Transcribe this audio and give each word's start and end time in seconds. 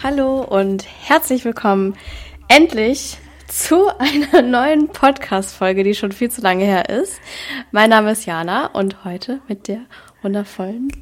Hallo 0.00 0.42
und 0.42 0.86
herzlich 1.08 1.44
willkommen 1.44 1.96
endlich 2.46 3.18
zu 3.48 3.88
einer 3.98 4.42
neuen 4.48 4.86
Podcast-Folge, 4.86 5.82
die 5.82 5.96
schon 5.96 6.12
viel 6.12 6.30
zu 6.30 6.40
lange 6.40 6.64
her 6.64 6.88
ist. 6.88 7.20
Mein 7.72 7.90
Name 7.90 8.12
ist 8.12 8.24
Jana 8.24 8.66
und 8.68 9.04
heute 9.04 9.40
mit 9.48 9.66
der 9.66 9.80
wundervollen 10.22 10.92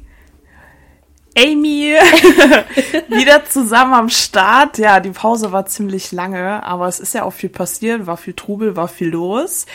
Amy 1.37 1.93
wieder 3.09 3.45
zusammen 3.45 3.93
am 3.93 4.09
Start. 4.09 4.79
Ja, 4.79 4.99
die 4.99 5.11
Pause 5.11 5.51
war 5.51 5.67
ziemlich 5.67 6.11
lange, 6.11 6.63
aber 6.63 6.87
es 6.87 6.99
ist 6.99 7.13
ja 7.13 7.21
auch 7.21 7.33
viel 7.33 7.49
passiert, 7.49 8.07
war 8.07 8.17
viel 8.17 8.33
Trubel, 8.33 8.75
war 8.75 8.87
viel 8.87 9.09
los. 9.09 9.67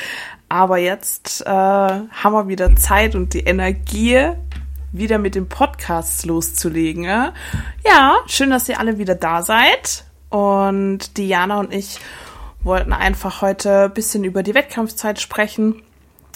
Aber 0.49 0.79
jetzt 0.79 1.43
äh, 1.47 1.49
haben 1.49 2.33
wir 2.33 2.49
wieder 2.49 2.75
Zeit 2.75 3.15
und 3.15 3.35
die 3.35 3.45
Energie, 3.45 4.33
wieder 4.93 5.19
mit 5.19 5.35
dem 5.35 5.49
Podcast 5.49 6.27
loszulegen. 6.27 7.05
Ja, 7.05 8.17
schön, 8.27 8.51
dass 8.51 8.69
ihr 8.69 8.79
alle 8.79 8.99
wieder 8.99 9.15
da 9.15 9.43
seid. 9.43 10.05
Und 10.29 11.17
Diana 11.17 11.59
und 11.59 11.73
ich 11.73 11.99
wollten 12.63 12.93
einfach 12.93 13.43
heute 13.43 13.85
ein 13.85 13.95
bisschen 13.95 14.25
über 14.25 14.43
die 14.43 14.55
Wettkampfzeit 14.55 15.21
sprechen. 15.21 15.83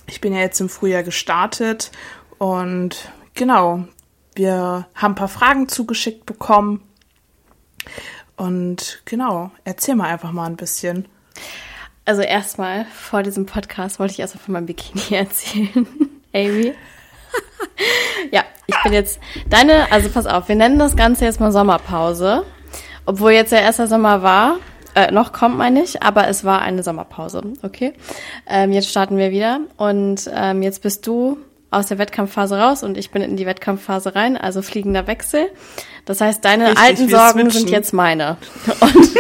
Ich 0.06 0.20
bin 0.20 0.32
ja 0.32 0.40
jetzt 0.40 0.60
im 0.60 0.68
Frühjahr 0.68 1.02
gestartet 1.02 1.90
und 2.38 3.10
genau, 3.34 3.84
wir 4.34 4.86
haben 4.95 5.12
ein 5.12 5.16
paar 5.16 5.28
Fragen 5.28 5.68
zugeschickt 5.68 6.26
bekommen. 6.26 6.82
Und 8.36 9.02
genau, 9.04 9.50
erzähl 9.64 9.95
mal 9.96 10.09
einfach 10.09 10.32
mal 10.32 10.46
ein 10.46 10.56
bisschen. 10.56 11.06
Also 12.04 12.23
erstmal 12.23 12.84
vor 12.86 13.23
diesem 13.23 13.46
Podcast 13.46 13.98
wollte 13.98 14.12
ich 14.12 14.20
erstmal 14.20 14.45
von 14.45 14.52
meinem 14.52 14.66
Bikini 14.66 15.02
erzählen. 15.16 15.86
Amy. 16.32 16.74
Ja, 18.30 18.45
ich 18.66 18.76
bin 18.82 18.92
jetzt 18.92 19.20
deine, 19.48 19.90
also 19.92 20.08
pass 20.08 20.26
auf, 20.26 20.48
wir 20.48 20.56
nennen 20.56 20.78
das 20.78 20.96
Ganze 20.96 21.24
jetzt 21.24 21.40
mal 21.40 21.52
Sommerpause. 21.52 22.45
Obwohl 23.04 23.32
jetzt 23.32 23.52
der 23.52 23.62
erste 23.62 23.86
Sommer 23.86 24.22
war, 24.22 24.56
äh, 24.95 25.12
noch 25.12 25.32
kommt 25.32 25.57
man 25.59 25.74
nicht, 25.74 26.02
aber 26.02 26.26
es 26.26 26.45
war 26.45 26.62
eine 26.62 26.82
Sommerpause, 26.82 27.42
okay? 27.62 27.92
Ähm, 28.48 28.73
jetzt 28.73 28.88
starten 28.88 29.16
wir 29.16 29.30
wieder 29.30 29.60
und 29.76 30.29
ähm, 30.34 30.62
jetzt 30.62 30.82
bist 30.82 31.07
du 31.07 31.38
aus 31.70 31.87
der 31.87 31.98
Wettkampfphase 31.98 32.59
raus 32.59 32.82
und 32.82 32.96
ich 32.96 33.10
bin 33.10 33.23
in 33.23 33.37
die 33.37 33.46
Wettkampfphase 33.46 34.14
rein, 34.14 34.37
also 34.37 34.62
fliegender 34.62 35.07
Wechsel. 35.07 35.51
Das 36.04 36.20
heißt, 36.20 36.45
deine 36.45 36.68
Richtig, 36.70 36.82
alten 36.82 37.09
Sorgen 37.09 37.40
switchen. 37.42 37.60
sind 37.60 37.70
jetzt 37.70 37.92
meine. 37.92 38.38
Und 38.80 39.10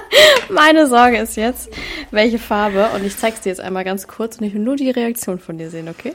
meine 0.50 0.86
Sorge 0.86 1.18
ist 1.18 1.36
jetzt, 1.36 1.70
welche 2.10 2.38
Farbe, 2.38 2.88
und 2.94 3.04
ich 3.04 3.16
zeig's 3.16 3.40
dir 3.40 3.50
jetzt 3.50 3.60
einmal 3.60 3.84
ganz 3.84 4.06
kurz 4.06 4.38
und 4.38 4.44
ich 4.44 4.54
will 4.54 4.60
nur 4.60 4.76
die 4.76 4.90
Reaktion 4.90 5.38
von 5.38 5.58
dir 5.58 5.70
sehen, 5.70 5.88
okay? 5.88 6.14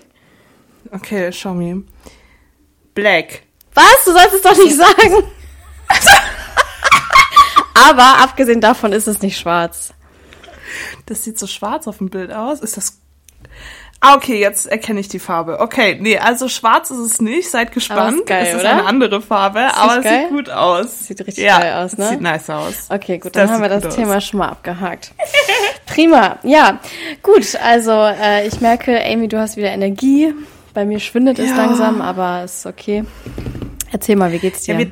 Okay, 0.92 1.32
show 1.32 1.54
me. 1.54 1.84
Black. 2.94 3.44
Was? 3.74 4.06
Du 4.06 4.12
sollst 4.12 4.34
es 4.34 4.42
doch 4.42 4.58
nicht 4.58 4.76
sagen. 4.76 5.24
Aber 7.74 8.20
abgesehen 8.24 8.60
davon 8.60 8.92
ist 8.92 9.08
es 9.08 9.22
nicht 9.22 9.38
schwarz. 9.38 9.94
Das 11.06 11.24
sieht 11.24 11.38
so 11.38 11.48
schwarz 11.48 11.88
auf 11.88 12.00
dem 12.00 12.10
Bild 12.10 12.34
aus. 12.34 12.60
Ist 12.60 12.76
das 12.76 13.00
Ah, 14.00 14.16
okay, 14.16 14.40
jetzt 14.40 14.68
erkenne 14.68 15.00
ich 15.00 15.08
die 15.08 15.18
Farbe. 15.18 15.60
Okay, 15.60 15.98
nee, 16.00 16.20
also 16.20 16.50
schwarz 16.50 16.92
ist 16.92 17.00
es 17.00 17.20
nicht. 17.20 17.50
Seid 17.50 17.72
gespannt. 17.72 18.20
Ist 18.20 18.28
geil, 18.28 18.46
es 18.48 18.54
ist 18.54 18.60
oder? 18.60 18.72
eine 18.72 18.86
andere 18.86 19.22
Farbe, 19.22 19.60
ist 19.62 19.76
aber 19.76 19.98
es 19.98 20.04
geil? 20.04 20.22
sieht 20.22 20.30
gut 20.30 20.50
aus. 20.52 21.08
Sieht 21.08 21.20
richtig 21.26 21.44
ja, 21.44 21.60
geil 21.60 21.74
aus, 21.84 21.98
ne? 21.98 22.10
Sieht 22.10 22.22
nice 22.22 22.50
aus. 22.52 22.88
Okay, 22.90 23.18
gut, 23.18 23.36
dann 23.36 23.48
das 23.48 23.52
haben 23.56 23.62
wir 23.64 23.70
das 23.70 23.96
Thema 23.96 24.18
aus. 24.18 24.26
schon 24.26 24.40
mal 24.40 24.50
abgehakt. 24.50 25.14
Prima. 25.88 26.38
Ja, 26.44 26.80
gut. 27.24 27.56
Also 27.56 27.92
äh, 27.92 28.48
ich 28.48 28.62
merke, 28.62 29.04
Amy, 29.04 29.28
du 29.28 29.40
hast 29.40 29.58
wieder 29.58 29.72
Energie. 29.72 30.32
Bei 30.78 30.86
mir 30.86 31.00
schwindet 31.00 31.40
ja. 31.40 31.46
es 31.46 31.56
langsam, 31.58 32.02
aber 32.02 32.44
ist 32.44 32.68
okay. 32.68 33.04
Erzähl 33.92 34.16
mal, 34.16 34.32
wie 34.32 34.38
geht's 34.38 34.62
dir? 34.62 34.76
Ja, 34.76 34.80
wir, 34.80 34.92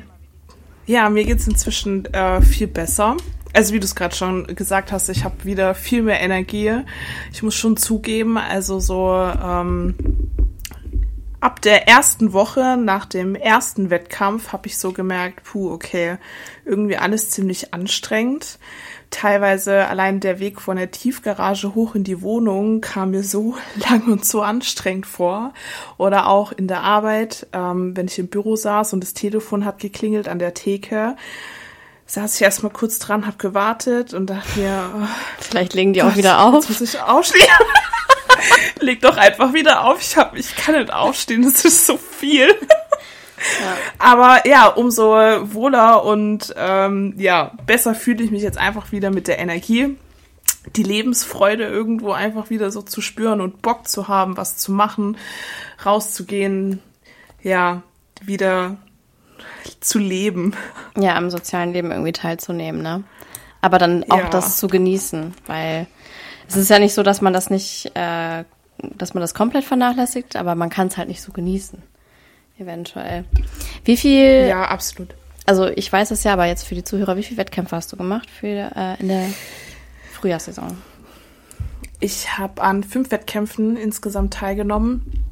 ja 0.86 1.08
mir 1.10 1.24
geht's 1.24 1.46
inzwischen 1.46 2.06
äh, 2.06 2.42
viel 2.42 2.66
besser 2.66 3.16
also 3.54 3.72
wie 3.72 3.78
du 3.78 3.84
es 3.84 3.94
gerade 3.94 4.14
schon 4.14 4.48
gesagt 4.48 4.90
hast, 4.90 5.08
ich 5.10 5.22
habe 5.22 5.44
wieder 5.44 5.76
viel 5.76 6.02
mehr 6.02 6.20
Energie. 6.20 6.72
Ich 7.32 7.44
muss 7.44 7.54
schon 7.54 7.76
zugeben, 7.76 8.36
also 8.36 8.80
so 8.80 9.12
ähm, 9.14 9.94
ab 11.38 11.62
der 11.62 11.86
ersten 11.86 12.32
Woche 12.32 12.76
nach 12.76 13.06
dem 13.06 13.36
ersten 13.36 13.88
Wettkampf 13.88 14.52
habe 14.52 14.66
ich 14.66 14.78
so 14.78 14.92
gemerkt, 14.92 15.44
puh, 15.44 15.70
okay, 15.70 16.16
irgendwie 16.64 16.96
alles 16.96 17.30
ziemlich 17.30 17.72
anstrengend. 17.72 18.58
Teilweise 19.10 19.86
allein 19.86 20.20
der 20.20 20.40
Weg 20.40 20.60
von 20.60 20.76
der 20.76 20.90
Tiefgarage 20.90 21.74
hoch 21.74 21.94
in 21.94 22.04
die 22.04 22.22
Wohnung 22.22 22.80
kam 22.80 23.12
mir 23.12 23.22
so 23.22 23.56
lang 23.88 24.10
und 24.10 24.24
so 24.24 24.42
anstrengend 24.42 25.06
vor. 25.06 25.52
Oder 25.96 26.28
auch 26.28 26.52
in 26.52 26.68
der 26.68 26.82
Arbeit, 26.82 27.46
ähm, 27.52 27.96
wenn 27.96 28.06
ich 28.06 28.18
im 28.18 28.28
Büro 28.28 28.56
saß 28.56 28.92
und 28.92 29.02
das 29.02 29.14
Telefon 29.14 29.64
hat 29.64 29.78
geklingelt 29.78 30.28
an 30.28 30.38
der 30.38 30.54
Theke 30.54 31.16
saß 32.06 32.36
ich 32.36 32.42
erstmal 32.42 32.72
kurz 32.72 32.98
dran, 32.98 33.26
hab 33.26 33.38
gewartet 33.38 34.14
und 34.14 34.30
dachte 34.30 34.60
mir, 34.60 34.90
oh, 34.96 35.06
vielleicht 35.40 35.74
legen 35.74 35.92
die 35.92 36.00
Gott, 36.00 36.12
auch 36.12 36.16
wieder 36.16 36.40
auf. 36.40 36.54
Jetzt 36.54 36.80
muss 36.80 36.94
ich 36.94 37.00
aufstehen. 37.00 37.42
Leg 38.80 39.00
doch 39.00 39.16
einfach 39.16 39.52
wieder 39.52 39.84
auf. 39.84 40.00
Ich 40.00 40.16
hab, 40.16 40.36
ich 40.36 40.54
kann 40.54 40.76
nicht 40.76 40.92
aufstehen, 40.92 41.42
das 41.42 41.64
ist 41.64 41.86
so 41.86 41.98
viel. 41.98 42.48
Ja. 43.60 43.76
Aber 43.98 44.46
ja, 44.46 44.66
umso 44.68 45.10
wohler 45.12 46.04
und 46.04 46.54
ähm, 46.56 47.14
ja, 47.16 47.52
besser 47.66 47.94
fühle 47.94 48.22
ich 48.24 48.30
mich 48.30 48.42
jetzt 48.42 48.58
einfach 48.58 48.92
wieder 48.92 49.10
mit 49.10 49.28
der 49.28 49.38
Energie, 49.38 49.96
die 50.74 50.82
Lebensfreude 50.82 51.64
irgendwo 51.64 52.12
einfach 52.12 52.50
wieder 52.50 52.70
so 52.70 52.82
zu 52.82 53.00
spüren 53.00 53.40
und 53.40 53.62
Bock 53.62 53.88
zu 53.88 54.08
haben, 54.08 54.36
was 54.36 54.56
zu 54.56 54.72
machen, 54.72 55.16
rauszugehen, 55.84 56.80
ja, 57.42 57.82
wieder 58.22 58.76
zu 59.80 59.98
leben. 59.98 60.54
Ja, 60.96 61.16
am 61.16 61.30
sozialen 61.30 61.72
Leben 61.72 61.90
irgendwie 61.90 62.12
teilzunehmen, 62.12 62.82
ne? 62.82 63.04
Aber 63.60 63.78
dann 63.78 64.04
auch 64.10 64.18
ja. 64.18 64.28
das 64.28 64.58
zu 64.58 64.68
genießen, 64.68 65.34
weil 65.46 65.86
es 66.48 66.56
ist 66.56 66.70
ja 66.70 66.78
nicht 66.78 66.94
so, 66.94 67.02
dass 67.02 67.20
man 67.20 67.32
das 67.32 67.50
nicht, 67.50 67.90
äh, 67.94 68.44
dass 68.78 69.14
man 69.14 69.20
das 69.20 69.34
komplett 69.34 69.64
vernachlässigt, 69.64 70.36
aber 70.36 70.54
man 70.54 70.70
kann 70.70 70.88
es 70.88 70.96
halt 70.96 71.08
nicht 71.08 71.22
so 71.22 71.32
genießen. 71.32 71.82
Eventuell. 72.58 73.24
Wie 73.84 73.96
viel? 73.96 74.46
Ja, 74.48 74.64
absolut. 74.64 75.14
Also 75.44 75.68
ich 75.68 75.92
weiß 75.92 76.10
es 76.10 76.24
ja, 76.24 76.32
aber 76.32 76.46
jetzt 76.46 76.66
für 76.66 76.74
die 76.74 76.84
Zuhörer, 76.84 77.16
wie 77.16 77.22
viele 77.22 77.38
Wettkämpfe 77.38 77.76
hast 77.76 77.92
du 77.92 77.96
gemacht 77.96 78.28
für 78.30 78.70
äh, 78.74 79.00
in 79.00 79.08
der 79.08 79.28
Frühjahrssaison? 80.12 80.76
Ich 82.00 82.36
habe 82.36 82.62
an 82.62 82.82
fünf 82.82 83.10
Wettkämpfen 83.10 83.76
insgesamt 83.76 84.34
teilgenommen 84.34 85.24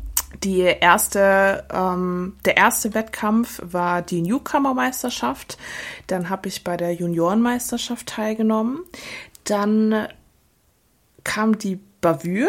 die 0.43 0.61
erste, 0.61 1.65
ähm, 1.73 2.37
der 2.45 2.57
erste 2.57 2.95
Wettkampf 2.95 3.61
war 3.65 4.03
die 4.03 4.23
Newcomer-Meisterschaft. 4.23 5.59
Dann 6.07 6.29
habe 6.29 6.49
ich 6.49 6.65
bei 6.65 6.77
der 6.77 6.93
Juniorenmeisterschaft 6.93 8.07
teilgenommen. 8.07 8.81
Dann 9.45 10.09
kam 11.23 11.59
die 11.59 11.79
Bavü, 12.01 12.49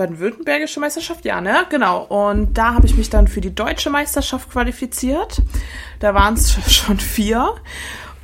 baden-württembergische 0.00 0.80
Meisterschaft, 0.80 1.26
ja, 1.26 1.42
ne? 1.42 1.66
Genau. 1.68 2.04
Und 2.04 2.54
da 2.54 2.74
habe 2.74 2.86
ich 2.86 2.96
mich 2.96 3.10
dann 3.10 3.28
für 3.28 3.42
die 3.42 3.54
deutsche 3.54 3.90
Meisterschaft 3.90 4.50
qualifiziert. 4.50 5.42
Da 5.98 6.14
waren 6.14 6.34
es 6.34 6.56
schon 6.72 6.98
vier. 6.98 7.54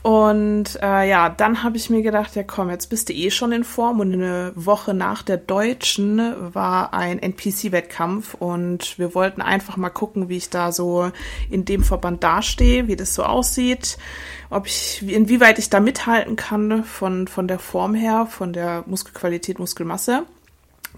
Und 0.03 0.79
äh, 0.83 1.09
ja, 1.09 1.29
dann 1.29 1.65
habe 1.65 1.77
ich 1.77 1.91
mir 1.91 2.01
gedacht, 2.01 2.37
ja 2.37 2.45
komm, 2.45 2.71
jetzt 2.71 2.87
bist 2.87 3.09
du 3.09 3.13
eh 3.13 3.31
schon 3.31 3.53
in 3.53 3.65
Form. 3.65 4.01
Und 4.01 4.15
eine 4.15 4.53
Woche 4.55 4.95
nach 4.95 5.23
der 5.23 5.37
Deutschen 5.37 6.55
war 6.55 6.95
ein 6.95 7.19
NPC-Wettkampf 7.19 8.35
und 8.35 8.99
wir 8.99 9.15
wollten 9.15 9.43
einfach 9.43 9.77
mal 9.77 9.91
gucken, 9.91 10.29
wie 10.29 10.37
ich 10.37 10.49
da 10.49 10.71
so 10.71 11.11
in 11.51 11.65
dem 11.65 11.83
Verband 11.83 12.23
dastehe, 12.23 12.87
wie 12.87 12.97
das 12.97 13.15
so 13.15 13.25
aussieht, 13.25 13.99
ob 14.49 14.67
ich, 14.67 15.03
inwieweit 15.07 15.59
ich 15.59 15.71
da 15.71 15.81
mithalten 15.81 16.37
kann 16.37 16.85
von, 16.85 17.27
von 17.27 17.49
der 17.49 17.59
Form 17.59 17.95
her, 17.95 18.27
von 18.31 18.53
der 18.53 18.85
Muskelqualität, 18.87 19.59
Muskelmasse. 19.59 20.23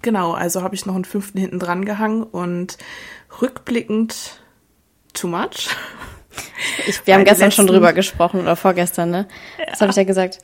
Genau, 0.03 0.33
also 0.33 0.63
habe 0.63 0.75
ich 0.75 0.87
noch 0.87 0.95
einen 0.95 1.05
fünften 1.05 1.39
hinten 1.39 1.59
dran 1.59 1.85
gehangen 1.85 2.23
und 2.23 2.79
rückblickend 3.41 4.41
too 5.13 5.29
much. 5.29 5.69
Ich, 6.87 7.07
wir 7.07 7.15
haben 7.15 7.25
gestern 7.25 7.51
schon 7.51 7.67
drüber 7.67 7.93
gesprochen 7.93 8.41
oder 8.41 8.57
vorgestern, 8.57 9.11
ne? 9.11 9.29
Ja. 9.59 9.67
Das 9.71 9.81
habe 9.81 9.91
ich 9.91 9.97
ja 9.97 10.05
gesagt. 10.05 10.39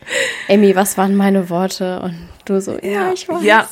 Amy, 0.48 0.74
was 0.74 0.98
waren 0.98 1.16
meine 1.16 1.48
Worte? 1.50 2.00
Und 2.00 2.28
du 2.44 2.60
so, 2.60 2.72
ja, 2.82 2.90
ja 2.90 3.12
ich 3.12 3.28
weiß. 3.28 3.42
Ja. 3.42 3.68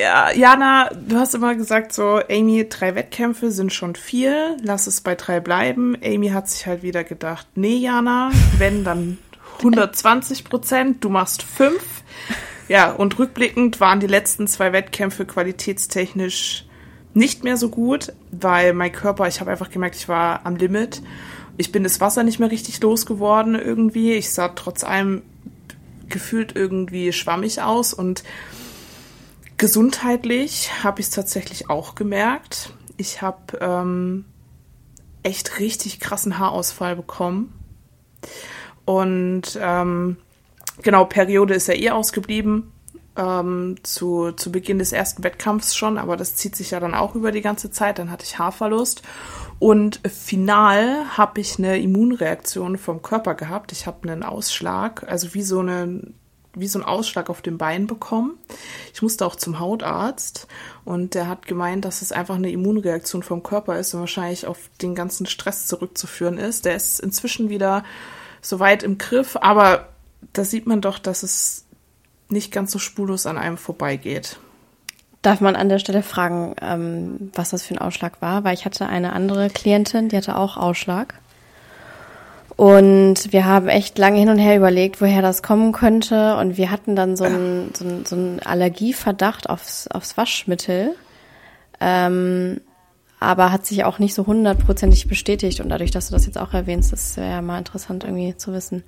Ja, 0.00 0.32
Jana, 0.32 0.88
du 0.94 1.18
hast 1.18 1.34
immer 1.34 1.54
gesagt 1.54 1.92
so, 1.92 2.20
Amy, 2.30 2.66
drei 2.70 2.94
Wettkämpfe 2.94 3.50
sind 3.50 3.70
schon 3.70 3.96
viel, 3.96 4.56
lass 4.62 4.86
es 4.86 5.02
bei 5.02 5.14
drei 5.14 5.40
bleiben. 5.40 5.94
Amy 6.02 6.28
hat 6.28 6.48
sich 6.48 6.66
halt 6.66 6.82
wieder 6.82 7.04
gedacht, 7.04 7.46
nee, 7.54 7.76
Jana, 7.76 8.30
wenn, 8.56 8.84
dann 8.84 9.18
120 9.58 10.44
Prozent, 10.44 11.04
du 11.04 11.10
machst 11.10 11.42
fünf. 11.42 12.02
Ja, 12.68 12.92
und 12.92 13.18
rückblickend 13.18 13.80
waren 13.80 14.00
die 14.00 14.06
letzten 14.06 14.46
zwei 14.46 14.72
Wettkämpfe 14.72 15.26
qualitätstechnisch 15.26 16.66
nicht 17.12 17.44
mehr 17.44 17.56
so 17.56 17.68
gut, 17.68 18.12
weil 18.32 18.72
mein 18.72 18.90
Körper, 18.90 19.28
ich 19.28 19.40
habe 19.40 19.50
einfach 19.50 19.70
gemerkt, 19.70 19.96
ich 19.96 20.08
war 20.08 20.44
am 20.44 20.56
Limit. 20.56 21.02
Ich 21.56 21.70
bin 21.70 21.84
das 21.84 22.00
Wasser 22.00 22.24
nicht 22.24 22.40
mehr 22.40 22.50
richtig 22.50 22.80
losgeworden 22.80 23.54
irgendwie. 23.54 24.12
Ich 24.14 24.32
sah 24.32 24.48
trotz 24.48 24.82
allem 24.82 25.22
gefühlt 26.08 26.56
irgendwie 26.56 27.12
schwammig 27.12 27.62
aus 27.62 27.94
und 27.94 28.24
gesundheitlich 29.56 30.70
habe 30.82 31.00
ich 31.00 31.06
es 31.06 31.12
tatsächlich 31.12 31.70
auch 31.70 31.94
gemerkt. 31.94 32.72
Ich 32.96 33.22
habe 33.22 33.58
ähm, 33.60 34.24
echt 35.22 35.58
richtig 35.60 36.00
krassen 36.00 36.38
Haarausfall 36.38 36.96
bekommen. 36.96 37.52
Und 38.84 39.58
ähm, 39.60 40.16
genau, 40.82 41.04
Periode 41.04 41.54
ist 41.54 41.68
ja 41.68 41.74
eh 41.74 41.90
ausgeblieben. 41.90 42.70
Ähm, 43.16 43.76
zu, 43.84 44.32
zu 44.32 44.50
Beginn 44.50 44.80
des 44.80 44.90
ersten 44.90 45.22
Wettkampfs 45.22 45.76
schon, 45.76 45.98
aber 45.98 46.16
das 46.16 46.34
zieht 46.34 46.56
sich 46.56 46.72
ja 46.72 46.80
dann 46.80 46.96
auch 46.96 47.14
über 47.14 47.30
die 47.30 47.42
ganze 47.42 47.70
Zeit. 47.70 48.00
Dann 48.00 48.10
hatte 48.10 48.24
ich 48.24 48.38
Haarverlust. 48.38 49.02
Und 49.60 50.00
final 50.08 51.16
habe 51.16 51.40
ich 51.40 51.58
eine 51.58 51.78
Immunreaktion 51.78 52.76
vom 52.76 53.02
Körper 53.02 53.34
gehabt. 53.34 53.70
Ich 53.70 53.86
habe 53.86 54.08
einen 54.08 54.24
Ausschlag, 54.24 55.04
also 55.08 55.32
wie 55.32 55.42
so 55.42 55.60
eine 55.60 56.02
wie 56.56 56.68
so 56.68 56.78
ein 56.78 56.84
Ausschlag 56.84 57.30
auf 57.30 57.42
dem 57.42 57.58
Bein 57.58 57.86
bekommen. 57.86 58.38
Ich 58.92 59.02
musste 59.02 59.26
auch 59.26 59.36
zum 59.36 59.58
Hautarzt 59.58 60.46
und 60.84 61.14
der 61.14 61.28
hat 61.28 61.46
gemeint, 61.46 61.84
dass 61.84 62.02
es 62.02 62.12
einfach 62.12 62.36
eine 62.36 62.50
Immunreaktion 62.50 63.22
vom 63.22 63.42
Körper 63.42 63.78
ist 63.78 63.94
und 63.94 64.00
wahrscheinlich 64.00 64.46
auf 64.46 64.70
den 64.80 64.94
ganzen 64.94 65.26
Stress 65.26 65.66
zurückzuführen 65.66 66.38
ist. 66.38 66.64
Der 66.64 66.76
ist 66.76 67.00
inzwischen 67.00 67.48
wieder 67.48 67.84
soweit 68.40 68.82
im 68.82 68.98
Griff, 68.98 69.36
aber 69.40 69.88
da 70.32 70.44
sieht 70.44 70.66
man 70.66 70.80
doch, 70.80 70.98
dass 70.98 71.22
es 71.22 71.64
nicht 72.28 72.52
ganz 72.52 72.72
so 72.72 72.78
spurlos 72.78 73.26
an 73.26 73.38
einem 73.38 73.56
vorbeigeht. 73.56 74.38
Darf 75.22 75.40
man 75.40 75.56
an 75.56 75.68
der 75.68 75.78
Stelle 75.78 76.02
fragen, 76.02 76.54
ähm, 76.60 77.30
was 77.34 77.50
das 77.50 77.62
für 77.62 77.74
ein 77.74 77.78
Ausschlag 77.78 78.20
war? 78.20 78.44
Weil 78.44 78.54
ich 78.54 78.64
hatte 78.64 78.86
eine 78.86 79.12
andere 79.12 79.48
Klientin, 79.48 80.08
die 80.08 80.16
hatte 80.16 80.36
auch 80.36 80.56
Ausschlag. 80.56 81.14
Und 82.56 83.32
wir 83.32 83.46
haben 83.46 83.68
echt 83.68 83.98
lange 83.98 84.18
hin 84.18 84.28
und 84.28 84.38
her 84.38 84.56
überlegt, 84.56 85.00
woher 85.00 85.22
das 85.22 85.42
kommen 85.42 85.72
könnte. 85.72 86.36
Und 86.36 86.56
wir 86.56 86.70
hatten 86.70 86.94
dann 86.94 87.16
so 87.16 87.24
einen 87.24 87.72
so 87.74 87.84
so 88.04 88.16
ein 88.16 88.40
Allergieverdacht 88.44 89.48
aufs, 89.48 89.88
aufs 89.88 90.16
Waschmittel. 90.16 90.94
Ähm, 91.80 92.60
aber 93.18 93.50
hat 93.50 93.66
sich 93.66 93.84
auch 93.84 93.98
nicht 93.98 94.14
so 94.14 94.26
hundertprozentig 94.26 95.08
bestätigt. 95.08 95.60
Und 95.60 95.70
dadurch, 95.70 95.90
dass 95.90 96.08
du 96.08 96.12
das 96.12 96.26
jetzt 96.26 96.38
auch 96.38 96.52
erwähnst, 96.52 96.92
das 96.92 97.16
wäre 97.16 97.30
ja 97.30 97.42
mal 97.42 97.58
interessant 97.58 98.04
irgendwie 98.04 98.36
zu 98.36 98.52
wissen. 98.52 98.84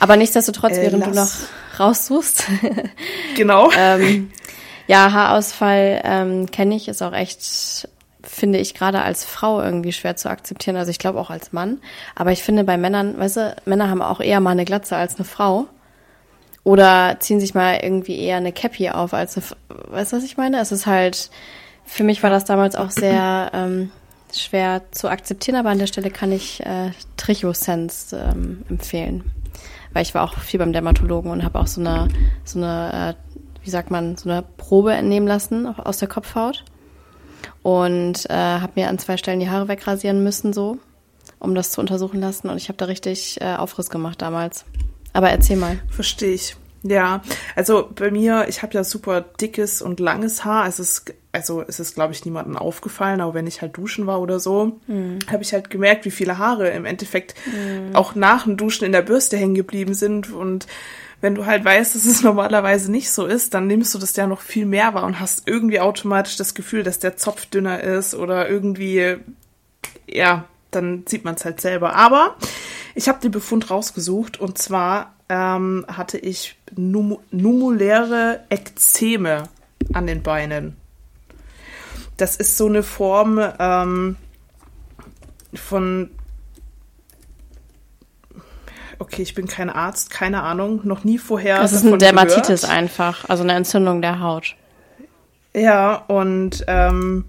Aber 0.00 0.16
nichtsdestotrotz, 0.16 0.76
äh, 0.76 0.82
während 0.82 1.06
lass. 1.14 1.38
du 1.38 1.44
noch 1.74 1.80
raussuchst. 1.80 2.44
genau. 3.36 3.70
ähm, 3.76 4.30
ja, 4.86 5.12
Haarausfall 5.12 6.02
ähm, 6.04 6.50
kenne 6.50 6.76
ich, 6.76 6.88
ist 6.88 7.02
auch 7.02 7.12
echt 7.12 7.88
finde 8.26 8.58
ich 8.58 8.74
gerade 8.74 9.02
als 9.02 9.24
Frau 9.24 9.60
irgendwie 9.60 9.92
schwer 9.92 10.16
zu 10.16 10.28
akzeptieren. 10.28 10.76
Also 10.76 10.90
ich 10.90 10.98
glaube 10.98 11.20
auch 11.20 11.30
als 11.30 11.52
Mann. 11.52 11.80
Aber 12.14 12.32
ich 12.32 12.42
finde 12.42 12.64
bei 12.64 12.76
Männern, 12.76 13.18
weißt 13.18 13.36
du, 13.36 13.56
Männer 13.64 13.90
haben 13.90 14.02
auch 14.02 14.20
eher 14.20 14.40
mal 14.40 14.50
eine 14.50 14.64
Glatze 14.64 14.96
als 14.96 15.16
eine 15.16 15.24
Frau. 15.24 15.66
Oder 16.64 17.18
ziehen 17.20 17.40
sich 17.40 17.54
mal 17.54 17.78
irgendwie 17.82 18.18
eher 18.18 18.38
eine 18.38 18.52
Cappy 18.52 18.88
auf 18.88 19.12
als 19.12 19.36
eine, 19.36 19.44
weißt 19.90 20.12
du, 20.12 20.16
was 20.16 20.24
ich 20.24 20.38
meine? 20.38 20.60
Es 20.60 20.72
ist 20.72 20.86
halt, 20.86 21.30
für 21.84 22.04
mich 22.04 22.22
war 22.22 22.30
das 22.30 22.46
damals 22.46 22.74
auch 22.74 22.90
sehr 22.90 23.50
ähm, 23.52 23.90
schwer 24.34 24.82
zu 24.90 25.08
akzeptieren, 25.08 25.58
aber 25.58 25.68
an 25.68 25.78
der 25.78 25.86
Stelle 25.86 26.10
kann 26.10 26.32
ich 26.32 26.64
äh, 26.64 26.92
Trichosense 27.18 28.30
ähm, 28.32 28.62
empfehlen. 28.70 29.24
Weil 29.94 30.02
ich 30.02 30.14
war 30.14 30.22
auch 30.24 30.38
viel 30.38 30.58
beim 30.58 30.74
Dermatologen 30.74 31.30
und 31.30 31.42
habe 31.42 31.58
auch 31.58 31.66
so 31.66 31.80
eine, 31.80 32.08
so 32.44 32.58
eine, 32.58 33.16
äh, 33.16 33.34
wie 33.64 33.70
sagt 33.70 33.90
man, 33.90 34.18
so 34.18 34.28
eine 34.28 34.42
Probe 34.42 34.92
entnehmen 34.92 35.26
lassen 35.26 35.66
aus 35.66 35.96
der 35.96 36.08
Kopfhaut 36.08 36.64
und 37.62 38.28
äh, 38.28 38.34
habe 38.34 38.72
mir 38.74 38.88
an 38.88 38.98
zwei 38.98 39.16
Stellen 39.16 39.40
die 39.40 39.48
Haare 39.48 39.68
wegrasieren 39.68 40.22
müssen, 40.22 40.52
so, 40.52 40.78
um 41.38 41.54
das 41.54 41.70
zu 41.70 41.80
untersuchen 41.80 42.20
lassen. 42.20 42.50
Und 42.50 42.58
ich 42.58 42.68
habe 42.68 42.76
da 42.76 42.84
richtig 42.84 43.40
äh, 43.40 43.54
Aufriss 43.54 43.88
gemacht 43.88 44.20
damals. 44.20 44.66
Aber 45.14 45.30
erzähl 45.30 45.56
mal. 45.56 45.78
Verstehe 45.88 46.34
ich. 46.34 46.56
Ja, 46.86 47.22
also 47.56 47.88
bei 47.94 48.10
mir, 48.10 48.44
ich 48.48 48.62
habe 48.62 48.74
ja 48.74 48.84
super 48.84 49.22
dickes 49.22 49.80
und 49.80 50.00
langes 50.00 50.44
Haar. 50.44 50.68
Es 50.68 50.78
ist, 50.78 51.14
also 51.32 51.64
es 51.66 51.80
ist, 51.80 51.94
glaube 51.94 52.12
ich, 52.12 52.26
niemandem 52.26 52.58
aufgefallen, 52.58 53.22
aber 53.22 53.32
wenn 53.32 53.46
ich 53.46 53.62
halt 53.62 53.74
duschen 53.78 54.06
war 54.06 54.20
oder 54.20 54.38
so, 54.38 54.78
mhm. 54.86 55.18
habe 55.32 55.42
ich 55.42 55.54
halt 55.54 55.70
gemerkt, 55.70 56.04
wie 56.04 56.10
viele 56.10 56.36
Haare 56.36 56.68
im 56.68 56.84
Endeffekt 56.84 57.34
mhm. 57.46 57.96
auch 57.96 58.14
nach 58.14 58.44
dem 58.44 58.58
Duschen 58.58 58.84
in 58.84 58.92
der 58.92 59.00
Bürste 59.00 59.38
hängen 59.38 59.54
geblieben 59.54 59.94
sind. 59.94 60.30
Und 60.30 60.66
wenn 61.22 61.34
du 61.34 61.46
halt 61.46 61.64
weißt, 61.64 61.94
dass 61.94 62.04
es 62.04 62.22
normalerweise 62.22 62.92
nicht 62.92 63.10
so 63.10 63.24
ist, 63.24 63.54
dann 63.54 63.66
nimmst 63.66 63.94
du 63.94 63.98
das 63.98 64.14
ja 64.14 64.26
noch 64.26 64.42
viel 64.42 64.66
mehr 64.66 64.92
wahr 64.92 65.04
und 65.04 65.20
hast 65.20 65.48
irgendwie 65.48 65.80
automatisch 65.80 66.36
das 66.36 66.54
Gefühl, 66.54 66.82
dass 66.82 66.98
der 66.98 67.16
Zopf 67.16 67.46
dünner 67.46 67.82
ist 67.82 68.14
oder 68.14 68.50
irgendwie, 68.50 69.16
ja, 70.06 70.44
dann 70.70 71.04
sieht 71.06 71.24
man 71.24 71.36
es 71.36 71.46
halt 71.46 71.62
selber. 71.62 71.94
Aber 71.94 72.36
ich 72.94 73.08
habe 73.08 73.20
den 73.20 73.30
Befund 73.30 73.70
rausgesucht 73.70 74.38
und 74.38 74.58
zwar 74.58 75.14
ähm, 75.28 75.84
hatte 75.88 76.18
ich 76.18 76.56
num 76.76 77.18
numuläre 77.30 78.40
Ekzeme 78.48 79.44
an 79.92 80.06
den 80.06 80.22
Beinen. 80.22 80.76
Das 82.16 82.36
ist 82.36 82.56
so 82.56 82.66
eine 82.66 82.82
Form 82.82 83.40
ähm, 83.58 84.16
von 85.54 86.10
okay, 88.98 89.22
ich 89.22 89.34
bin 89.34 89.46
kein 89.46 89.70
Arzt, 89.70 90.10
keine 90.10 90.42
Ahnung, 90.42 90.80
noch 90.84 91.04
nie 91.04 91.18
vorher. 91.18 91.60
Das 91.60 91.72
ist 91.72 91.84
eine 91.84 91.98
Dermatitis 91.98 92.62
gehört. 92.62 92.78
einfach, 92.78 93.28
also 93.28 93.42
eine 93.42 93.52
Entzündung 93.52 94.00
der 94.00 94.20
Haut. 94.20 94.56
Ja, 95.54 95.96
und 96.08 96.64
ähm, 96.66 97.24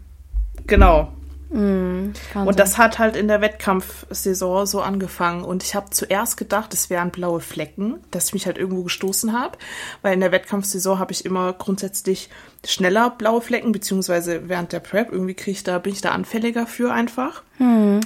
genau. 0.67 1.11
Mm, 1.49 2.13
und 2.33 2.59
das 2.59 2.77
hat 2.77 2.99
halt 2.99 3.15
in 3.15 3.27
der 3.27 3.41
Wettkampfsaison 3.41 4.65
so 4.65 4.81
angefangen. 4.81 5.43
Und 5.43 5.63
ich 5.63 5.75
habe 5.75 5.89
zuerst 5.91 6.37
gedacht, 6.37 6.73
es 6.73 6.89
wären 6.89 7.11
blaue 7.11 7.39
Flecken, 7.39 7.95
dass 8.11 8.27
ich 8.27 8.33
mich 8.33 8.45
halt 8.45 8.57
irgendwo 8.57 8.83
gestoßen 8.83 9.33
habe. 9.33 9.57
Weil 10.01 10.13
in 10.13 10.21
der 10.21 10.31
Wettkampfsaison 10.31 10.99
habe 10.99 11.11
ich 11.11 11.25
immer 11.25 11.53
grundsätzlich 11.53 12.29
schneller 12.65 13.11
blaue 13.11 13.41
Flecken, 13.41 13.71
beziehungsweise 13.71 14.49
während 14.49 14.71
der 14.71 14.79
Prep 14.79 15.11
irgendwie 15.11 15.35
kriege 15.35 15.51
ich 15.51 15.63
da, 15.63 15.79
bin 15.79 15.93
ich 15.93 16.01
da 16.01 16.11
anfälliger 16.11 16.67
für 16.67 16.91
einfach. 16.91 17.43
Mm. 17.59 17.99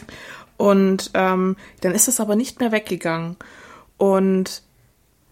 Und 0.57 1.11
ähm, 1.13 1.55
dann 1.81 1.95
ist 1.95 2.07
es 2.07 2.19
aber 2.19 2.35
nicht 2.35 2.59
mehr 2.59 2.71
weggegangen. 2.71 3.37
Und 3.97 4.63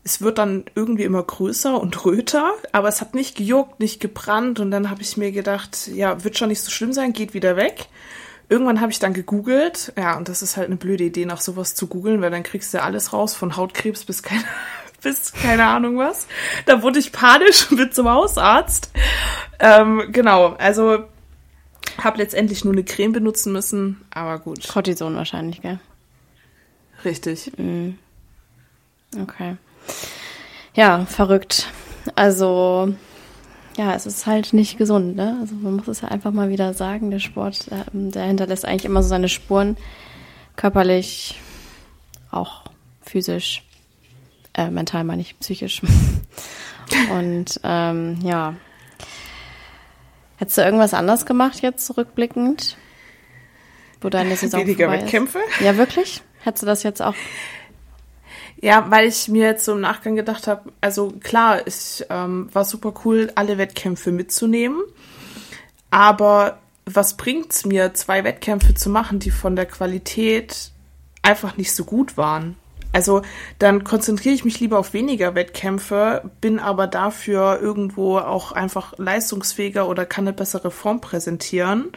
es 0.07 0.21
wird 0.21 0.38
dann 0.38 0.63
irgendwie 0.74 1.04
immer 1.04 1.21
größer 1.21 1.77
und 1.81 2.06
röter, 2.06 2.54
aber 2.71 2.88
es 2.88 3.01
hat 3.01 3.13
nicht 3.13 3.36
gejuckt, 3.36 3.81
nicht 3.81 4.00
gebrannt. 4.00 4.57
Und 4.62 4.71
dann 4.71 4.89
habe 4.89 5.01
ich 5.01 5.18
mir 5.18 5.33
gedacht, 5.33 5.89
ja, 5.94 6.24
wird 6.24 6.38
schon 6.38 6.48
nicht 6.48 6.62
so 6.62 6.71
schlimm 6.71 6.94
sein, 6.94 7.12
geht 7.12 7.33
wieder 7.33 7.57
weg. 7.57 7.88
Irgendwann 8.48 8.80
habe 8.80 8.94
ich 8.94 9.00
dann 9.00 9.13
gegoogelt, 9.13 9.92
ja, 9.98 10.15
und 10.15 10.30
das 10.30 10.42
ist 10.42 10.56
halt 10.56 10.68
eine 10.68 10.77
blöde 10.77 11.04
Idee, 11.04 11.25
nach 11.25 11.42
sowas 11.42 11.75
zu 11.75 11.88
googeln, 11.88 12.21
weil 12.21 12.31
dann 12.31 12.44
kriegst 12.44 12.74
du 12.74 12.77
ja 12.77 12.86
alles 12.86 13.12
raus, 13.12 13.36
von 13.36 13.57
Hautkrebs 13.57 14.06
bis 14.06 14.24
keine, 14.24 14.45
bis 15.04 15.33
keine 15.33 15.65
Ahnung 15.65 15.98
was. 15.98 16.27
Da 16.65 16.81
wurde 16.81 17.00
ich 17.00 17.12
panisch 17.12 17.69
und 17.69 17.75
bin 17.75 17.92
zum 17.92 18.07
Hausarzt. 18.07 18.92
Ähm, 19.59 20.07
genau, 20.13 20.54
also 20.54 21.04
hab 22.01 22.15
letztendlich 22.18 22.63
nur 22.63 22.71
eine 22.71 22.86
Creme 22.86 23.12
benutzen 23.12 23.51
müssen, 23.51 24.06
aber 24.12 24.39
gut. 24.39 24.69
Cortison 24.69 25.15
wahrscheinlich, 25.18 25.62
gell? 25.62 25.81
Richtig. 27.04 27.51
Mhm. 27.57 27.98
Okay. 29.21 29.57
Ja, 30.78 31.06
verrückt. 31.06 31.68
Also, 32.16 32.94
ja, 33.78 33.94
es 33.96 34.06
ist 34.06 34.26
halt 34.28 34.54
nicht 34.54 34.78
gesund, 34.78 35.16
ne? 35.16 35.38
Also 35.42 35.56
man 35.56 35.76
muss 35.76 35.88
es 35.88 36.02
ja 36.02 36.07
einfach 36.07 36.31
mal 36.31 36.50
wieder 36.50 36.74
sagen, 36.74 37.12
der 37.12 37.19
Sport, 37.19 37.68
ähm, 37.72 38.12
der 38.12 38.24
hinterlässt 38.24 38.64
eigentlich 38.64 38.86
immer 38.86 39.04
so 39.04 39.10
seine 39.10 39.28
Spuren, 39.28 39.76
körperlich, 40.56 41.42
auch 42.31 42.64
physisch, 43.02 43.64
äh, 44.54 44.69
mental 44.69 45.04
meine 45.04 45.24
ich, 45.24 45.38
psychisch. 45.40 45.81
Und 47.12 47.60
ähm, 47.64 48.19
ja, 48.24 48.56
Hättest 50.38 50.60
du 50.60 50.62
irgendwas 50.62 50.94
anders 50.94 51.26
gemacht 51.26 51.62
jetzt 51.62 51.86
zurückblickend? 51.88 52.78
Wo 54.02 54.10
deine 54.10 54.36
Saison 54.36 54.62
Weniger 54.62 54.92
Wettkämpfe? 54.92 55.40
Ja, 55.60 55.78
wirklich? 55.78 56.22
Hättest 56.42 56.62
du 56.62 56.68
das 56.68 56.84
jetzt 56.84 57.02
auch? 57.02 57.16
Ja, 58.61 58.90
weil 58.90 59.07
ich 59.07 59.28
mir 59.28 59.45
jetzt 59.45 59.66
so 59.66 59.73
im 59.73 59.81
Nachgang 59.81 60.16
gedacht 60.16 60.47
habe, 60.47 60.71
also 60.81 61.14
klar, 61.21 61.61
es 61.66 62.04
ähm, 62.09 62.49
war 62.54 62.66
super 62.66 62.94
cool, 63.06 63.31
alle 63.35 63.57
Wettkämpfe 63.57 64.11
mitzunehmen. 64.11 64.81
Aber 65.92 66.57
was 66.85 67.18
bringt's 67.18 67.66
mir, 67.66 67.94
zwei 67.94 68.23
Wettkämpfe 68.23 68.73
zu 68.73 68.90
machen, 68.90 69.19
die 69.19 69.31
von 69.31 69.56
der 69.56 69.66
Qualität 69.66 70.71
einfach 71.21 71.57
nicht 71.57 71.73
so 71.73 71.85
gut 71.85 72.18
waren? 72.18 72.56
Also 72.94 73.21
dann 73.59 73.83
konzentriere 73.83 74.33
ich 74.33 74.45
mich 74.45 74.59
lieber 74.59 74.80
auf 74.80 74.94
weniger 74.94 75.35
Wettkämpfe, 75.35 76.31
bin 76.42 76.59
aber 76.59 76.87
dafür 76.87 77.59
irgendwo 77.61 78.18
auch 78.18 78.54
einfach 78.54 78.97
leistungsfähiger 78.97 79.87
oder 79.87 80.06
kann 80.06 80.23
eine 80.23 80.33
bessere 80.33 80.71
Form 80.71 81.02
präsentieren. 81.02 81.90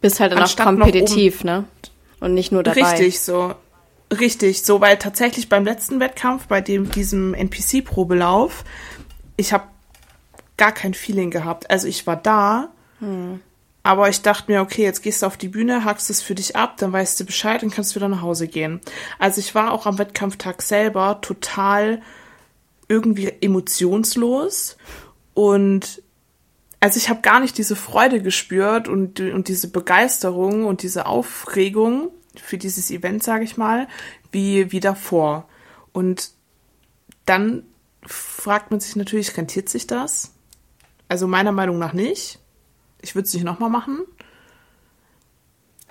Bist 0.00 0.20
halt 0.20 0.32
dann 0.32 0.42
auch 0.42 0.56
kompetitiv, 0.56 1.44
ne? 1.44 1.64
Und 2.20 2.34
nicht 2.34 2.52
nur 2.52 2.62
dabei. 2.62 2.82
Richtig, 2.82 3.20
so. 3.20 3.54
Richtig, 4.12 4.64
so, 4.64 4.80
weil 4.80 4.98
tatsächlich 4.98 5.48
beim 5.48 5.64
letzten 5.64 5.98
Wettkampf, 6.00 6.46
bei 6.46 6.60
dem, 6.60 6.90
diesem 6.90 7.34
NPC-Probelauf, 7.34 8.64
ich 9.36 9.52
habe 9.52 9.64
gar 10.56 10.72
kein 10.72 10.94
Feeling 10.94 11.30
gehabt. 11.30 11.70
Also 11.70 11.88
ich 11.88 12.06
war 12.06 12.16
da, 12.16 12.70
hm. 13.00 13.40
Aber 13.86 14.08
ich 14.08 14.20
dachte 14.20 14.50
mir, 14.50 14.62
okay, 14.62 14.82
jetzt 14.82 15.00
gehst 15.04 15.22
du 15.22 15.26
auf 15.26 15.36
die 15.36 15.46
Bühne, 15.46 15.84
hackst 15.84 16.10
es 16.10 16.20
für 16.20 16.34
dich 16.34 16.56
ab, 16.56 16.76
dann 16.78 16.92
weißt 16.92 17.20
du 17.20 17.24
Bescheid 17.24 17.62
und 17.62 17.72
kannst 17.72 17.94
wieder 17.94 18.08
nach 18.08 18.20
Hause 18.20 18.48
gehen. 18.48 18.80
Also 19.20 19.38
ich 19.38 19.54
war 19.54 19.70
auch 19.70 19.86
am 19.86 19.96
Wettkampftag 19.96 20.60
selber 20.60 21.20
total 21.20 22.02
irgendwie 22.88 23.32
emotionslos 23.40 24.76
und 25.34 26.02
also 26.80 26.98
ich 26.98 27.08
habe 27.08 27.20
gar 27.20 27.38
nicht 27.38 27.58
diese 27.58 27.76
Freude 27.76 28.20
gespürt 28.20 28.88
und, 28.88 29.20
und 29.20 29.46
diese 29.46 29.68
Begeisterung 29.68 30.64
und 30.64 30.82
diese 30.82 31.06
Aufregung, 31.06 32.08
für 32.40 32.58
dieses 32.58 32.90
Event, 32.90 33.22
sage 33.22 33.44
ich 33.44 33.56
mal, 33.56 33.88
wie, 34.32 34.72
wie 34.72 34.80
davor. 34.80 35.48
Und 35.92 36.30
dann 37.24 37.64
fragt 38.04 38.70
man 38.70 38.80
sich 38.80 38.96
natürlich, 38.96 39.36
rentiert 39.36 39.68
sich 39.68 39.86
das? 39.86 40.32
Also 41.08 41.26
meiner 41.26 41.52
Meinung 41.52 41.78
nach 41.78 41.92
nicht. 41.92 42.38
Ich 43.02 43.14
würde 43.14 43.26
es 43.26 43.34
nicht 43.34 43.44
nochmal 43.44 43.70
machen. 43.70 44.00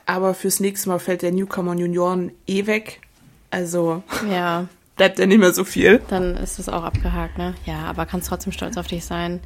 Aber 0.05 0.33
fürs 0.33 0.59
nächste 0.59 0.89
Mal 0.89 0.99
fällt 0.99 1.21
der 1.21 1.31
Newcomer 1.31 1.71
und 1.71 1.79
Junioren 1.79 2.31
eh 2.47 2.67
weg. 2.67 3.01
Also 3.49 4.03
ja. 4.29 4.67
bleibt 4.95 5.19
ja 5.19 5.25
nicht 5.25 5.39
mehr 5.39 5.53
so 5.53 5.63
viel. 5.63 6.01
Dann 6.09 6.37
ist 6.37 6.59
es 6.59 6.69
auch 6.69 6.83
abgehakt, 6.83 7.37
ne? 7.37 7.55
Ja, 7.65 7.85
aber 7.85 8.05
kannst 8.05 8.29
trotzdem 8.29 8.51
stolz 8.51 8.77
auf 8.77 8.87
dich 8.87 9.05
sein. 9.05 9.39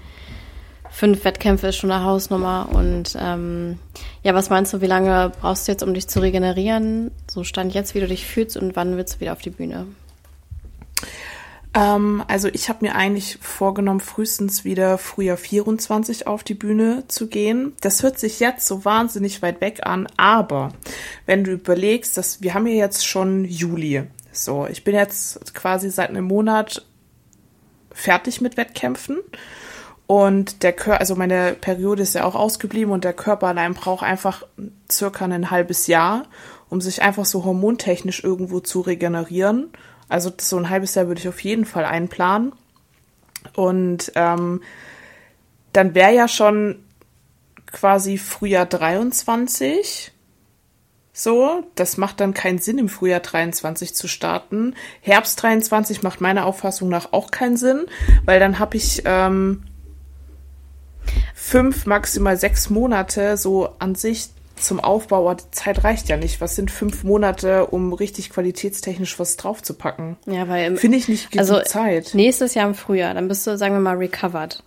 Fünf 0.91 1.23
Wettkämpfe 1.23 1.67
ist 1.67 1.77
schon 1.77 1.91
eine 1.91 2.03
Hausnummer. 2.03 2.69
Und 2.71 3.15
ähm, 3.19 3.79
ja, 4.23 4.33
was 4.33 4.49
meinst 4.49 4.73
du, 4.73 4.81
wie 4.81 4.87
lange 4.87 5.31
brauchst 5.39 5.67
du 5.67 5.71
jetzt, 5.71 5.83
um 5.83 5.93
dich 5.93 6.07
zu 6.07 6.19
regenerieren? 6.19 7.11
So 7.29 7.43
stand 7.43 7.73
jetzt, 7.73 7.95
wie 7.95 7.99
du 7.99 8.07
dich 8.07 8.25
fühlst 8.25 8.57
und 8.57 8.75
wann 8.75 8.97
willst 8.97 9.15
du 9.15 9.19
wieder 9.21 9.33
auf 9.33 9.41
die 9.41 9.51
Bühne? 9.51 9.85
Ähm, 11.73 12.23
also 12.27 12.47
ich 12.47 12.69
habe 12.69 12.85
mir 12.85 12.95
eigentlich 12.95 13.37
vorgenommen, 13.41 13.99
frühestens 13.99 14.65
wieder 14.65 14.97
Frühjahr 14.97 15.37
24 15.37 16.27
auf 16.27 16.43
die 16.43 16.55
Bühne 16.55 17.03
zu 17.07 17.27
gehen. 17.27 17.73
Das 17.81 18.01
hört 18.03 18.19
sich 18.19 18.39
jetzt 18.39 18.65
so 18.65 18.85
wahnsinnig 18.85 19.41
weit 19.41 19.61
weg 19.61 19.81
an, 19.83 20.07
aber 20.17 20.73
wenn 21.25 21.43
du 21.43 21.51
überlegst, 21.51 22.17
dass 22.17 22.41
wir 22.41 22.53
haben 22.53 22.67
ja 22.67 22.73
jetzt 22.73 23.05
schon 23.05 23.45
Juli. 23.45 24.03
So, 24.31 24.67
ich 24.67 24.83
bin 24.83 24.95
jetzt 24.95 25.53
quasi 25.53 25.89
seit 25.89 26.09
einem 26.09 26.25
Monat 26.25 26.85
fertig 27.91 28.41
mit 28.41 28.57
Wettkämpfen. 28.57 29.19
Und 30.09 30.63
der 30.63 30.73
Körper, 30.73 31.01
also 31.01 31.15
meine 31.15 31.53
Periode 31.53 32.01
ist 32.01 32.15
ja 32.15 32.23
auch 32.23 32.33
ausgeblieben 32.33 32.91
und 32.91 33.03
der 33.03 33.13
Körper 33.13 33.45
allein 33.45 33.75
braucht 33.75 34.03
einfach 34.03 34.43
circa 34.91 35.25
ein 35.25 35.51
halbes 35.51 35.85
Jahr, 35.85 36.23
um 36.67 36.81
sich 36.81 37.03
einfach 37.03 37.25
so 37.25 37.45
hormontechnisch 37.45 38.23
irgendwo 38.23 38.59
zu 38.59 38.81
regenerieren. 38.81 39.69
Also 40.07 40.31
so 40.35 40.57
ein 40.57 40.71
halbes 40.71 40.95
Jahr 40.95 41.07
würde 41.07 41.21
ich 41.21 41.29
auf 41.29 41.39
jeden 41.43 41.63
Fall 41.63 41.85
einplanen. 41.85 42.53
Und 43.55 44.11
ähm, 44.15 44.63
dann 45.73 45.93
wäre 45.93 46.15
ja 46.15 46.27
schon 46.27 46.83
quasi 47.71 48.17
Frühjahr 48.17 48.65
23. 48.65 50.11
So, 51.13 51.65
das 51.75 51.97
macht 51.97 52.19
dann 52.19 52.33
keinen 52.33 52.57
Sinn, 52.57 52.79
im 52.79 52.89
Frühjahr 52.89 53.19
23 53.19 53.93
zu 53.93 54.07
starten. 54.07 54.73
Herbst 55.01 55.43
23 55.43 56.01
macht 56.01 56.19
meiner 56.19 56.47
Auffassung 56.47 56.89
nach 56.89 57.13
auch 57.13 57.29
keinen 57.29 57.57
Sinn, 57.57 57.85
weil 58.25 58.39
dann 58.39 58.57
habe 58.57 58.75
ich 58.75 59.03
ähm, 59.05 59.65
fünf, 61.41 61.85
maximal 61.85 62.35
sechs 62.37 62.69
Monate 62.69 63.37
so 63.37 63.69
an 63.79 63.95
sich 63.95 64.27
zum 64.57 64.81
Aufbau, 64.81 65.21
aber 65.29 65.35
die 65.35 65.51
Zeit 65.51 65.85
reicht 65.85 66.09
ja 66.09 66.17
nicht. 66.17 66.41
Was 66.41 66.57
sind 66.57 66.69
fünf 66.69 67.05
Monate, 67.05 67.67
um 67.67 67.93
richtig 67.93 68.29
qualitätstechnisch 68.29 69.17
was 69.17 69.37
draufzupacken? 69.37 70.17
Ja, 70.25 70.49
weil 70.49 70.75
finde 70.75 70.97
ich 70.97 71.07
nicht 71.07 71.31
genug 71.31 71.39
also 71.49 71.61
Zeit. 71.61 72.11
Nächstes 72.13 72.55
Jahr 72.55 72.67
im 72.67 72.75
Frühjahr, 72.75 73.13
dann 73.13 73.29
bist 73.29 73.47
du, 73.47 73.57
sagen 73.57 73.73
wir 73.73 73.79
mal, 73.79 73.95
recovered. 73.95 74.63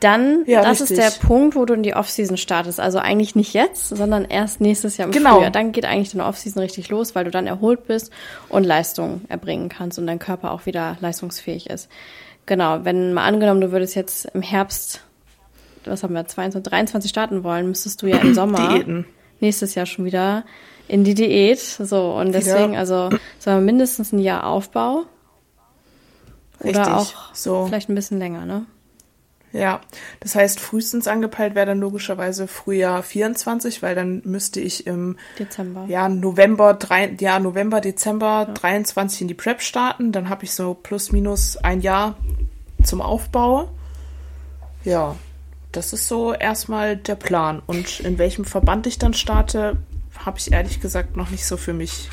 Dann, 0.00 0.42
Ja, 0.46 0.62
das 0.62 0.82
richtig. 0.82 0.98
ist 0.98 1.20
der 1.22 1.26
Punkt, 1.26 1.54
wo 1.54 1.64
du 1.64 1.74
in 1.74 1.82
die 1.84 1.94
Offseason 1.94 2.36
startest. 2.36 2.80
Also 2.80 2.98
eigentlich 2.98 3.34
nicht 3.36 3.54
jetzt, 3.54 3.88
sondern 3.88 4.24
erst 4.26 4.60
nächstes 4.60 4.96
Jahr 4.96 5.06
im 5.06 5.12
Genau. 5.12 5.36
Frühjahr. 5.36 5.50
Dann 5.52 5.70
geht 5.72 5.84
eigentlich 5.86 6.10
deine 6.10 6.26
Offseason 6.26 6.60
richtig 6.60 6.88
los, 6.90 7.14
weil 7.14 7.24
du 7.24 7.30
dann 7.30 7.46
erholt 7.46 7.86
bist 7.86 8.10
und 8.48 8.64
Leistung 8.64 9.22
erbringen 9.28 9.68
kannst 9.68 9.98
und 9.98 10.06
dein 10.08 10.18
Körper 10.18 10.50
auch 10.50 10.66
wieder 10.66 10.98
leistungsfähig 11.00 11.70
ist. 11.70 11.88
Genau, 12.46 12.84
wenn 12.84 13.14
mal 13.14 13.24
angenommen, 13.24 13.60
du 13.60 13.72
würdest 13.72 13.94
jetzt 13.94 14.26
im 14.34 14.42
Herbst, 14.42 15.00
was 15.86 16.02
haben 16.02 16.14
wir, 16.14 16.26
22, 16.26 16.70
23 16.70 17.10
starten 17.10 17.44
wollen, 17.44 17.68
müsstest 17.68 18.02
du 18.02 18.06
ja 18.06 18.18
im 18.18 18.34
Sommer 18.34 18.68
Diäten. 18.68 19.06
nächstes 19.40 19.74
Jahr 19.74 19.86
schon 19.86 20.04
wieder 20.04 20.44
in 20.88 21.04
die 21.04 21.14
Diät. 21.14 21.58
So, 21.60 22.12
und 22.14 22.32
deswegen, 22.32 22.76
also, 22.76 23.10
sagen 23.38 23.60
wir 23.60 23.72
mindestens 23.72 24.12
ein 24.12 24.18
Jahr 24.20 24.46
Aufbau. 24.46 25.04
Oder 26.60 26.68
Richtig. 26.80 26.86
auch 26.94 27.34
So. 27.34 27.66
vielleicht 27.66 27.88
ein 27.88 27.94
bisschen 27.94 28.18
länger, 28.18 28.46
ne? 28.46 28.66
Ja, 29.52 29.80
das 30.20 30.34
heißt, 30.34 30.60
frühestens 30.60 31.06
angepeilt 31.08 31.54
wäre 31.54 31.66
dann 31.66 31.80
logischerweise 31.80 32.46
Frühjahr 32.46 33.02
24, 33.02 33.82
weil 33.82 33.94
dann 33.94 34.20
müsste 34.24 34.60
ich 34.60 34.86
im 34.86 35.16
Dezember. 35.38 35.86
ja, 35.88 36.08
November, 36.10 36.74
drei, 36.74 37.14
ja, 37.20 37.38
November, 37.38 37.80
Dezember 37.80 38.48
23 38.52 39.22
in 39.22 39.28
die 39.28 39.34
Prep 39.34 39.62
starten. 39.62 40.12
Dann 40.12 40.28
habe 40.28 40.44
ich 40.44 40.52
so 40.52 40.74
plus 40.74 41.10
minus 41.10 41.56
ein 41.56 41.80
Jahr 41.80 42.16
zum 42.82 43.00
Aufbau. 43.00 43.70
Ja, 44.84 45.16
das 45.76 45.92
ist 45.92 46.08
so 46.08 46.32
erstmal 46.32 46.96
der 46.96 47.16
Plan. 47.16 47.62
Und 47.66 48.00
in 48.00 48.18
welchem 48.18 48.44
Verband 48.44 48.86
ich 48.86 48.98
dann 48.98 49.14
starte, 49.14 49.76
habe 50.24 50.38
ich 50.38 50.52
ehrlich 50.52 50.80
gesagt 50.80 51.16
noch 51.16 51.30
nicht 51.30 51.44
so 51.46 51.56
für 51.56 51.72
mich 51.74 52.08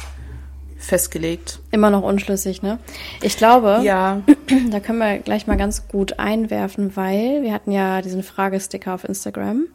festgelegt. 0.77 1.59
Immer 1.71 1.89
noch 1.89 2.03
unschlüssig, 2.03 2.61
ne? 2.61 2.77
Ich 3.21 3.37
glaube, 3.37 3.79
Ja, 3.83 4.21
da 4.71 4.79
können 4.81 4.99
wir 4.99 5.19
gleich 5.19 5.47
mal 5.47 5.55
ganz 5.55 5.87
gut 5.87 6.19
einwerfen, 6.19 6.95
weil 6.95 7.41
wir 7.41 7.53
hatten 7.53 7.71
ja 7.71 8.01
diesen 8.01 8.21
Fragesticker 8.21 8.93
auf 8.93 9.05
Instagram. 9.05 9.67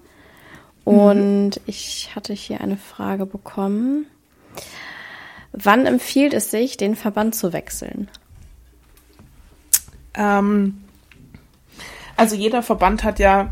Und 0.85 1.61
ich 1.67 2.11
hatte 2.15 2.33
hier 2.33 2.61
eine 2.61 2.77
Frage 2.77 3.27
bekommen. 3.27 4.07
Wann 5.53 5.87
empfiehlt 5.87 6.35
es 6.35 6.51
sich, 6.51 6.77
den 6.77 6.95
Verband 6.95 7.35
zu 7.35 7.53
wechseln? 7.53 8.09
Ähm, 10.15 10.83
also 12.17 12.37
jeder 12.37 12.63
Verband 12.63 13.05
hat 13.05 13.19
ja 13.19 13.51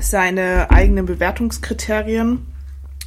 seine 0.00 0.70
eigenen 0.70 1.06
Bewertungskriterien 1.06 2.46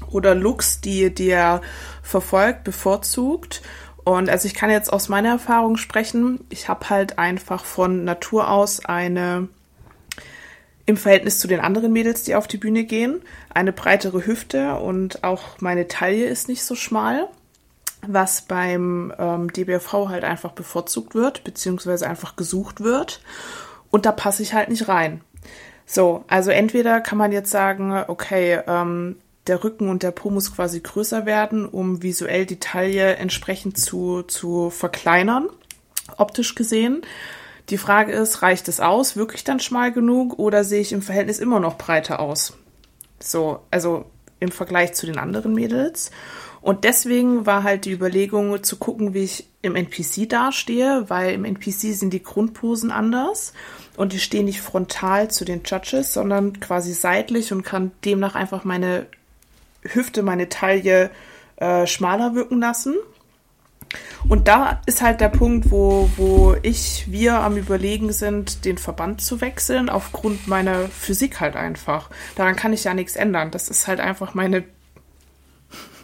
oder 0.10 0.36
Looks, 0.36 0.82
die, 0.82 1.14
die 1.14 1.30
er 1.30 1.62
verfolgt, 2.02 2.64
bevorzugt. 2.64 3.62
Und 4.04 4.30
also 4.30 4.48
ich 4.48 4.54
kann 4.54 4.70
jetzt 4.70 4.94
aus 4.94 5.10
meiner 5.10 5.30
Erfahrung 5.30 5.78
sprechen. 5.78 6.42
Ich 6.50 6.70
habe 6.70 6.90
halt 6.90 7.18
einfach 7.18 7.66
von 7.66 8.04
Natur 8.04 8.50
aus 8.50 8.86
eine 8.86 9.50
im 10.86 10.98
Verhältnis 10.98 11.40
zu 11.40 11.48
den 11.48 11.60
anderen 11.60 11.92
Mädels, 11.92 12.24
die 12.24 12.36
auf 12.36 12.48
die 12.48 12.58
Bühne 12.58 12.84
gehen, 12.84 13.22
eine 13.50 13.74
breitere 13.74 14.26
Hüfte 14.26 14.76
und 14.76 15.24
auch 15.24 15.60
meine 15.60 15.88
Taille 15.88 16.26
ist 16.26 16.48
nicht 16.48 16.64
so 16.64 16.76
schmal, 16.76 17.28
was 18.06 18.44
beim 18.44 19.12
ähm, 19.18 19.52
DBV 19.52 20.10
halt 20.10 20.24
einfach 20.24 20.52
bevorzugt 20.52 21.16
wird, 21.16 21.44
beziehungsweise 21.44 22.08
einfach 22.08 22.36
gesucht 22.36 22.82
wird. 22.82 23.22
Und 23.90 24.06
da 24.06 24.12
passe 24.12 24.44
ich 24.44 24.54
halt 24.54 24.70
nicht 24.70 24.88
rein. 24.88 25.22
So, 25.86 26.24
also 26.28 26.52
entweder 26.52 27.00
kann 27.02 27.18
man 27.18 27.32
jetzt 27.32 27.52
sagen, 27.52 28.04
okay, 28.08 28.60
ähm, 28.68 29.18
der 29.48 29.64
Rücken 29.64 29.90
und 29.90 30.02
der 30.02 30.12
Po 30.12 30.32
muss 30.32 30.56
quasi 30.56 30.80
größer 30.80 31.26
werden, 31.26 31.68
um 31.68 32.02
visuell 32.02 32.46
die 32.46 32.60
Taille 32.60 33.16
entsprechend 33.18 33.78
zu, 33.78 34.24
zu 34.24 34.72
verkleinern, 34.72 35.48
optisch 36.18 36.56
gesehen. 36.56 37.04
Die 37.70 37.78
Frage 37.78 38.12
ist, 38.12 38.42
reicht 38.42 38.68
es 38.68 38.80
aus, 38.80 39.16
wirklich 39.16 39.44
dann 39.44 39.60
schmal 39.60 39.92
genug 39.92 40.40
oder 40.40 40.64
sehe 40.64 40.82
ich 40.82 40.94
im 40.94 41.02
Verhältnis 41.02 41.40
immer 41.40 41.60
noch 41.60 41.78
breiter 41.78 42.20
aus? 42.20 42.54
So, 43.20 43.60
also 43.72 44.06
im 44.40 44.52
Vergleich 44.52 44.94
zu 44.94 45.06
den 45.06 45.18
anderen 45.18 45.54
Mädels. 45.54 46.12
Und 46.62 46.84
deswegen 46.84 47.46
war 47.46 47.64
halt 47.64 47.86
die 47.86 47.92
Überlegung 47.92 48.64
zu 48.64 48.78
gucken, 48.78 49.14
wie 49.14 49.24
ich 49.24 49.48
im 49.62 49.76
NPC 49.76 50.28
dastehe, 50.28 51.06
weil 51.08 51.34
im 51.34 51.46
NPC 51.46 51.94
sind 51.94 52.12
die 52.12 52.24
Grundposen 52.24 52.92
anders 52.92 53.54
und 53.98 54.14
ich 54.14 54.24
stehe 54.24 54.44
nicht 54.44 54.62
frontal 54.62 55.30
zu 55.30 55.46
den 55.46 55.64
Judges, 55.64 56.14
sondern 56.14 56.60
quasi 56.60 56.94
seitlich 56.94 57.52
und 57.52 57.64
kann 57.64 57.92
demnach 58.04 58.36
einfach 58.36 58.64
meine 58.64 59.08
Hüfte, 59.84 60.24
meine 60.24 60.50
Taille 60.50 61.12
äh, 61.58 61.88
schmaler 61.88 62.36
wirken 62.36 62.60
lassen. 62.60 62.96
Und 64.28 64.48
da 64.48 64.82
ist 64.88 65.02
halt 65.02 65.22
der 65.22 65.30
Punkt, 65.30 65.72
wo, 65.72 66.10
wo 66.18 66.56
ich, 66.64 67.06
wir 67.10 67.36
am 67.36 67.56
Überlegen 67.56 68.12
sind, 68.12 68.66
den 68.66 68.78
Verband 68.78 69.22
zu 69.22 69.42
wechseln, 69.42 69.90
aufgrund 69.90 70.48
meiner 70.48 70.88
Physik 70.90 71.40
halt 71.40 71.56
einfach. 71.56 72.10
Daran 72.36 72.56
kann 72.56 72.74
ich 72.74 72.84
ja 72.84 72.94
nichts 72.94 73.16
ändern. 73.16 73.52
Das 73.52 73.70
ist 73.70 73.88
halt 73.88 74.00
einfach 74.00 74.34
meine, 74.34 74.64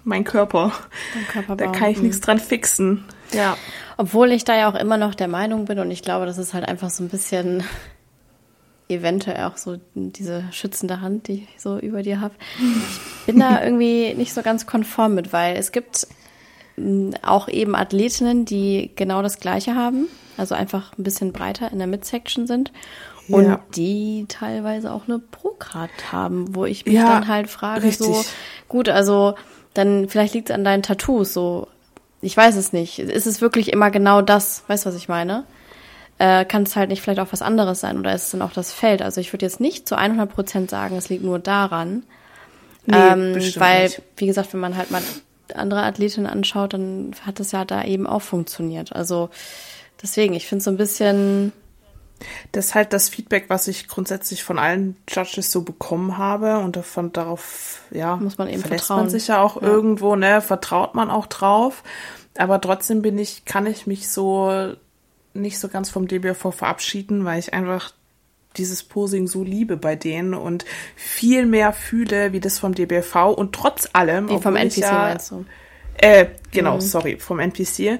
mein 0.03 0.23
Körper. 0.23 0.71
Körperbau. 1.31 1.65
Da 1.65 1.71
kann 1.71 1.89
ich 1.89 2.01
nichts 2.01 2.21
dran 2.21 2.39
fixen. 2.39 3.03
Ja. 3.33 3.57
Obwohl 3.97 4.31
ich 4.31 4.43
da 4.43 4.55
ja 4.57 4.69
auch 4.69 4.75
immer 4.75 4.97
noch 4.97 5.15
der 5.15 5.27
Meinung 5.27 5.65
bin 5.65 5.79
und 5.79 5.91
ich 5.91 6.01
glaube, 6.01 6.25
das 6.25 6.37
ist 6.37 6.53
halt 6.53 6.67
einfach 6.67 6.89
so 6.89 7.03
ein 7.03 7.09
bisschen 7.09 7.63
eventuell 8.89 9.45
auch 9.45 9.57
so 9.57 9.77
diese 9.95 10.43
schützende 10.51 11.01
Hand, 11.01 11.27
die 11.27 11.47
ich 11.55 11.61
so 11.61 11.77
über 11.77 12.01
dir 12.03 12.19
habe. 12.19 12.33
Ich 12.59 13.25
bin 13.25 13.39
da 13.39 13.63
irgendwie 13.63 14.13
nicht 14.15 14.33
so 14.33 14.41
ganz 14.41 14.65
konform 14.65 15.15
mit, 15.15 15.31
weil 15.31 15.55
es 15.55 15.71
gibt 15.71 16.07
mh, 16.75 17.17
auch 17.23 17.47
eben 17.47 17.75
Athletinnen, 17.75 18.43
die 18.45 18.91
genau 18.95 19.21
das 19.21 19.39
Gleiche 19.39 19.75
haben, 19.75 20.07
also 20.37 20.55
einfach 20.55 20.91
ein 20.97 21.03
bisschen 21.03 21.31
breiter 21.31 21.71
in 21.71 21.77
der 21.77 21.87
Midsection 21.87 22.47
sind 22.47 22.73
und 23.29 23.45
Ja. 23.45 23.59
die 23.75 24.25
teilweise 24.27 24.91
auch 24.91 25.07
eine 25.07 25.19
Pro-Card 25.19 26.11
haben, 26.11 26.53
wo 26.53 26.65
ich 26.65 26.85
mich 26.85 26.95
Ja, 26.95 27.05
dann 27.19 27.27
halt 27.29 27.49
frage, 27.49 27.89
so 27.93 28.11
richtig. 28.11 28.33
gut, 28.67 28.89
also 28.89 29.35
dann 29.73 30.09
vielleicht 30.09 30.33
liegt 30.33 30.49
es 30.49 30.53
an 30.55 30.65
deinen 30.65 30.83
Tattoos, 30.83 31.31
so 31.33 31.67
ich 32.21 32.35
weiß 32.37 32.55
es 32.55 32.73
nicht. 32.73 32.99
Ist 32.99 33.27
es 33.27 33.41
wirklich 33.41 33.71
immer 33.73 33.91
genau 33.91 34.21
das? 34.21 34.63
Weißt 34.67 34.85
du, 34.85 34.89
was 34.89 34.95
ich 34.95 35.09
meine? 35.09 35.43
Äh, 36.17 36.45
Kann 36.45 36.63
es 36.63 36.75
halt 36.75 36.89
nicht 36.89 37.01
vielleicht 37.01 37.19
auch 37.19 37.31
was 37.31 37.41
anderes 37.41 37.79
sein 37.79 37.97
oder 37.97 38.13
ist 38.13 38.25
es 38.25 38.31
dann 38.31 38.41
auch 38.43 38.53
das 38.53 38.71
Feld? 38.73 39.01
Also 39.01 39.19
ich 39.21 39.33
würde 39.33 39.45
jetzt 39.45 39.59
nicht 39.59 39.87
zu 39.87 39.97
100 39.97 40.31
Prozent 40.31 40.69
sagen, 40.69 40.95
es 40.97 41.09
liegt 41.09 41.23
nur 41.23 41.39
daran, 41.39 42.03
Nee, 42.85 42.95
ähm, 42.97 43.35
weil, 43.57 43.83
nicht. 43.83 44.01
wie 44.17 44.25
gesagt, 44.25 44.53
wenn 44.53 44.59
man 44.59 44.75
halt 44.75 44.89
mal 44.91 45.01
andere 45.53 45.83
Athletinnen 45.83 46.27
anschaut, 46.27 46.73
dann 46.73 47.11
hat 47.25 47.39
das 47.39 47.51
ja 47.51 47.63
da 47.65 47.83
eben 47.83 48.07
auch 48.07 48.21
funktioniert. 48.23 48.95
Also 48.95 49.29
deswegen, 50.01 50.33
ich 50.33 50.47
finde 50.47 50.59
es 50.59 50.65
so 50.65 50.71
ein 50.71 50.77
bisschen. 50.77 51.51
Das 52.51 52.67
ist 52.67 52.75
halt 52.75 52.93
das 52.93 53.09
Feedback, 53.09 53.45
was 53.49 53.67
ich 53.67 53.87
grundsätzlich 53.87 54.43
von 54.43 54.59
allen 54.59 54.95
Judges 55.09 55.51
so 55.51 55.61
bekommen 55.61 56.17
habe 56.17 56.59
und 56.59 56.75
davon 56.75 57.11
darauf, 57.13 57.81
ja, 57.91 58.15
muss 58.17 58.37
man 58.37 58.47
eben 58.47 58.61
verlässt 58.61 58.85
vertrauen. 58.87 59.03
man 59.05 59.09
sich 59.09 59.27
ja 59.27 59.41
auch 59.41 59.61
Ja. 59.61 59.67
irgendwo, 59.67 60.15
ne, 60.15 60.41
vertraut 60.41 60.95
man 60.95 61.09
auch 61.09 61.27
drauf. 61.27 61.83
Aber 62.37 62.61
trotzdem 62.61 63.01
bin 63.01 63.17
ich, 63.17 63.45
kann 63.45 63.65
ich 63.65 63.87
mich 63.87 64.09
so 64.09 64.73
nicht 65.33 65.59
so 65.59 65.67
ganz 65.67 65.89
vom 65.89 66.07
DBV 66.07 66.51
verabschieden, 66.51 67.23
weil 67.25 67.39
ich 67.39 67.53
einfach 67.53 67.93
dieses 68.57 68.83
Posing 68.83 69.27
so 69.27 69.43
liebe 69.43 69.77
bei 69.77 69.95
denen 69.95 70.33
und 70.33 70.65
viel 70.97 71.45
mehr 71.45 71.71
fühle 71.71 72.33
wie 72.33 72.41
das 72.41 72.59
vom 72.59 72.75
DBV 72.75 73.31
und 73.31 73.53
trotz 73.55 73.89
allem, 73.93 74.27
Wie 74.29 74.39
vom 74.41 74.57
NPC 74.57 74.77
ja, 74.79 74.91
meinst 74.91 75.31
du? 75.31 75.45
äh, 75.97 76.25
genau, 76.51 76.79
sorry, 76.81 77.17
vom 77.17 77.39
NPC. 77.39 77.99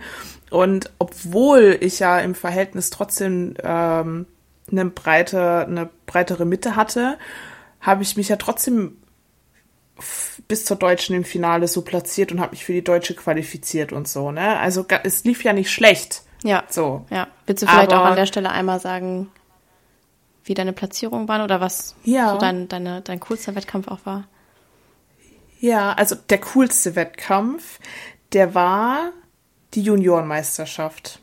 Und 0.52 0.92
obwohl 1.00 1.78
ich 1.82 2.00
ja 2.00 2.20
im 2.20 2.36
Verhältnis 2.36 2.90
trotzdem 2.92 3.56
ähm, 3.64 4.28
eine 4.72 4.86
breite, 4.86 5.66
eine 5.66 5.90
breitere 6.06 6.46
Mitte 6.46 6.76
hatte, 6.76 7.18
habe 7.80 8.04
ich 8.04 8.16
mich 8.18 8.30
ja 8.30 8.36
trotzdem 8.36 8.98
bis 10.48 10.66
zur 10.66 10.78
Deutschen 10.78 11.16
im 11.16 11.24
Finale 11.24 11.68
so 11.68 11.82
platziert 11.84 12.32
und 12.32 12.40
habe 12.42 12.52
mich 12.52 12.66
für 12.66 12.74
die 12.74 12.84
Deutsche 12.84 13.14
qualifiziert 13.16 13.92
und 13.94 14.08
so, 14.08 14.32
ne? 14.32 14.60
Also 14.60 14.86
es 15.04 15.24
lief 15.24 15.44
ja 15.44 15.54
nicht 15.54 15.72
schlecht. 15.72 16.24
Ja. 16.44 16.64
So. 16.70 17.06
Ja. 17.10 17.28
Willst 17.46 17.64
du 17.64 17.68
vielleicht 17.68 17.92
Aber- 17.94 18.02
auch 18.04 18.08
an 18.08 18.16
der 18.16 18.26
Stelle 18.26 18.50
einmal 18.50 18.80
sagen, 18.80 19.30
wie 20.44 20.54
deine 20.56 20.74
Platzierungen 20.74 21.28
waren 21.28 21.42
oder 21.42 21.62
was 21.62 21.96
Ja. 22.04 22.32
so 22.34 22.38
dein, 22.40 22.68
deine, 22.68 23.02
dein 23.02 23.20
coolster 23.20 23.56
Wettkampf 23.56 23.88
auch 23.88 24.00
war? 24.06 24.28
Ja, 25.60 25.94
also 25.94 26.16
der 26.16 26.40
coolste 26.40 26.96
Wettkampf, 26.96 27.80
der 28.34 28.56
war 28.56 29.12
die 29.74 29.82
Juniorenmeisterschaft. 29.82 31.20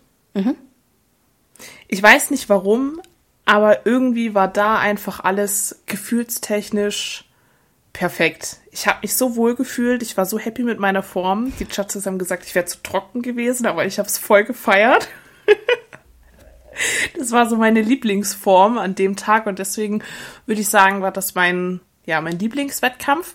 Ich 1.88 2.02
weiß 2.02 2.30
nicht 2.30 2.48
warum, 2.48 3.00
aber 3.44 3.86
irgendwie 3.86 4.34
war 4.34 4.48
da 4.48 4.78
einfach 4.78 5.20
alles 5.20 5.82
gefühlstechnisch 5.86 7.24
perfekt. 7.92 8.58
Ich 8.70 8.86
habe 8.86 8.98
mich 9.02 9.16
so 9.16 9.36
wohl 9.36 9.54
gefühlt, 9.54 10.02
ich 10.02 10.16
war 10.16 10.26
so 10.26 10.38
happy 10.38 10.62
mit 10.62 10.78
meiner 10.78 11.02
Form. 11.02 11.52
Die 11.58 11.64
Judges 11.64 12.06
haben 12.06 12.18
gesagt, 12.18 12.44
ich 12.44 12.54
wäre 12.54 12.66
zu 12.66 12.82
trocken 12.82 13.22
gewesen, 13.22 13.66
aber 13.66 13.86
ich 13.86 13.98
habe 13.98 14.08
es 14.08 14.18
voll 14.18 14.44
gefeiert. 14.44 15.08
Das 17.18 17.32
war 17.32 17.48
so 17.48 17.56
meine 17.56 17.82
Lieblingsform 17.82 18.78
an 18.78 18.94
dem 18.94 19.16
Tag 19.16 19.46
und 19.46 19.58
deswegen 19.58 20.02
würde 20.46 20.60
ich 20.60 20.68
sagen, 20.68 21.02
war 21.02 21.10
das 21.10 21.34
mein, 21.34 21.80
ja, 22.06 22.20
mein 22.20 22.38
Lieblingswettkampf. 22.38 23.34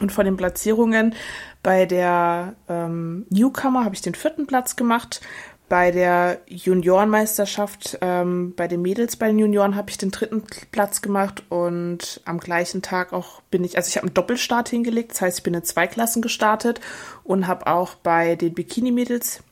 Und 0.00 0.12
von 0.12 0.24
den 0.24 0.36
Platzierungen 0.36 1.14
bei 1.62 1.86
der 1.86 2.54
ähm, 2.68 3.26
Newcomer 3.30 3.84
habe 3.84 3.94
ich 3.94 4.02
den 4.02 4.14
vierten 4.14 4.46
Platz 4.46 4.76
gemacht. 4.76 5.20
Bei 5.68 5.90
der 5.90 6.40
Juniorenmeisterschaft, 6.46 7.98
ähm, 8.02 8.54
bei 8.54 8.68
den 8.68 8.82
Mädels 8.82 9.16
bei 9.16 9.28
den 9.28 9.38
Junioren 9.38 9.76
habe 9.76 9.88
ich 9.88 9.96
den 9.96 10.10
dritten 10.10 10.44
Platz 10.72 11.00
gemacht 11.00 11.42
und 11.48 12.20
am 12.26 12.38
gleichen 12.38 12.82
Tag 12.82 13.14
auch 13.14 13.40
bin 13.50 13.64
ich, 13.64 13.76
also 13.76 13.88
ich 13.88 13.96
habe 13.96 14.06
einen 14.06 14.14
Doppelstart 14.14 14.68
hingelegt, 14.68 15.12
das 15.12 15.22
heißt, 15.22 15.38
ich 15.38 15.42
bin 15.42 15.54
in 15.54 15.64
zwei 15.64 15.86
Klassen 15.86 16.20
gestartet 16.20 16.80
und 17.22 17.46
habe 17.46 17.66
auch 17.66 17.94
bei 17.94 18.36
den 18.36 18.52
Bikini-Mädels 18.52 19.42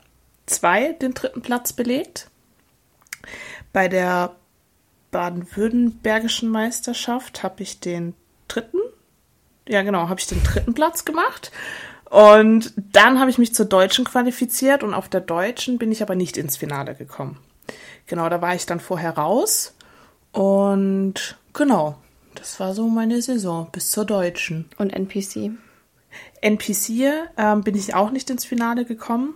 zwei 0.45 0.93
den 0.93 1.15
dritten 1.15 1.41
Platz 1.41 1.73
belegt. 1.73 2.29
Bei 3.73 3.89
der 3.89 4.37
baden-württembergischen 5.13 6.51
Meisterschaft 6.51 7.43
habe 7.43 7.63
ich 7.63 7.81
den 7.81 8.15
dritten, 8.49 8.79
ja 9.69 9.83
genau, 9.83 10.09
habe 10.09 10.21
ich 10.21 10.27
den 10.27 10.43
dritten 10.43 10.75
Platz 10.75 11.05
gemacht. 11.05 11.53
Und 12.11 12.75
dann 12.77 13.19
habe 13.19 13.31
ich 13.31 13.39
mich 13.39 13.55
zur 13.55 13.67
Deutschen 13.67 14.05
qualifiziert 14.05 14.83
und 14.83 14.93
auf 14.93 15.09
der 15.09 15.23
Deutschen 15.23 15.79
bin 15.79 15.91
ich 15.91 16.03
aber 16.03 16.15
nicht 16.15 16.37
ins 16.37 16.59
Finale 16.59 16.95
gekommen. 16.95 17.39
Genau, 18.07 18.29
da 18.29 18.43
war 18.43 18.55
ich 18.55 18.67
dann 18.67 18.81
vorher 18.81 19.17
raus. 19.17 19.75
Und 20.33 21.39
genau, 21.55 21.97
das 22.35 22.61
war 22.61 22.75
so 22.75 22.89
meine 22.89 23.23
Saison 23.23 23.69
bis 23.73 23.91
zur 23.91 24.05
Deutschen. 24.05 24.69
Und 24.77 24.91
NPC? 24.91 25.53
NPC 26.41 27.31
ähm, 27.39 27.63
bin 27.63 27.75
ich 27.75 27.95
auch 27.95 28.11
nicht 28.11 28.29
ins 28.29 28.45
Finale 28.45 28.85
gekommen, 28.85 29.35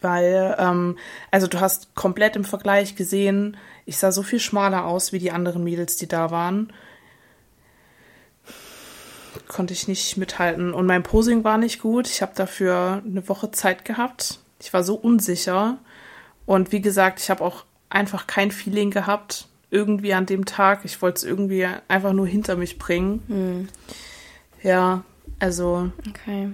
weil, 0.00 0.56
ähm, 0.58 0.98
also 1.30 1.46
du 1.46 1.60
hast 1.60 1.94
komplett 1.94 2.36
im 2.36 2.44
Vergleich 2.44 2.96
gesehen, 2.96 3.56
ich 3.86 3.98
sah 3.98 4.10
so 4.10 4.22
viel 4.22 4.40
schmaler 4.40 4.86
aus 4.86 5.12
wie 5.12 5.18
die 5.18 5.30
anderen 5.30 5.62
Mädels, 5.62 5.96
die 5.96 6.08
da 6.08 6.30
waren. 6.30 6.72
Konnte 9.48 9.74
ich 9.74 9.88
nicht 9.88 10.16
mithalten. 10.16 10.72
Und 10.72 10.86
mein 10.86 11.02
Posing 11.02 11.44
war 11.44 11.58
nicht 11.58 11.80
gut. 11.80 12.08
Ich 12.08 12.22
habe 12.22 12.32
dafür 12.34 13.02
eine 13.04 13.28
Woche 13.28 13.50
Zeit 13.50 13.84
gehabt. 13.84 14.38
Ich 14.60 14.72
war 14.72 14.82
so 14.82 14.94
unsicher. 14.94 15.78
Und 16.46 16.72
wie 16.72 16.80
gesagt, 16.80 17.20
ich 17.20 17.30
habe 17.30 17.44
auch 17.44 17.64
einfach 17.90 18.26
kein 18.26 18.50
Feeling 18.50 18.90
gehabt, 18.90 19.48
irgendwie 19.70 20.14
an 20.14 20.26
dem 20.26 20.44
Tag. 20.44 20.80
Ich 20.84 21.00
wollte 21.02 21.18
es 21.18 21.24
irgendwie 21.24 21.66
einfach 21.88 22.12
nur 22.12 22.26
hinter 22.26 22.56
mich 22.56 22.78
bringen. 22.78 23.68
Ja, 24.62 25.04
also 25.38 25.90
Okay. 26.08 26.50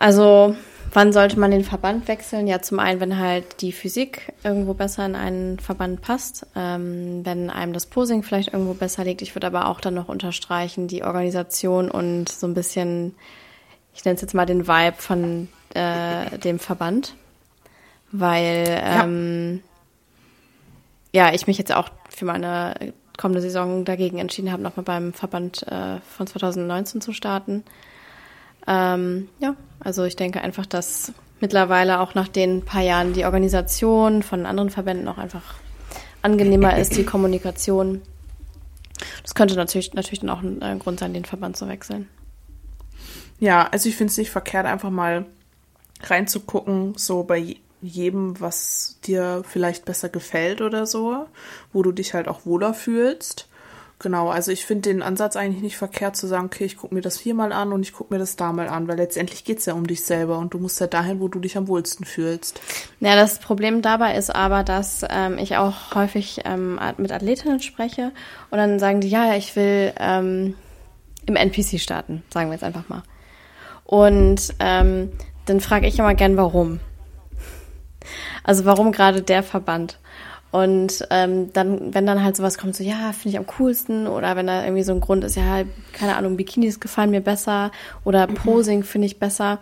Also, 0.00 0.54
wann 0.92 1.12
sollte 1.12 1.38
man 1.38 1.50
den 1.50 1.64
Verband 1.64 2.08
wechseln? 2.08 2.46
Ja, 2.46 2.62
zum 2.62 2.78
einen, 2.78 3.00
wenn 3.00 3.18
halt 3.18 3.60
die 3.60 3.72
Physik 3.72 4.32
irgendwo 4.44 4.74
besser 4.74 5.04
in 5.06 5.14
einen 5.14 5.58
Verband 5.58 6.00
passt, 6.00 6.46
ähm, 6.56 7.24
wenn 7.24 7.50
einem 7.50 7.72
das 7.72 7.86
Posing 7.86 8.22
vielleicht 8.22 8.52
irgendwo 8.52 8.74
besser 8.74 9.04
liegt. 9.04 9.22
Ich 9.22 9.34
würde 9.34 9.46
aber 9.46 9.68
auch 9.68 9.80
dann 9.80 9.94
noch 9.94 10.08
unterstreichen, 10.08 10.88
die 10.88 11.02
Organisation 11.04 11.90
und 11.90 12.28
so 12.28 12.46
ein 12.46 12.54
bisschen, 12.54 13.14
ich 13.94 14.04
nenne 14.04 14.16
es 14.16 14.22
jetzt 14.22 14.34
mal 14.34 14.46
den 14.46 14.66
Vibe 14.66 14.96
von 14.96 15.48
äh, 15.74 16.38
dem 16.38 16.58
Verband. 16.58 17.14
Weil, 18.10 18.64
ähm, 18.82 19.62
ja, 21.12 21.34
ich 21.34 21.46
mich 21.46 21.58
jetzt 21.58 21.74
auch 21.74 21.90
für 22.08 22.24
meine 22.24 22.74
kommende 23.18 23.42
Saison 23.42 23.84
dagegen 23.84 24.18
entschieden 24.18 24.50
habe, 24.50 24.62
nochmal 24.62 24.84
beim 24.84 25.12
Verband 25.12 25.66
äh, 25.66 26.00
von 26.16 26.26
2019 26.26 27.02
zu 27.02 27.12
starten. 27.12 27.64
Ähm, 28.68 29.28
ja, 29.40 29.56
also 29.80 30.04
ich 30.04 30.14
denke 30.14 30.42
einfach, 30.42 30.66
dass 30.66 31.12
mittlerweile 31.40 32.00
auch 32.00 32.14
nach 32.14 32.28
den 32.28 32.64
paar 32.64 32.82
Jahren 32.82 33.14
die 33.14 33.24
Organisation 33.24 34.22
von 34.22 34.44
anderen 34.44 34.68
Verbänden 34.70 35.08
auch 35.08 35.18
einfach 35.18 35.54
angenehmer 36.20 36.76
ist, 36.76 36.96
die 36.96 37.04
Kommunikation. 37.04 38.02
Das 39.22 39.34
könnte 39.34 39.54
natürlich, 39.54 39.94
natürlich 39.94 40.20
dann 40.20 40.30
auch 40.30 40.42
ein 40.42 40.60
äh, 40.60 40.76
Grund 40.78 41.00
sein, 41.00 41.14
den 41.14 41.24
Verband 41.24 41.56
zu 41.56 41.66
wechseln. 41.68 42.08
Ja, 43.38 43.68
also 43.70 43.88
ich 43.88 43.96
finde 43.96 44.10
es 44.10 44.18
nicht 44.18 44.30
verkehrt, 44.30 44.66
einfach 44.66 44.90
mal 44.90 45.26
reinzugucken, 46.02 46.94
so 46.96 47.22
bei 47.22 47.36
je- 47.38 47.56
jedem, 47.80 48.40
was 48.40 48.98
dir 49.04 49.44
vielleicht 49.48 49.84
besser 49.84 50.08
gefällt 50.08 50.60
oder 50.60 50.84
so, 50.84 51.26
wo 51.72 51.82
du 51.84 51.92
dich 51.92 52.12
halt 52.14 52.26
auch 52.26 52.44
wohler 52.44 52.74
fühlst. 52.74 53.48
Genau, 54.00 54.28
also 54.28 54.52
ich 54.52 54.64
finde 54.64 54.90
den 54.90 55.02
Ansatz 55.02 55.34
eigentlich 55.34 55.62
nicht 55.62 55.76
verkehrt 55.76 56.14
zu 56.14 56.28
sagen, 56.28 56.46
okay, 56.46 56.64
ich 56.64 56.76
gucke 56.76 56.94
mir 56.94 57.00
das 57.00 57.18
hier 57.18 57.34
mal 57.34 57.52
an 57.52 57.72
und 57.72 57.82
ich 57.82 57.92
gucke 57.92 58.14
mir 58.14 58.20
das 58.20 58.36
da 58.36 58.52
mal 58.52 58.68
an, 58.68 58.86
weil 58.86 58.96
letztendlich 58.96 59.42
geht's 59.42 59.66
ja 59.66 59.74
um 59.74 59.88
dich 59.88 60.04
selber 60.04 60.38
und 60.38 60.54
du 60.54 60.58
musst 60.58 60.80
ja 60.80 60.86
dahin, 60.86 61.18
wo 61.18 61.26
du 61.26 61.40
dich 61.40 61.56
am 61.56 61.66
wohlsten 61.66 62.06
fühlst. 62.06 62.60
Ja, 63.00 63.16
das 63.16 63.40
Problem 63.40 63.82
dabei 63.82 64.14
ist 64.14 64.32
aber, 64.32 64.62
dass 64.62 65.04
ähm, 65.10 65.36
ich 65.38 65.56
auch 65.56 65.96
häufig 65.96 66.42
ähm, 66.44 66.78
mit 66.96 67.10
Athletinnen 67.10 67.60
spreche 67.60 68.12
und 68.50 68.58
dann 68.58 68.78
sagen 68.78 69.00
die, 69.00 69.08
ja, 69.08 69.26
ja, 69.26 69.34
ich 69.34 69.56
will 69.56 69.92
ähm, 69.98 70.54
im 71.26 71.34
NPC 71.34 71.80
starten, 71.80 72.22
sagen 72.32 72.50
wir 72.50 72.54
jetzt 72.54 72.64
einfach 72.64 72.88
mal. 72.88 73.02
Und 73.84 74.54
ähm, 74.60 75.10
dann 75.46 75.60
frage 75.60 75.88
ich 75.88 75.98
immer 75.98 76.14
gern, 76.14 76.36
warum. 76.36 76.78
Also 78.44 78.64
warum 78.64 78.92
gerade 78.92 79.22
der 79.22 79.42
Verband? 79.42 79.98
Und 80.50 81.06
ähm, 81.10 81.52
dann, 81.52 81.94
wenn 81.94 82.06
dann 82.06 82.24
halt 82.24 82.36
sowas 82.36 82.56
kommt, 82.56 82.74
so 82.74 82.82
ja, 82.82 83.12
finde 83.12 83.28
ich 83.30 83.38
am 83.38 83.46
coolsten, 83.58 84.06
oder 84.06 84.34
wenn 84.34 84.46
da 84.46 84.64
irgendwie 84.64 84.82
so 84.82 84.92
ein 84.92 85.00
Grund 85.00 85.24
ist, 85.24 85.36
ja, 85.36 85.62
keine 85.92 86.16
Ahnung, 86.16 86.36
Bikinis 86.38 86.80
gefallen 86.80 87.10
mir 87.10 87.20
besser 87.20 87.70
oder 88.04 88.26
Posing 88.26 88.82
finde 88.82 89.06
ich 89.06 89.18
besser, 89.18 89.58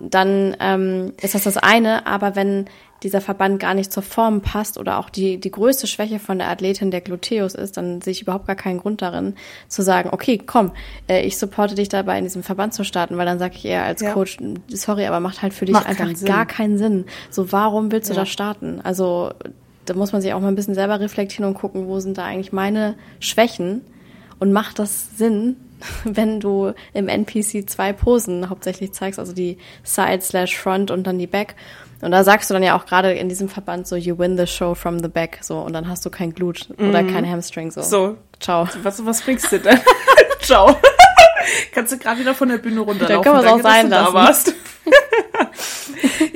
dann 0.00 0.56
ähm, 0.60 1.12
ist 1.22 1.34
das 1.34 1.44
das 1.44 1.56
eine. 1.56 2.06
Aber 2.06 2.34
wenn 2.34 2.66
dieser 3.02 3.20
Verband 3.20 3.60
gar 3.60 3.74
nicht 3.74 3.92
zur 3.92 4.02
Form 4.02 4.40
passt 4.40 4.78
oder 4.78 4.98
auch 4.98 5.10
die, 5.10 5.38
die 5.38 5.50
größte 5.50 5.86
Schwäche 5.86 6.18
von 6.18 6.38
der 6.38 6.48
Athletin 6.48 6.90
der 6.90 7.02
Gluteus 7.02 7.54
ist, 7.54 7.76
dann 7.76 8.00
sehe 8.00 8.10
ich 8.10 8.22
überhaupt 8.22 8.46
gar 8.46 8.56
keinen 8.56 8.78
Grund 8.80 9.02
darin, 9.02 9.36
zu 9.68 9.82
sagen, 9.82 10.08
okay, 10.12 10.38
komm, 10.44 10.72
äh, 11.08 11.20
ich 11.24 11.38
supporte 11.38 11.74
dich 11.76 11.88
dabei, 11.88 12.18
in 12.18 12.24
diesem 12.24 12.42
Verband 12.42 12.74
zu 12.74 12.84
starten, 12.84 13.16
weil 13.16 13.26
dann 13.26 13.38
sage 13.38 13.54
ich 13.56 13.64
eher 13.64 13.84
als 13.84 14.00
Ja. 14.02 14.12
Coach, 14.12 14.38
sorry, 14.68 15.06
aber 15.06 15.20
macht 15.20 15.42
halt 15.42 15.54
für 15.54 15.66
dich 15.66 15.74
Macht 15.74 15.86
einfach 15.86 16.06
keinen 16.06 16.24
gar 16.24 16.46
keinen 16.46 16.78
Sinn. 16.78 17.04
So, 17.30 17.52
warum 17.52 17.92
willst 17.92 18.10
du 18.10 18.14
Ja. 18.14 18.20
da 18.20 18.26
starten? 18.26 18.80
Also, 18.82 19.30
da 19.86 19.94
muss 19.94 20.12
man 20.12 20.20
sich 20.22 20.32
auch 20.32 20.40
mal 20.40 20.48
ein 20.48 20.54
bisschen 20.54 20.74
selber 20.74 21.00
reflektieren 21.00 21.46
und 21.46 21.54
gucken, 21.54 21.86
wo 21.86 22.00
sind 22.00 22.18
da 22.18 22.24
eigentlich 22.24 22.52
meine 22.52 22.96
Schwächen 23.20 23.82
und 24.38 24.52
macht 24.52 24.78
das 24.78 25.16
Sinn, 25.16 25.56
wenn 26.04 26.40
du 26.40 26.72
im 26.92 27.08
NPC 27.08 27.68
zwei 27.68 27.92
Posen 27.92 28.50
hauptsächlich 28.50 28.92
zeigst, 28.92 29.18
also 29.18 29.32
die 29.32 29.58
Side 29.84 30.20
slash 30.20 30.56
Front 30.56 30.90
und 30.90 31.06
dann 31.06 31.18
die 31.18 31.26
Back. 31.26 31.54
Und 32.02 32.10
da 32.10 32.24
sagst 32.24 32.50
du 32.50 32.54
dann 32.54 32.62
ja 32.62 32.78
auch 32.78 32.84
gerade 32.84 33.12
in 33.14 33.28
diesem 33.28 33.48
Verband 33.48 33.86
so, 33.86 33.96
you 33.96 34.18
win 34.18 34.36
the 34.36 34.46
show 34.46 34.74
from 34.74 34.98
the 35.02 35.08
back, 35.08 35.38
so, 35.40 35.58
und 35.58 35.72
dann 35.72 35.88
hast 35.88 36.04
du 36.04 36.10
kein 36.10 36.34
Glut 36.34 36.68
oder 36.78 37.02
kein 37.02 37.26
Hamstring, 37.28 37.70
so. 37.70 37.80
So, 37.80 38.18
Ciao. 38.38 38.68
was, 38.82 39.04
was 39.06 39.22
bringst 39.22 39.50
du 39.50 39.58
denn? 39.58 39.80
Ciao. 40.40 40.76
Kannst 41.72 41.92
du 41.92 41.98
gerade 41.98 42.20
wieder 42.20 42.34
von 42.34 42.48
der 42.48 42.58
Bühne 42.58 42.80
runterlaufen. 42.80 43.22
Da 43.22 43.22
können 43.22 43.44
wir 43.44 43.46
es 43.46 43.52
auch 43.52 43.62
sein 43.62 43.88
lassen. 43.88 44.52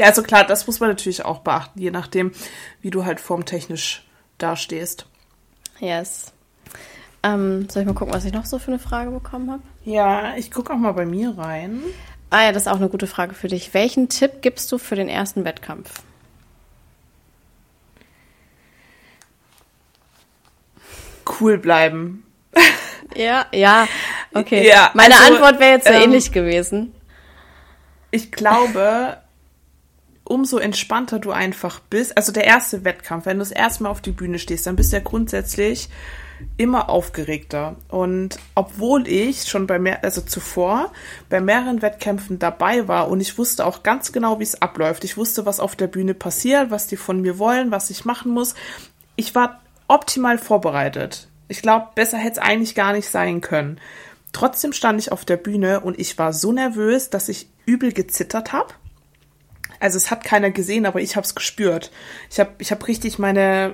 Ja, 0.01 0.07
also 0.07 0.23
klar, 0.23 0.45
das 0.45 0.67
muss 0.67 0.81
man 0.81 0.89
natürlich 0.89 1.27
auch 1.27 1.41
beachten, 1.41 1.79
je 1.79 1.91
nachdem, 1.91 2.33
wie 2.81 2.89
du 2.89 3.05
halt 3.05 3.21
formtechnisch 3.21 4.03
dastehst. 4.39 5.05
Yes. 5.79 6.33
Ähm, 7.23 7.69
soll 7.69 7.83
ich 7.83 7.87
mal 7.87 7.93
gucken, 7.93 8.15
was 8.15 8.25
ich 8.25 8.33
noch 8.33 8.47
so 8.47 8.59
für 8.59 8.71
eine 8.71 8.79
Frage 8.79 9.11
bekommen 9.11 9.51
habe? 9.51 9.63
Ja, 9.85 10.37
ich 10.37 10.51
gucke 10.51 10.73
auch 10.73 10.79
mal 10.79 10.93
bei 10.93 11.05
mir 11.05 11.37
rein. 11.37 11.83
Ah 12.31 12.45
ja, 12.45 12.53
das 12.53 12.63
ist 12.63 12.69
auch 12.69 12.77
eine 12.77 12.89
gute 12.89 13.07
Frage 13.07 13.35
für 13.35 13.49
dich. 13.49 13.75
Welchen 13.75 14.09
Tipp 14.09 14.41
gibst 14.41 14.73
du 14.73 14.79
für 14.79 14.97
den 14.97 15.11
ersten 15.11 15.45
Wettkampf? 15.45 16.03
Cool 21.39 21.59
bleiben. 21.59 22.25
Ja, 23.17 23.47
ja, 23.53 23.89
okay. 24.35 24.69
Ja, 24.69 24.93
Meine 24.95 25.17
also, 25.17 25.33
Antwort 25.35 25.59
wäre 25.59 25.73
jetzt 25.73 25.89
so 25.89 25.93
ähm, 25.93 26.03
ähnlich 26.03 26.31
gewesen. 26.31 26.95
Ich 28.13 28.31
glaube, 28.31 29.19
umso 30.31 30.59
entspannter 30.59 31.19
du 31.19 31.33
einfach 31.33 31.81
bist, 31.81 32.17
also 32.17 32.31
der 32.31 32.45
erste 32.45 32.85
Wettkampf, 32.85 33.27
wenn 33.27 33.39
du 33.39 33.43
das 33.43 33.51
erste 33.51 33.83
Mal 33.83 33.91
auf 33.91 34.01
die 34.01 34.13
Bühne 34.13 34.39
stehst, 34.39 34.67
dann 34.67 34.77
bist 34.77 34.93
du 34.93 34.97
ja 34.97 35.03
grundsätzlich 35.03 35.89
immer 36.57 36.89
aufgeregter. 36.89 37.77
Und 37.89 38.39
obwohl 38.55 39.09
ich 39.09 39.49
schon 39.49 39.67
bei 39.67 39.79
mehr, 39.81 40.05
also 40.05 40.21
zuvor 40.21 40.93
bei 41.29 41.41
mehreren 41.41 41.83
Wettkämpfen 41.83 42.39
dabei 42.39 42.87
war 42.87 43.09
und 43.11 43.21
ich 43.21 43.37
wusste 43.39 43.67
auch 43.67 43.83
ganz 43.83 44.13
genau, 44.13 44.39
wie 44.39 44.45
es 44.45 44.63
abläuft. 44.63 45.03
Ich 45.03 45.17
wusste, 45.17 45.47
was 45.47 45.59
auf 45.59 45.75
der 45.75 45.89
Bühne 45.89 46.15
passiert, 46.15 46.71
was 46.71 46.87
die 46.87 46.97
von 46.97 47.21
mir 47.21 47.39
wollen, 47.39 47.73
was 47.73 47.91
ich 47.91 48.05
machen 48.05 48.31
muss. 48.31 48.55
Ich 49.17 49.35
war 49.35 49.61
optimal 49.89 50.39
vorbereitet. 50.39 51.27
Ich 51.49 51.61
glaube, 51.61 51.89
besser 51.97 52.19
hätte 52.19 52.41
es 52.41 52.47
eigentlich 52.47 52.77
gar 52.77 52.93
nicht 52.93 53.11
sein 53.11 53.41
können. 53.41 53.81
Trotzdem 54.33 54.73
stand 54.73 55.01
ich 55.01 55.11
auf 55.11 55.25
der 55.25 55.37
Bühne 55.37 55.81
und 55.81 55.99
ich 55.99 56.17
war 56.19 56.33
so 56.33 56.53
nervös, 56.53 57.11
dass 57.11 57.29
ich 57.29 57.49
übel 57.67 57.93
gezittert 57.93 58.53
habe. 58.53 58.73
Also 59.81 59.97
es 59.97 60.11
hat 60.11 60.23
keiner 60.25 60.51
gesehen, 60.51 60.87
aber 60.87 61.01
ich 61.01 61.17
habe 61.17 61.25
es 61.25 61.35
gespürt. 61.35 61.91
Ich 62.31 62.39
habe 62.39 62.51
ich 62.59 62.71
hab 62.71 62.87
richtig 62.87 63.19
meine, 63.19 63.73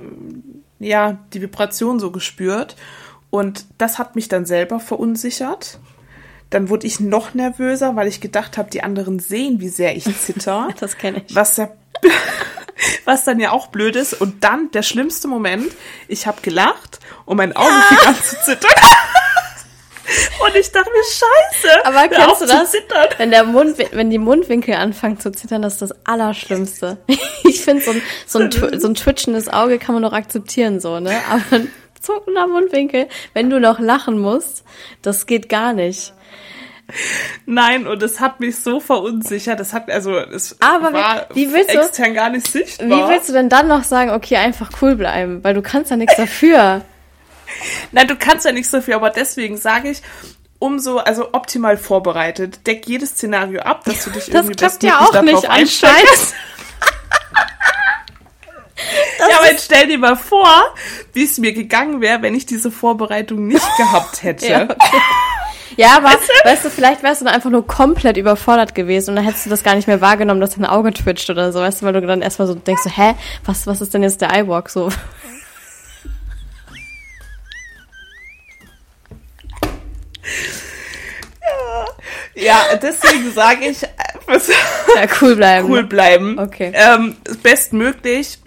ja, 0.78 1.18
die 1.32 1.42
Vibration 1.42 1.98
so 1.98 2.12
gespürt. 2.12 2.76
Und 3.30 3.66
das 3.76 3.98
hat 3.98 4.14
mich 4.14 4.28
dann 4.28 4.46
selber 4.46 4.80
verunsichert. 4.80 5.80
Dann 6.48 6.68
wurde 6.68 6.86
ich 6.86 7.00
noch 7.00 7.34
nervöser, 7.34 7.96
weil 7.96 8.06
ich 8.06 8.20
gedacht 8.20 8.56
habe, 8.56 8.70
die 8.70 8.84
anderen 8.84 9.18
sehen, 9.18 9.60
wie 9.60 9.68
sehr 9.68 9.96
ich 9.96 10.04
zitter. 10.18 10.68
Das 10.78 10.96
kenne 10.96 11.22
ich. 11.26 11.34
Was 11.34 11.56
ja, 11.56 11.70
was 13.04 13.24
dann 13.24 13.40
ja 13.40 13.50
auch 13.50 13.66
blöd 13.66 13.96
ist. 13.96 14.14
Und 14.14 14.44
dann 14.44 14.70
der 14.70 14.82
schlimmste 14.82 15.26
Moment, 15.26 15.72
ich 16.06 16.28
habe 16.28 16.40
gelacht 16.40 17.00
und 17.24 17.36
mein 17.36 17.54
Auge 17.56 17.82
fing 17.88 17.98
an 18.06 18.14
zu 18.14 18.36
zittern. 18.44 18.70
Und 20.46 20.54
ich 20.56 20.70
dachte 20.70 20.90
mir, 20.90 21.02
scheiße. 21.02 21.86
Aber 21.86 22.08
kennst 22.08 22.42
du 22.42 22.46
das? 22.46 22.72
Wenn 23.18 23.30
der 23.30 23.44
Mund, 23.44 23.76
wenn 23.92 24.10
die 24.10 24.18
Mundwinkel 24.18 24.74
anfangen 24.74 25.18
zu 25.18 25.32
zittern, 25.32 25.62
das 25.62 25.74
ist 25.74 25.82
das 25.82 25.94
Allerschlimmste. 26.06 26.98
Ich 27.48 27.62
finde, 27.62 27.82
so 27.82 27.92
ein, 27.92 28.02
so, 28.26 28.38
ein, 28.40 28.80
so 28.80 28.88
ein 28.88 28.94
twitchendes 28.96 29.48
Auge 29.48 29.78
kann 29.78 29.94
man 29.94 30.02
noch 30.02 30.12
akzeptieren, 30.12 30.80
so, 30.80 30.98
ne? 30.98 31.12
Aber 31.30 31.42
ein 31.56 31.70
zuckender 32.00 32.46
Mundwinkel, 32.48 33.06
wenn 33.34 33.50
du 33.50 33.60
noch 33.60 33.78
lachen 33.78 34.18
musst, 34.18 34.64
das 35.02 35.26
geht 35.26 35.48
gar 35.48 35.72
nicht. 35.72 36.12
Nein, 37.46 37.86
und 37.86 38.02
es 38.02 38.20
hat 38.20 38.40
mich 38.40 38.58
so 38.58 38.80
verunsichert. 38.80 39.58
Das 39.60 39.72
hat, 39.72 39.90
also, 39.90 40.16
es 40.16 40.56
Aber 40.60 40.92
war 40.92 41.26
wie 41.34 41.52
willst 41.52 41.72
du- 41.74 41.78
extern 41.78 42.14
gar 42.14 42.30
nicht 42.30 42.46
sichtbar. 42.50 42.88
Wie 42.88 43.12
willst 43.12 43.28
du 43.28 43.32
denn 43.32 43.48
dann 43.48 43.68
noch 43.68 43.84
sagen, 43.84 44.10
okay, 44.10 44.36
einfach 44.36 44.70
cool 44.82 44.96
bleiben? 44.96 45.42
Weil 45.42 45.54
du 45.54 45.62
kannst 45.62 45.90
ja 45.90 45.96
nichts 45.96 46.16
dafür. 46.16 46.82
Nein, 47.92 48.08
du 48.08 48.16
kannst 48.16 48.44
ja 48.44 48.52
nichts 48.52 48.70
dafür, 48.70 48.96
aber 48.96 49.10
deswegen 49.10 49.56
sage 49.56 49.90
ich, 49.90 50.02
umso, 50.58 50.98
also 50.98 51.32
optimal 51.32 51.76
vorbereitet. 51.76 52.66
Deck 52.66 52.86
jedes 52.86 53.10
Szenario 53.10 53.60
ab, 53.60 53.84
dass 53.84 54.04
du 54.04 54.10
dich 54.10 54.26
Das 54.26 54.34
irgendwie 54.34 54.54
klappt 54.54 54.80
bestmöglich 54.80 55.00
ja 55.00 55.06
auch 55.06 55.22
nicht 55.22 55.50
anscheinend. 55.50 56.06
Ja, 59.18 59.38
aber 59.38 59.50
jetzt 59.50 59.64
stell 59.64 59.86
dir 59.86 59.98
mal 59.98 60.16
vor, 60.16 60.46
wie 61.12 61.24
es 61.24 61.38
mir 61.38 61.52
gegangen 61.52 62.00
wäre, 62.00 62.22
wenn 62.22 62.34
ich 62.34 62.46
diese 62.46 62.70
Vorbereitung 62.70 63.46
nicht 63.46 63.66
gehabt 63.76 64.22
hätte. 64.22 64.46
Ja, 64.46 64.62
okay. 64.64 65.00
Ja, 65.76 65.96
aber 65.96 66.08
weißt 66.44 66.64
du, 66.64 66.70
vielleicht 66.70 67.02
wärst 67.02 67.20
du 67.20 67.26
dann 67.26 67.34
einfach 67.34 67.50
nur 67.50 67.66
komplett 67.66 68.16
überfordert 68.16 68.74
gewesen 68.74 69.10
und 69.10 69.16
dann 69.16 69.24
hättest 69.24 69.44
du 69.46 69.50
das 69.50 69.62
gar 69.62 69.74
nicht 69.74 69.88
mehr 69.88 70.00
wahrgenommen, 70.00 70.40
dass 70.40 70.54
dein 70.54 70.64
Auge 70.64 70.92
twitcht 70.92 71.28
oder 71.28 71.52
so, 71.52 71.60
weißt 71.60 71.82
du, 71.82 71.86
weil 71.86 71.92
du 71.92 72.06
dann 72.06 72.22
erstmal 72.22 72.48
so 72.48 72.54
denkst, 72.54 72.82
so, 72.82 72.90
hä, 72.90 73.14
was, 73.44 73.66
was 73.66 73.80
ist 73.80 73.92
denn 73.92 74.02
jetzt 74.02 74.20
der 74.20 74.32
Eyewalk 74.32 74.70
so? 74.70 74.90
Ja, 82.34 82.76
deswegen 82.80 83.32
sage 83.32 83.66
ich, 83.66 83.82
Ja, 83.82 85.06
cool 85.20 85.36
bleiben. 85.36 85.68
cool 85.70 85.84
bleiben. 85.84 86.38
Okay. 86.38 86.72
Ähm, 86.74 87.16
bestmöglich. 87.42 88.38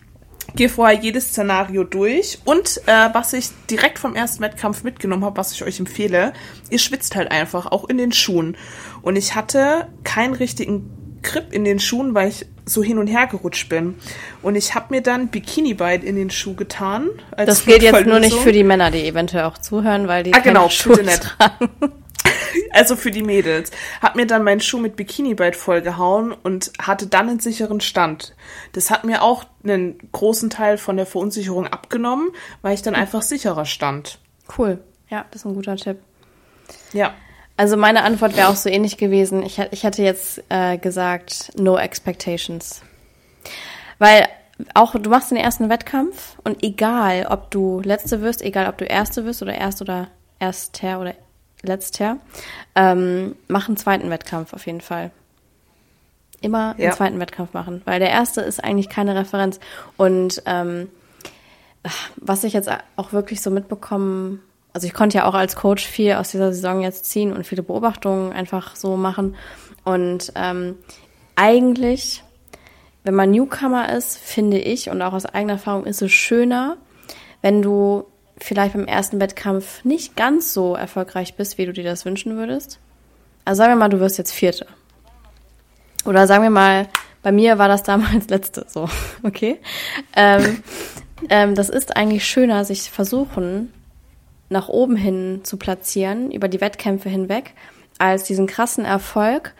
Geh 0.56 0.68
vorher 0.68 0.98
jedes 1.00 1.30
Szenario 1.30 1.84
durch. 1.84 2.40
Und 2.44 2.82
äh, 2.88 3.10
was 3.14 3.34
ich 3.34 3.50
direkt 3.70 4.00
vom 4.00 4.16
ersten 4.16 4.42
Wettkampf 4.44 4.84
mitgenommen 4.84 5.24
habe, 5.24 5.38
was 5.38 5.54
ich 5.54 5.64
euch 5.64 5.80
empfehle, 5.80 6.34
ihr 6.70 6.80
schwitzt 6.80 7.16
halt 7.16 7.32
einfach, 7.32 7.68
auch 7.68 7.88
in 7.88 7.98
den 7.98 8.12
Schuhen. 8.12 8.58
Und 9.02 9.16
ich 9.16 9.36
hatte 9.36 9.88
keinen 10.04 10.34
richtigen 10.34 10.99
Grip 11.22 11.54
in 11.54 11.64
den 11.66 11.80
Schuhen, 11.80 12.14
weil 12.14 12.30
ich 12.30 12.46
so 12.66 12.84
hin 12.84 12.98
und 12.98 13.08
her 13.08 13.28
gerutscht 13.28 13.70
bin. 13.70 13.96
Und 14.42 14.56
ich 14.56 14.76
habe 14.76 14.88
mir 14.90 15.02
dann 15.02 15.30
Bikini 15.30 15.74
Bite 15.74 16.06
in 16.06 16.16
den 16.16 16.30
Schuh 16.30 16.56
getan. 16.56 17.10
Das 17.36 17.66
gilt 17.66 17.82
jetzt 17.82 18.06
nur 18.06 18.20
nicht 18.20 18.38
für 18.38 18.52
die 18.52 18.64
Männer, 18.64 18.92
die 18.92 19.06
eventuell 19.08 19.44
auch 19.46 19.58
zuhören, 19.58 20.08
weil 20.08 20.24
die 20.24 20.34
Ah, 20.34 20.40
genau, 20.40 20.70
Schuhe 20.70 21.04
tragen. 21.04 21.70
Also 22.72 22.96
für 22.96 23.12
die 23.12 23.22
Mädels. 23.22 23.72
Hab 24.02 24.16
mir 24.16 24.26
dann 24.26 24.44
meinen 24.44 24.60
Schuh 24.60 24.80
mit 24.80 24.96
Bikini 24.96 25.34
Bite 25.34 25.58
vollgehauen 25.58 26.32
und 26.32 26.72
hatte 26.82 27.08
dann 27.08 27.30
einen 27.30 27.40
sicheren 27.40 27.80
Stand. 27.82 28.36
Das 28.74 28.90
hat 28.90 29.04
mir 29.06 29.22
auch 29.22 29.46
einen 29.64 29.98
großen 30.12 30.50
Teil 30.50 30.78
von 30.78 30.98
der 30.98 31.06
Verunsicherung 31.06 31.68
abgenommen, 31.68 32.30
weil 32.62 32.74
ich 32.74 32.82
dann 32.82 32.96
einfach 32.96 33.22
sicherer 33.22 33.66
stand. 33.66 34.20
Cool. 34.58 34.80
Ja, 35.10 35.26
das 35.32 35.42
ist 35.42 35.46
ein 35.46 35.56
guter 35.56 35.76
Tipp. 35.76 35.98
Ja. 36.94 37.14
Also 37.60 37.76
meine 37.76 38.04
Antwort 38.04 38.38
wäre 38.38 38.48
auch 38.48 38.56
so 38.56 38.70
ähnlich 38.70 38.96
gewesen. 38.96 39.44
Ich, 39.44 39.60
ich 39.72 39.84
hätte 39.84 40.02
jetzt 40.02 40.42
äh, 40.48 40.78
gesagt, 40.78 41.52
no 41.60 41.78
expectations. 41.78 42.82
Weil 43.98 44.30
auch 44.76 44.96
du 44.96 45.10
machst 45.10 45.32
den 45.32 45.38
ersten 45.38 45.68
Wettkampf 45.70 46.38
und 46.46 46.64
egal, 46.64 47.28
ob 47.30 47.52
du 47.52 47.82
Letzte 47.84 48.22
wirst, 48.22 48.42
egal, 48.42 48.70
ob 48.70 48.78
du 48.78 48.86
Erste 48.86 49.26
wirst 49.26 49.42
oder 49.42 49.54
Erst 49.56 49.82
oder 49.82 50.08
Erster 50.40 51.02
oder 51.02 51.16
Letzter, 51.62 52.16
ähm, 52.76 53.36
mach 53.50 53.68
einen 53.68 53.76
zweiten 53.76 54.10
Wettkampf 54.10 54.54
auf 54.54 54.66
jeden 54.66 54.80
Fall. 54.80 55.12
Immer 56.40 56.72
einen 56.76 56.80
Ja. 56.84 56.92
zweiten 56.92 57.20
Wettkampf 57.20 57.52
machen, 57.52 57.82
weil 57.84 58.00
der 58.00 58.10
erste 58.10 58.40
ist 58.40 58.64
eigentlich 58.64 58.88
keine 58.88 59.16
Referenz. 59.16 59.60
Und 59.98 60.42
ähm, 60.46 60.88
was 62.16 62.46
ich 62.46 62.54
jetzt 62.54 62.70
auch 62.96 63.12
wirklich 63.12 63.42
so 63.42 63.52
mitbekommen, 63.52 64.42
also 64.80 64.88
ich 64.88 64.94
konnte 64.94 65.18
ja 65.18 65.26
auch 65.26 65.34
als 65.34 65.58
Coach 65.58 65.86
viel 65.86 66.14
aus 66.14 66.32
dieser 66.32 66.54
Saison 66.54 66.82
jetzt 66.82 67.04
ziehen 67.04 67.34
und 67.34 67.46
viele 67.46 67.64
Beobachtungen 67.64 68.32
einfach 68.32 68.78
so 68.78 68.96
machen. 68.96 69.36
Und 69.84 70.32
ähm, 70.36 70.78
eigentlich, 71.36 72.24
wenn 73.04 73.14
man 73.14 73.30
Newcomer 73.30 73.92
ist, 73.92 74.18
finde 74.18 74.58
ich, 74.58 74.90
und 74.90 75.02
auch 75.02 75.12
aus 75.12 75.26
eigener 75.26 75.56
Erfahrung 75.56 75.86
ist 75.86 76.02
es 76.02 76.14
schöner, 76.14 76.78
wenn 77.42 77.62
du 77.62 78.06
vielleicht 78.38 78.72
beim 78.72 78.86
ersten 78.86 79.20
Wettkampf 79.20 79.84
nicht 79.84 80.16
ganz 80.16 80.54
so 80.54 80.76
erfolgreich 80.76 81.36
bist, 81.36 81.58
wie 81.58 81.66
du 81.66 81.74
dir 81.74 81.84
das 81.84 82.06
wünschen 82.06 82.38
würdest. 82.38 82.80
Also 83.44 83.58
sagen 83.58 83.74
wir 83.74 83.80
mal, 83.80 83.90
du 83.90 84.00
wirst 84.00 84.18
jetzt 84.18 84.32
Vierte. 84.32 84.66
Oder 86.06 86.26
sagen 86.26 86.44
wir 86.44 86.52
mal, 86.52 86.88
bei 87.22 87.34
mir 87.34 87.58
war 87.58 87.68
das 87.68 87.84
damals 87.84 88.30
Letzte, 88.30 88.66
so, 88.70 88.88
okay? 89.24 89.60
Ähm, 90.16 90.64
ähm, 91.30 91.54
das 91.54 91.68
ist 91.68 91.98
eigentlich 91.98 92.26
schöner, 92.26 92.64
sich 92.64 92.90
versuchen, 92.90 93.74
nach 94.50 94.68
oben 94.68 94.96
hin 94.96 95.42
zu 95.44 95.58
platzieren, 95.58 96.32
über 96.32 96.48
die 96.48 96.62
Wettkämpfe 96.62 97.10
hinweg, 97.10 97.54
als 97.98 98.24
diesen 98.24 98.48
krassen 98.48 98.86
Erfolg 98.86 99.54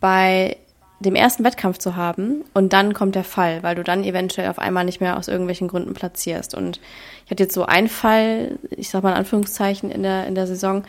bei 0.00 0.56
dem 1.00 1.14
ersten 1.14 1.44
Wettkampf 1.44 1.78
zu 1.78 1.96
haben. 1.96 2.44
Und 2.54 2.72
dann 2.72 2.94
kommt 2.94 3.14
der 3.14 3.24
Fall, 3.24 3.62
weil 3.62 3.74
du 3.74 3.82
dann 3.82 4.04
eventuell 4.04 4.48
auf 4.48 4.58
einmal 4.58 4.84
nicht 4.84 5.00
mehr 5.00 5.18
aus 5.18 5.28
irgendwelchen 5.28 5.68
Gründen 5.68 5.94
platzierst. 5.94 6.54
Und 6.54 6.80
ich 7.24 7.30
hatte 7.30 7.42
jetzt 7.42 7.54
so 7.54 7.64
einen 7.64 7.88
Fall, 7.88 8.58
ich 8.70 8.88
sag 8.88 9.02
mal 9.02 9.10
in 9.10 9.16
Anführungszeichen 9.16 9.90
in 9.90 10.02
der, 10.02 10.26
in 10.26 10.34
der 10.34 10.46
Saison, 10.46 10.84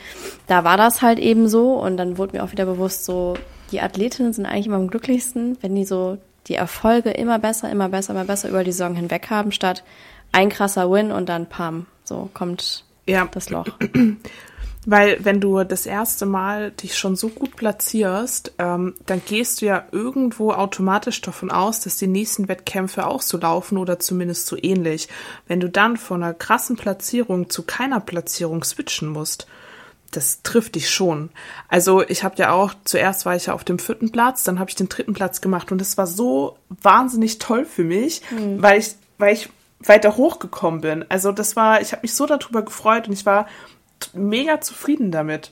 da 0.47 0.63
war 0.63 0.77
das 0.77 1.01
halt 1.01 1.19
eben 1.19 1.47
so. 1.47 1.73
Und 1.73 1.97
dann 1.97 2.17
wurde 2.17 2.37
mir 2.37 2.43
auch 2.43 2.51
wieder 2.51 2.65
bewusst, 2.65 3.05
so 3.05 3.35
die 3.71 3.81
Athletinnen 3.81 4.33
sind 4.33 4.45
eigentlich 4.45 4.67
immer 4.67 4.77
am 4.77 4.87
glücklichsten, 4.87 5.57
wenn 5.61 5.75
die 5.75 5.85
so 5.85 6.17
die 6.47 6.55
Erfolge 6.55 7.11
immer 7.11 7.39
besser, 7.39 7.71
immer 7.71 7.89
besser, 7.89 8.13
immer 8.13 8.25
besser 8.25 8.49
über 8.49 8.63
die 8.63 8.71
Saison 8.71 8.95
hinweg 8.95 9.29
haben, 9.29 9.51
statt 9.51 9.83
ein 10.31 10.49
krasser 10.49 10.91
Win 10.91 11.11
und 11.11 11.29
dann 11.29 11.47
pam, 11.47 11.85
so 12.03 12.29
kommt 12.33 12.85
Ja. 13.05 13.27
das 13.31 13.49
Loch. 13.49 13.67
Weil 14.85 15.23
wenn 15.23 15.39
du 15.39 15.63
das 15.63 15.85
erste 15.85 16.25
Mal 16.25 16.71
dich 16.71 16.97
schon 16.97 17.15
so 17.15 17.29
gut 17.29 17.55
platzierst, 17.55 18.53
ähm, 18.57 18.95
dann 19.05 19.21
gehst 19.25 19.61
du 19.61 19.65
ja 19.67 19.85
irgendwo 19.91 20.51
automatisch 20.51 21.21
davon 21.21 21.51
aus, 21.51 21.79
dass 21.79 21.97
die 21.97 22.07
nächsten 22.07 22.49
Wettkämpfe 22.49 23.07
auch 23.07 23.21
so 23.21 23.37
laufen 23.37 23.77
oder 23.77 23.99
zumindest 23.99 24.47
so 24.47 24.57
ähnlich. 24.61 25.07
Wenn 25.47 25.61
du 25.61 25.69
dann 25.69 25.95
von 25.95 26.21
einer 26.21 26.33
krassen 26.33 26.75
Platzierung 26.75 27.49
zu 27.49 27.63
keiner 27.63 28.01
Platzierung 28.01 28.63
switchen 28.63 29.07
musst, 29.07 29.47
das 30.11 30.41
trifft 30.43 30.75
dich 30.75 30.89
schon. 30.89 31.29
Also 31.69 32.03
ich 32.07 32.23
habe 32.23 32.35
ja 32.37 32.51
auch, 32.51 32.73
zuerst 32.83 33.25
war 33.25 33.35
ich 33.35 33.47
ja 33.47 33.53
auf 33.53 33.63
dem 33.63 33.79
vierten 33.79 34.11
Platz, 34.11 34.43
dann 34.43 34.59
habe 34.59 34.69
ich 34.69 34.75
den 34.75 34.89
dritten 34.89 35.13
Platz 35.13 35.41
gemacht 35.41 35.71
und 35.71 35.81
es 35.81 35.97
war 35.97 36.07
so 36.07 36.57
wahnsinnig 36.69 37.39
toll 37.39 37.65
für 37.65 37.83
mich, 37.83 38.21
mhm. 38.31 38.61
weil 38.61 38.79
ich, 38.79 38.95
weil 39.17 39.33
ich 39.33 39.49
weiter 39.87 40.17
hochgekommen 40.17 40.81
bin. 40.81 41.05
Also 41.09 41.31
das 41.31 41.55
war, 41.55 41.81
ich 41.81 41.91
habe 41.91 42.01
mich 42.03 42.13
so 42.13 42.25
darüber 42.25 42.61
gefreut 42.61 43.07
und 43.07 43.13
ich 43.13 43.25
war 43.25 43.47
mega 44.13 44.61
zufrieden 44.61 45.11
damit. 45.11 45.51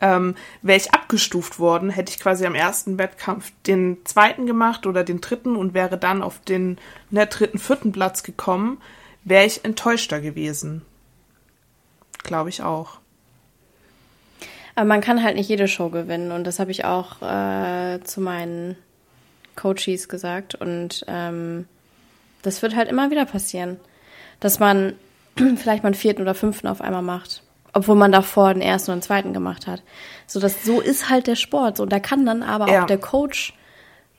Ähm, 0.00 0.34
wäre 0.60 0.76
ich 0.76 0.92
abgestuft 0.92 1.58
worden, 1.58 1.88
hätte 1.88 2.12
ich 2.12 2.20
quasi 2.20 2.44
am 2.44 2.54
ersten 2.54 2.98
Wettkampf 2.98 3.50
den 3.66 3.98
zweiten 4.04 4.46
gemacht 4.46 4.86
oder 4.86 5.04
den 5.04 5.22
dritten 5.22 5.56
und 5.56 5.72
wäre 5.72 5.96
dann 5.96 6.22
auf 6.22 6.38
den 6.40 6.78
ne, 7.10 7.26
dritten, 7.26 7.58
vierten 7.58 7.92
Platz 7.92 8.22
gekommen, 8.22 8.78
wäre 9.24 9.46
ich 9.46 9.64
enttäuschter 9.64 10.20
gewesen. 10.20 10.82
Glaube 12.22 12.50
ich 12.50 12.62
auch. 12.62 12.98
Aber 14.74 14.84
man 14.84 15.00
kann 15.00 15.22
halt 15.22 15.36
nicht 15.36 15.48
jede 15.48 15.66
Show 15.66 15.88
gewinnen 15.88 16.30
und 16.30 16.44
das 16.44 16.58
habe 16.58 16.70
ich 16.70 16.84
auch 16.84 17.22
äh, 17.22 18.00
zu 18.04 18.20
meinen 18.20 18.76
Coaches 19.56 20.08
gesagt 20.08 20.54
und 20.54 21.04
ähm, 21.08 21.66
das 22.42 22.62
wird 22.62 22.76
halt 22.76 22.88
immer 22.88 23.10
wieder 23.10 23.24
passieren, 23.24 23.78
dass 24.40 24.58
man 24.58 24.94
vielleicht 25.56 25.82
mal 25.82 25.88
einen 25.88 25.94
vierten 25.94 26.22
oder 26.22 26.34
fünften 26.34 26.66
auf 26.66 26.80
einmal 26.80 27.02
macht, 27.02 27.42
obwohl 27.72 27.96
man 27.96 28.12
davor 28.12 28.52
den 28.52 28.62
ersten 28.62 28.90
und 28.90 28.98
den 28.98 29.02
zweiten 29.02 29.32
gemacht 29.32 29.66
hat. 29.66 29.82
So 30.26 30.40
das 30.40 30.64
so 30.64 30.80
ist 30.80 31.08
halt 31.10 31.26
der 31.26 31.36
Sport. 31.36 31.76
So, 31.76 31.86
da 31.86 32.00
kann 32.00 32.26
dann 32.26 32.42
aber 32.42 32.70
ja. 32.70 32.82
auch 32.82 32.86
der 32.86 32.98
Coach 32.98 33.54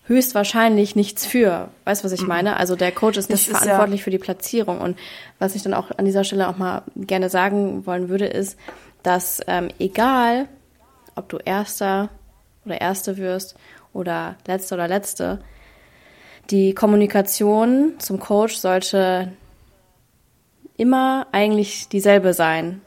höchstwahrscheinlich 0.06 0.96
nichts 0.96 1.26
für. 1.26 1.70
Weißt 1.86 2.04
du, 2.04 2.06
was 2.06 2.12
ich 2.12 2.22
mhm. 2.22 2.28
meine? 2.28 2.58
Also 2.58 2.76
der 2.76 2.92
Coach 2.92 3.18
ist 3.18 3.30
nicht 3.30 3.48
ist 3.48 3.58
verantwortlich 3.58 4.02
ja 4.02 4.04
für 4.04 4.12
die 4.12 4.18
Platzierung. 4.18 4.82
Und 4.82 4.98
was 5.40 5.56
ich 5.56 5.64
dann 5.64 5.74
auch 5.74 5.92
an 5.98 6.06
dieser 6.06 6.24
Stelle 6.24 6.50
auch 6.50 6.58
mal 6.58 6.84
gerne 6.96 7.30
sagen 7.30 7.86
wollen 7.86 8.10
würde, 8.10 8.26
ist, 8.26 8.58
dass 9.04 9.42
ähm, 9.48 9.70
egal, 9.80 10.48
ob 11.16 11.30
du 11.30 11.38
Erster 11.38 12.10
oder 12.66 12.80
Erste 12.80 13.18
wirst 13.18 13.56
oder 13.94 14.36
Letzter 14.48 14.76
oder 14.76 14.88
Letzte, 14.88 15.40
die 16.50 16.74
Kommunikation 16.74 17.94
zum 18.00 18.20
Coach 18.20 18.56
sollte 18.56 19.32
immer 20.78 21.28
eigentlich 21.32 21.88
dieselbe 21.90 22.34
sein. 22.34 22.82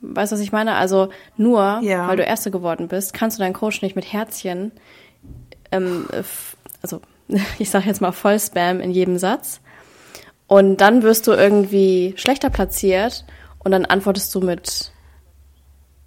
Weißt 0.00 0.32
du, 0.32 0.36
was 0.36 0.42
ich 0.42 0.52
meine? 0.52 0.76
Also 0.76 1.10
nur, 1.36 1.80
ja. 1.82 2.08
weil 2.08 2.16
du 2.16 2.22
Erste 2.22 2.50
geworden 2.50 2.88
bist, 2.88 3.12
kannst 3.12 3.38
du 3.38 3.42
deinen 3.42 3.52
Coach 3.52 3.82
nicht 3.82 3.96
mit 3.96 4.10
Herzchen, 4.10 4.72
ähm, 5.72 6.06
also 6.82 7.00
ich 7.58 7.70
sage 7.70 7.86
jetzt 7.86 8.00
mal 8.00 8.12
Vollspam 8.12 8.80
in 8.80 8.90
jedem 8.90 9.18
Satz. 9.18 9.60
Und 10.46 10.78
dann 10.78 11.02
wirst 11.02 11.26
du 11.26 11.32
irgendwie 11.32 12.14
schlechter 12.16 12.50
platziert 12.50 13.24
und 13.60 13.72
dann 13.72 13.84
antwortest 13.84 14.34
du 14.34 14.40
mit 14.40 14.90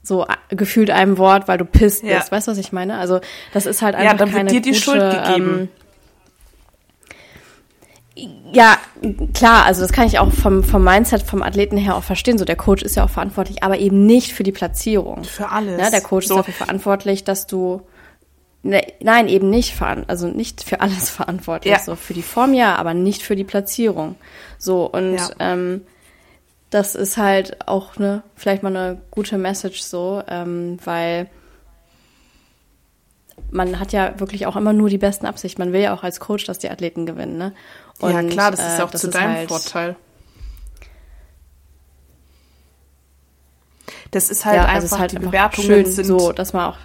so 0.02 0.26
gefühlt 0.50 0.90
einem 0.90 1.18
Wort, 1.18 1.48
weil 1.48 1.58
du 1.58 1.66
pisst 1.66 2.04
ja. 2.04 2.18
bist. 2.18 2.32
Weißt 2.32 2.48
du, 2.48 2.52
was 2.52 2.58
ich 2.58 2.74
meine? 2.74 2.98
Also 2.98 3.22
das 3.54 3.66
ist 3.66 3.82
halt 3.82 3.96
einfach 3.96 4.12
ja, 4.12 4.18
dann 4.18 4.32
keine 4.32 4.52
wird 4.52 4.66
dir 4.66 4.72
die 4.72 4.78
gute, 4.78 4.82
Schuld 4.82 5.12
gegeben. 5.12 5.60
Ähm, 5.60 5.70
ja, 8.16 8.78
klar, 9.34 9.66
also 9.66 9.82
das 9.82 9.92
kann 9.92 10.06
ich 10.06 10.20
auch 10.20 10.32
vom, 10.32 10.64
vom 10.64 10.84
Mindset, 10.84 11.24
vom 11.24 11.42
Athleten 11.42 11.78
her 11.78 11.96
auch 11.96 12.04
verstehen. 12.04 12.38
So, 12.38 12.46
der 12.46 12.56
Coach 12.56 12.84
ist 12.84 12.96
ja 12.96 13.04
auch 13.04 13.10
verantwortlich, 13.10 13.64
aber 13.64 13.80
eben 13.80 14.06
nicht 14.06 14.34
für 14.34 14.44
die 14.44 14.52
Platzierung. 14.52 15.24
Für 15.24 15.50
alles. 15.50 15.80
Ja, 15.80 15.90
der 15.90 16.02
Coach 16.02 16.28
so. 16.28 16.36
ist 16.36 16.40
dafür 16.40 16.54
verantwortlich, 16.54 17.24
dass 17.24 17.48
du 17.48 17.82
ne, 18.62 18.86
nein, 19.00 19.28
eben 19.28 19.50
nicht 19.50 19.80
also 19.82 20.28
nicht 20.28 20.64
für 20.64 20.82
alles 20.82 21.10
verantwortlich. 21.10 21.74
Ja. 21.74 21.80
So 21.80 21.96
für 21.96 22.14
die 22.14 22.22
Form 22.22 22.54
ja, 22.54 22.76
aber 22.76 22.94
nicht 22.94 23.24
für 23.24 23.36
die 23.36 23.44
Platzierung. 23.44 24.16
So, 24.60 24.86
und 24.86 25.16
ja. 25.16 25.30
ähm, 25.40 25.82
das 26.70 26.96
ist 26.96 27.18
halt 27.18 27.68
auch 27.68 27.98
ne, 27.98 28.24
vielleicht 28.36 28.64
mal 28.64 28.76
eine 28.76 29.02
gute 29.12 29.38
Message 29.38 29.82
so, 29.82 30.24
ähm, 30.28 30.78
weil 30.84 31.30
man 33.54 33.80
hat 33.80 33.94
ja 33.94 34.20
wirklich 34.20 34.46
auch 34.46 34.56
immer 34.56 34.74
nur 34.74 34.90
die 34.90 34.98
besten 34.98 35.26
Absichten. 35.26 35.62
Man 35.62 35.74
will 35.74 35.82
ja 35.82 35.94
auch 35.94 36.04
als 36.04 36.20
Coach, 36.20 36.46
dass 36.46 36.60
die 36.60 36.70
Athleten 36.70 37.06
gewinnen, 37.06 37.38
ne? 37.38 37.54
Und, 38.00 38.12
ja, 38.12 38.24
klar, 38.24 38.52
das 38.52 38.60
ist 38.60 38.80
äh, 38.80 38.82
auch 38.82 38.92
zu 38.92 39.10
deinem 39.10 39.36
halt, 39.36 39.50
Vorteil. 39.50 39.96
Das 44.12 44.30
ist 44.30 44.46
halt 44.46 44.58
ja, 44.58 44.66
also 44.66 44.86
einfach, 44.86 45.00
halt 45.00 45.12
die 45.14 45.20
Bewertungen 45.20 45.68
schön 45.68 45.86
sind 45.86 46.06
so, 46.06 46.32
dass 46.32 46.54
man 46.54 46.72
auch 46.72 46.78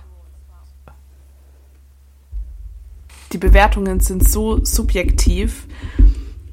die 3.32 3.38
Bewertungen 3.38 4.00
sind 4.00 4.26
so 4.26 4.64
subjektiv 4.64 5.66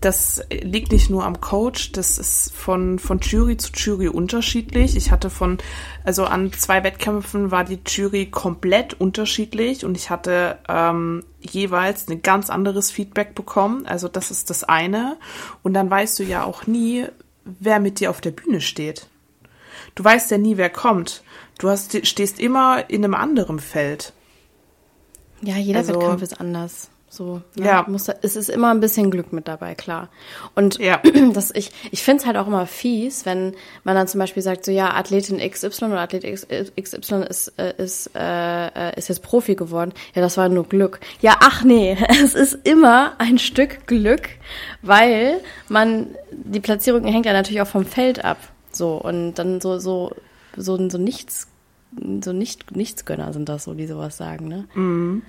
das 0.06 0.44
liegt 0.52 0.91
nicht 0.91 1.10
nur 1.10 1.24
am 1.24 1.41
Coach, 1.41 1.91
das 1.91 2.20
ist 2.20 2.54
von, 2.54 3.00
von 3.00 3.20
Jury 3.22 3.58
zu 3.58 3.72
Jury 3.74 4.08
unterschiedlich. 4.08 4.96
Ich 4.96 5.10
hatte 5.10 5.32
von, 5.32 5.58
also 6.04 6.26
an 6.26 6.54
zwei 6.54 6.84
Wettkämpfen 6.84 7.50
war 7.50 7.63
die 7.63 7.80
Jury 7.88 8.28
komplett 8.28 8.94
unterschiedlich 8.94 9.84
und 9.84 9.98
ich 9.98 10.12
hatte 10.12 10.60
ähm, 10.70 11.24
jeweils 11.39 12.08
ein 12.08 12.22
ganz 12.22 12.52
anderes 12.52 12.91
Feedback 12.91 13.34
bekommen. 13.34 13.88
Also 13.88 14.08
das 14.08 14.30
ist 14.30 14.52
das 14.52 14.63
eine. 14.63 15.18
Und 15.63 15.74
dann 15.74 15.89
weißt 15.89 16.20
du 16.20 16.24
ja 16.24 16.44
auch 16.44 16.68
nie, 16.68 17.08
wer 17.44 17.80
mit 17.80 18.00
dir 18.00 18.12
auf 18.12 18.22
der 18.22 18.32
Bühne 18.32 18.62
steht. 18.62 19.08
Du 19.96 20.04
weißt 20.04 20.30
ja 20.30 20.38
nie, 20.38 20.58
wer 20.58 20.70
kommt. 20.70 21.24
Du 21.58 21.68
hast, 21.68 22.06
stehst 22.06 22.39
immer 22.39 22.91
in 22.91 23.04
einem 23.04 23.15
anderen 23.15 23.60
Feld. 23.60 24.13
Ja, 25.41 25.58
jeder 25.58 25.80
also, 25.80 25.96
Wettkampf 25.96 26.22
ist 26.22 26.39
anders. 26.39 26.89
So, 27.15 27.41
ne? 27.56 27.65
ja. 27.65 27.86
Muss, 27.88 28.10
es 28.10 28.36
ist 28.36 28.49
immer 28.49 28.71
ein 28.71 28.82
bisschen 28.82 29.10
Glück 29.10 29.32
mit 29.32 29.47
dabei, 29.47 29.73
klar. 29.73 30.10
Und 30.54 30.78
ja. 30.80 31.01
das, 31.34 31.51
ich, 31.56 31.71
ich 31.91 32.04
finde 32.04 32.21
es 32.21 32.25
halt 32.25 32.36
auch 32.36 32.47
immer 32.47 32.67
fies, 32.67 33.25
wenn 33.25 33.56
man 33.86 33.95
dann 33.95 34.08
zum 34.08 34.19
Beispiel 34.19 34.43
sagt, 34.43 34.65
so 34.65 34.71
ja, 34.71 34.93
Athletin 34.93 35.39
XY 35.39 35.86
oder 35.86 36.01
Athlet 36.01 36.23
XY 36.25 37.23
ist, 37.30 37.54
äh, 37.58 37.73
ist, 37.78 38.12
äh, 38.15 38.97
ist 38.97 39.08
jetzt 39.08 39.23
Profi 39.23 39.56
geworden. 39.56 39.93
Ja, 40.13 40.21
das 40.21 40.36
war 40.38 40.49
nur 40.49 40.67
Glück. 40.67 40.99
Ja, 41.21 41.38
ach 41.39 41.63
nee, 41.63 41.97
es 42.21 42.36
ist 42.36 42.60
immer 42.65 43.13
ein 43.17 43.39
Stück 43.39 43.88
Glück, 43.88 44.30
weil 44.82 45.39
man, 45.69 46.08
die 46.32 46.60
Platzierung 46.60 47.06
hängt 47.06 47.25
ja 47.25 47.34
natürlich 47.34 47.62
auch 47.62 47.67
vom 47.67 47.86
Feld 47.86 48.25
ab. 48.25 48.38
So, 48.71 48.95
und 48.95 49.36
dann 49.36 49.62
so, 49.62 49.80
so, 49.80 50.12
so, 50.58 50.89
so 50.89 50.97
nichts, 50.97 51.47
so 52.21 52.34
nicht, 52.34 52.75
Nichtsgönner 52.75 53.32
sind 53.32 53.47
das 53.47 53.63
so, 53.63 53.73
die 53.73 53.88
sowas 53.88 54.17
sagen, 54.17 54.49
ne? 54.49 54.67
Mhm. 54.73 55.23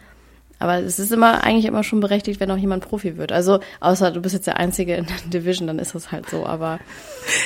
Aber 0.58 0.78
es 0.78 0.98
ist 0.98 1.12
immer 1.12 1.44
eigentlich 1.44 1.66
immer 1.66 1.84
schon 1.84 2.00
berechtigt, 2.00 2.40
wenn 2.40 2.50
auch 2.50 2.56
jemand 2.56 2.88
Profi 2.88 3.18
wird. 3.18 3.30
Also 3.30 3.60
außer 3.80 4.10
du 4.10 4.20
bist 4.22 4.34
jetzt 4.34 4.46
der 4.46 4.56
Einzige 4.56 4.94
in 4.94 5.06
der 5.06 5.16
Division, 5.26 5.66
dann 5.66 5.78
ist 5.78 5.94
das 5.94 6.12
halt 6.12 6.30
so. 6.30 6.46
Aber 6.46 6.78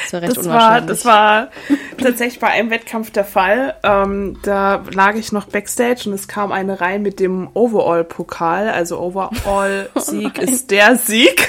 das 0.05 0.13
war 0.13 0.23
recht 0.23 0.37
das 0.37 0.47
unwahrscheinlich. 0.47 1.05
War, 1.05 1.49
das 1.49 1.99
war 1.99 1.99
tatsächlich 1.99 2.39
bei 2.39 2.49
einem 2.49 2.71
Wettkampf 2.71 3.11
der 3.11 3.25
Fall. 3.25 3.75
Ähm, 3.83 4.39
da 4.45 4.85
lag 4.93 5.17
ich 5.17 5.33
noch 5.33 5.47
backstage 5.47 6.03
und 6.07 6.13
es 6.13 6.29
kam 6.29 6.53
eine 6.53 6.81
rein 6.81 7.03
mit 7.03 7.19
dem 7.19 7.49
Overall-Pokal. 7.53 8.69
Also 8.69 9.01
Overall-Sieg 9.01 10.33
oh 10.39 10.43
ist 10.43 10.71
der 10.71 10.97
Sieg, 10.97 11.49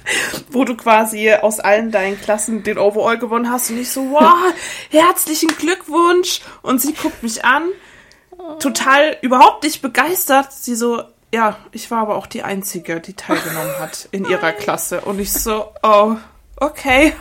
wo 0.50 0.64
du 0.64 0.76
quasi 0.76 1.32
aus 1.32 1.60
allen 1.60 1.92
deinen 1.92 2.20
Klassen 2.20 2.64
den 2.64 2.76
Overall 2.76 3.18
gewonnen 3.18 3.50
hast. 3.50 3.70
Und 3.70 3.78
ich 3.78 3.90
so, 3.90 4.10
wow, 4.10 4.52
herzlichen 4.90 5.50
Glückwunsch. 5.56 6.40
Und 6.62 6.80
sie 6.80 6.92
guckt 6.92 7.22
mich 7.22 7.44
an 7.44 7.62
total 8.58 9.16
überhaupt 9.22 9.64
nicht 9.64 9.82
begeistert. 9.82 10.52
Sie 10.52 10.74
so, 10.74 11.02
ja, 11.32 11.56
ich 11.72 11.90
war 11.90 11.98
aber 12.00 12.16
auch 12.16 12.26
die 12.26 12.42
Einzige, 12.42 13.00
die 13.00 13.14
teilgenommen 13.14 13.78
hat 13.78 14.08
in 14.12 14.24
ihrer 14.24 14.52
Klasse. 14.52 15.02
Und 15.02 15.18
ich 15.20 15.32
so, 15.32 15.72
oh, 15.82 16.16
okay. 16.56 17.14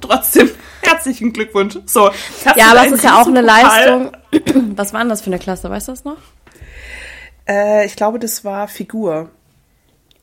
Trotzdem 0.00 0.50
herzlichen 0.82 1.32
Glückwunsch. 1.32 1.78
So, 1.86 2.10
ja, 2.56 2.70
aber 2.70 2.86
es 2.86 2.92
ist 2.92 3.04
ja 3.04 3.20
auch 3.20 3.26
eine 3.26 3.40
Leistung. 3.40 4.12
Was 4.76 4.92
war 4.92 5.00
denn 5.00 5.08
das 5.08 5.22
für 5.22 5.28
eine 5.28 5.38
Klasse? 5.38 5.70
Weißt 5.70 5.88
du 5.88 5.92
das 5.92 6.04
noch? 6.04 6.18
Äh, 7.48 7.86
ich 7.86 7.96
glaube, 7.96 8.18
das 8.18 8.44
war 8.44 8.68
Figur. 8.68 9.30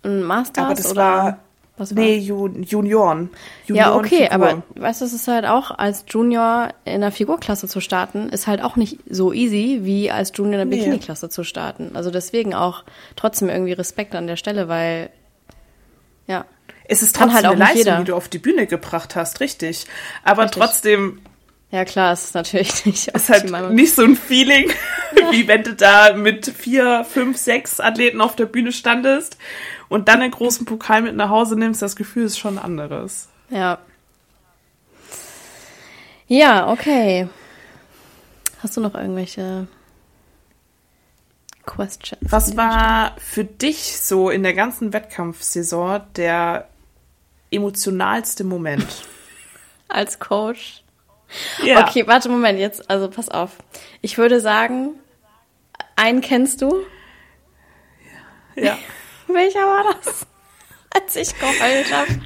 Ein 0.04 0.24
Master? 0.24 0.66
Aber 0.66 0.74
das 0.74 0.92
oder? 0.92 1.02
war 1.02 1.38
was 1.82 1.92
nee, 1.92 2.18
Junioren. 2.18 2.64
Junioren. 2.64 3.30
Ja, 3.68 3.96
okay, 3.96 4.30
Figur. 4.30 4.32
aber 4.32 4.64
weißt 4.76 5.02
du, 5.02 5.06
es 5.06 5.14
ist 5.14 5.28
halt 5.28 5.46
auch 5.46 5.72
als 5.72 6.06
Junior 6.08 6.70
in 6.86 7.02
der 7.02 7.12
Figurklasse 7.12 7.68
zu 7.68 7.82
starten, 7.82 8.30
ist 8.30 8.48
halt 8.48 8.64
auch 8.64 8.76
nicht 8.76 9.00
so 9.10 9.34
easy, 9.34 9.82
wie 9.84 10.12
als 10.12 10.32
Junior 10.34 10.62
in 10.62 10.70
der 10.70 10.78
Bikini-Klasse 10.78 11.30
zu 11.30 11.44
starten. 11.44 11.92
Also 11.96 12.12
deswegen 12.12 12.54
auch 12.54 12.84
trotzdem 13.16 13.50
irgendwie 13.50 13.74
Respekt 13.74 14.16
an 14.16 14.28
der 14.28 14.38
Stelle, 14.38 14.70
weil, 14.70 15.10
ja. 16.28 16.46
Es 16.88 17.02
ist 17.02 17.16
trotzdem 17.16 17.34
halt 17.34 17.46
auch 17.46 17.52
eine 17.52 17.60
Leistung, 17.60 17.78
jeder. 17.78 17.98
die 17.98 18.06
du 18.06 18.16
auf 18.16 18.30
die 18.30 18.40
Bühne 18.40 18.68
gebracht 18.68 19.16
hast, 19.16 19.40
richtig. 19.40 19.86
Aber 20.24 20.44
richtig. 20.44 20.62
trotzdem 20.62 21.20
ja, 21.72 21.86
klar, 21.86 22.12
es 22.12 22.26
ist 22.26 22.36
natürlich 22.36 22.86
nicht. 22.86 23.10
Es 23.14 23.24
ist 23.24 23.30
halt 23.30 23.72
nicht 23.72 23.96
so 23.96 24.04
ein 24.04 24.18
Feeling, 24.18 24.70
wie 25.32 25.48
wenn 25.48 25.64
du 25.64 25.74
da 25.74 26.14
mit 26.14 26.46
vier, 26.46 27.06
fünf, 27.10 27.38
sechs 27.38 27.80
Athleten 27.80 28.20
auf 28.20 28.36
der 28.36 28.46
Bühne 28.46 28.74
standest 28.74 29.38
und 29.92 30.08
dann 30.08 30.22
einen 30.22 30.32
großen 30.32 30.66
Pokal 30.66 31.02
mit 31.02 31.18
nach 31.18 31.30
Hause 31.30 31.58
nimmst. 31.58 31.82
Das 31.82 31.98
Gefühl 31.98 32.24
ist 32.24 32.40
schon 32.40 32.58
anderes. 32.58 33.28
Ja. 33.50 33.80
Ja, 36.28 36.72
okay. 36.72 37.28
Hast 38.64 38.78
du 38.78 38.82
noch 38.82 38.96
irgendwelche 38.96 39.68
Questions? 41.66 42.22
Was 42.32 42.56
war 42.56 43.18
für 43.18 43.44
dich 43.44 44.00
so 44.00 44.30
in 44.30 44.44
der 44.44 44.54
ganzen 44.54 44.94
Wettkampfsaison 44.94 46.04
der 46.16 46.70
emotionalste 47.52 48.46
Moment? 48.46 48.88
Als 49.90 50.20
Coach? 50.20 50.86
Ja. 51.66 51.86
Okay, 51.86 52.08
warte, 52.08 52.30
Moment, 52.30 52.60
jetzt, 52.60 52.90
also 52.90 53.10
pass 53.10 53.28
auf. 53.28 53.58
Ich 54.00 54.18
würde 54.18 54.40
sagen, 54.40 54.92
einen 55.98 56.22
kennst 56.22 56.62
du? 56.62 56.80
Ja. 58.56 58.78
Welcher 59.34 59.62
war 59.62 59.84
das? 59.94 60.28
Als 60.94 61.16
ich 61.16 61.40
geheult 61.40 61.94
habe, 61.94 62.20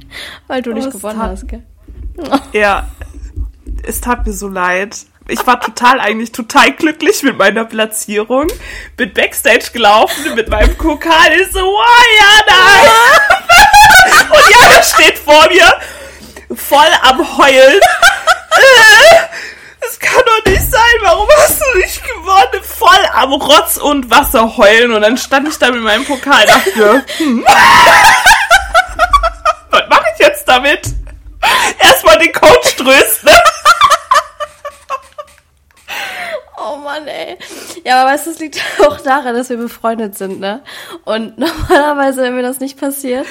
weil 0.48 0.62
du 0.62 0.70
oh, 0.70 0.74
nicht 0.74 0.90
gewonnen 0.90 1.20
tat, 1.20 1.30
hast, 1.30 1.48
gell? 1.48 1.62
Ja, 2.52 2.88
es 3.84 4.00
tat 4.00 4.26
mir 4.26 4.32
so 4.32 4.48
leid. 4.48 4.96
Ich 5.28 5.44
war 5.46 5.60
total 5.60 6.00
eigentlich 6.00 6.32
total 6.32 6.72
glücklich 6.72 7.22
mit 7.22 7.36
meiner 7.36 7.64
Platzierung. 7.64 8.46
Bin 8.96 9.12
Backstage 9.12 9.70
gelaufen 9.72 10.34
mit 10.36 10.48
meinem 10.48 10.76
Kokal. 10.78 11.32
Ich 11.40 11.50
so, 11.52 11.60
wow, 11.60 12.04
ja, 12.20 12.44
nein! 12.48 14.30
Und 14.30 14.50
Jana 14.50 14.82
steht 14.82 15.18
vor 15.18 15.48
mir, 15.48 15.74
voll 16.56 16.86
am 17.02 17.38
Heulen. 17.38 17.80
Das 19.98 20.10
kann 20.10 20.22
doch 20.26 20.50
nicht 20.50 20.70
sein. 20.70 20.80
Warum 21.00 21.28
hast 21.38 21.60
du 21.60 21.78
nicht 21.78 22.02
gewonnen? 22.04 22.62
Voll 22.62 23.06
am 23.14 23.32
Rotz 23.32 23.76
und 23.76 24.10
Wasser 24.10 24.56
heulen. 24.56 24.92
Und 24.92 25.02
dann 25.02 25.16
stand 25.16 25.48
ich 25.48 25.58
da 25.58 25.70
mit 25.70 25.82
meinem 25.82 26.04
Pokal 26.04 26.42
und 26.42 26.48
dachte, 26.48 27.04
hm, 27.18 27.44
was 29.70 29.82
mache 29.88 30.04
ich 30.14 30.26
jetzt 30.26 30.46
damit? 30.46 30.82
Erstmal 31.78 32.18
den 32.18 32.32
Coach 32.32 32.76
trösten. 32.76 33.30
Oh 36.58 36.78
Mann, 36.78 37.06
ey. 37.06 37.36
Ja, 37.84 38.00
aber 38.00 38.10
weißt 38.10 38.26
du, 38.26 38.30
es 38.30 38.38
liegt 38.40 38.60
auch 38.80 39.00
daran, 39.00 39.36
dass 39.36 39.50
wir 39.50 39.56
befreundet 39.58 40.18
sind, 40.18 40.40
ne? 40.40 40.62
Und 41.04 41.38
normalerweise 41.38 42.22
wäre 42.22 42.32
mir 42.32 42.42
das 42.42 42.58
nicht 42.58 42.80
passiert. 42.80 43.24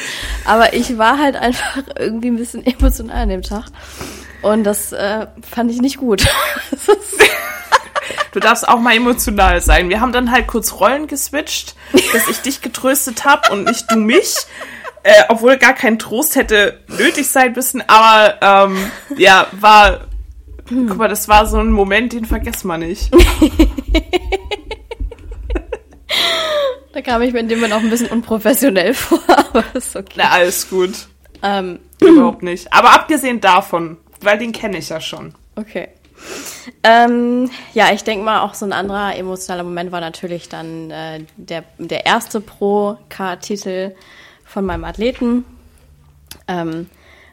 Aber 0.45 0.73
ich 0.73 0.97
war 0.97 1.19
halt 1.19 1.35
einfach 1.35 1.79
irgendwie 1.97 2.29
ein 2.29 2.37
bisschen 2.37 2.65
emotional 2.65 3.23
an 3.23 3.29
dem 3.29 3.41
Tag. 3.41 3.65
Und 4.41 4.63
das 4.63 4.91
äh, 4.91 5.27
fand 5.49 5.71
ich 5.71 5.81
nicht 5.81 5.97
gut. 5.97 6.27
du 8.31 8.39
darfst 8.39 8.67
auch 8.67 8.79
mal 8.79 8.95
emotional 8.95 9.61
sein. 9.61 9.89
Wir 9.89 10.01
haben 10.01 10.11
dann 10.11 10.31
halt 10.31 10.47
kurz 10.47 10.73
Rollen 10.73 11.07
geswitcht, 11.07 11.75
dass 12.13 12.27
ich 12.27 12.41
dich 12.41 12.61
getröstet 12.61 13.25
habe 13.25 13.51
und 13.51 13.65
nicht 13.65 13.91
du 13.91 13.97
mich. 13.97 14.35
Äh, 15.03 15.23
obwohl 15.29 15.57
gar 15.57 15.73
kein 15.73 15.99
Trost 15.99 16.35
hätte 16.35 16.79
nötig 16.87 17.27
sein 17.27 17.53
müssen. 17.53 17.83
Aber 17.87 18.67
ähm, 18.69 18.91
ja, 19.17 19.47
war 19.51 20.07
hm. 20.69 20.87
Guck 20.87 20.97
mal, 20.97 21.07
das 21.07 21.27
war 21.27 21.45
so 21.45 21.59
ein 21.59 21.71
Moment, 21.71 22.13
den 22.13 22.25
vergessen 22.25 22.67
wir 22.67 22.77
nicht. 22.79 23.11
da 26.93 27.01
kam 27.01 27.21
ich 27.21 27.33
mir 27.33 27.39
in 27.39 27.49
dem 27.49 27.59
Moment 27.59 27.75
auch 27.75 27.81
ein 27.81 27.89
bisschen 27.89 28.09
unprofessionell 28.09 28.93
vor, 28.93 29.19
aber 29.27 29.63
ist 29.73 29.95
okay. 29.95 30.13
Na, 30.15 30.29
alles 30.29 30.69
gut. 30.69 31.07
Ähm. 31.43 31.79
Überhaupt 31.99 32.43
nicht. 32.43 32.73
Aber 32.73 32.91
abgesehen 32.93 33.39
davon, 33.39 33.97
weil 34.21 34.37
den 34.37 34.51
kenne 34.51 34.77
ich 34.77 34.89
ja 34.89 35.01
schon. 35.01 35.33
Okay. 35.55 35.89
Ähm, 36.83 37.49
ja, 37.73 37.91
ich 37.93 38.03
denke 38.03 38.23
mal, 38.23 38.41
auch 38.41 38.53
so 38.53 38.65
ein 38.65 38.73
anderer 38.73 39.15
emotionaler 39.15 39.63
Moment 39.63 39.91
war 39.91 40.01
natürlich 40.01 40.49
dann 40.49 40.89
äh, 40.89 41.25
der, 41.35 41.63
der 41.77 42.05
erste 42.05 42.41
Pro-K-Titel 42.41 43.95
von 44.45 44.65
meinem 44.65 44.85
Athleten. 44.85 45.45
Ähm, 46.47 46.89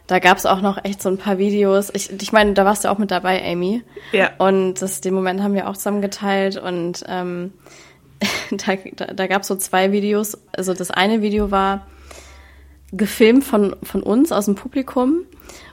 da 0.06 0.18
gab 0.18 0.36
es 0.36 0.46
auch 0.46 0.60
noch 0.60 0.84
echt 0.84 1.00
so 1.00 1.08
ein 1.08 1.18
paar 1.18 1.38
Videos. 1.38 1.90
Ich, 1.94 2.10
ich 2.10 2.32
meine, 2.32 2.54
da 2.54 2.64
warst 2.64 2.84
du 2.84 2.90
auch 2.90 2.98
mit 2.98 3.10
dabei, 3.10 3.42
Amy. 3.44 3.82
Ja. 4.12 4.30
Und 4.38 4.82
das, 4.82 5.00
den 5.00 5.14
Moment 5.14 5.42
haben 5.42 5.54
wir 5.54 5.68
auch 5.68 5.76
zusammen 5.76 6.02
geteilt 6.02 6.56
und 6.56 7.04
ähm, 7.08 7.52
da, 8.50 8.76
da, 8.96 9.06
da 9.06 9.26
gab 9.26 9.42
es 9.42 9.48
so 9.48 9.56
zwei 9.56 9.92
Videos. 9.92 10.36
Also 10.52 10.74
das 10.74 10.90
eine 10.90 11.22
Video 11.22 11.50
war 11.50 11.86
gefilmt 12.92 13.44
von, 13.44 13.74
von 13.82 14.02
uns 14.02 14.32
aus 14.32 14.44
dem 14.44 14.54
Publikum, 14.54 15.24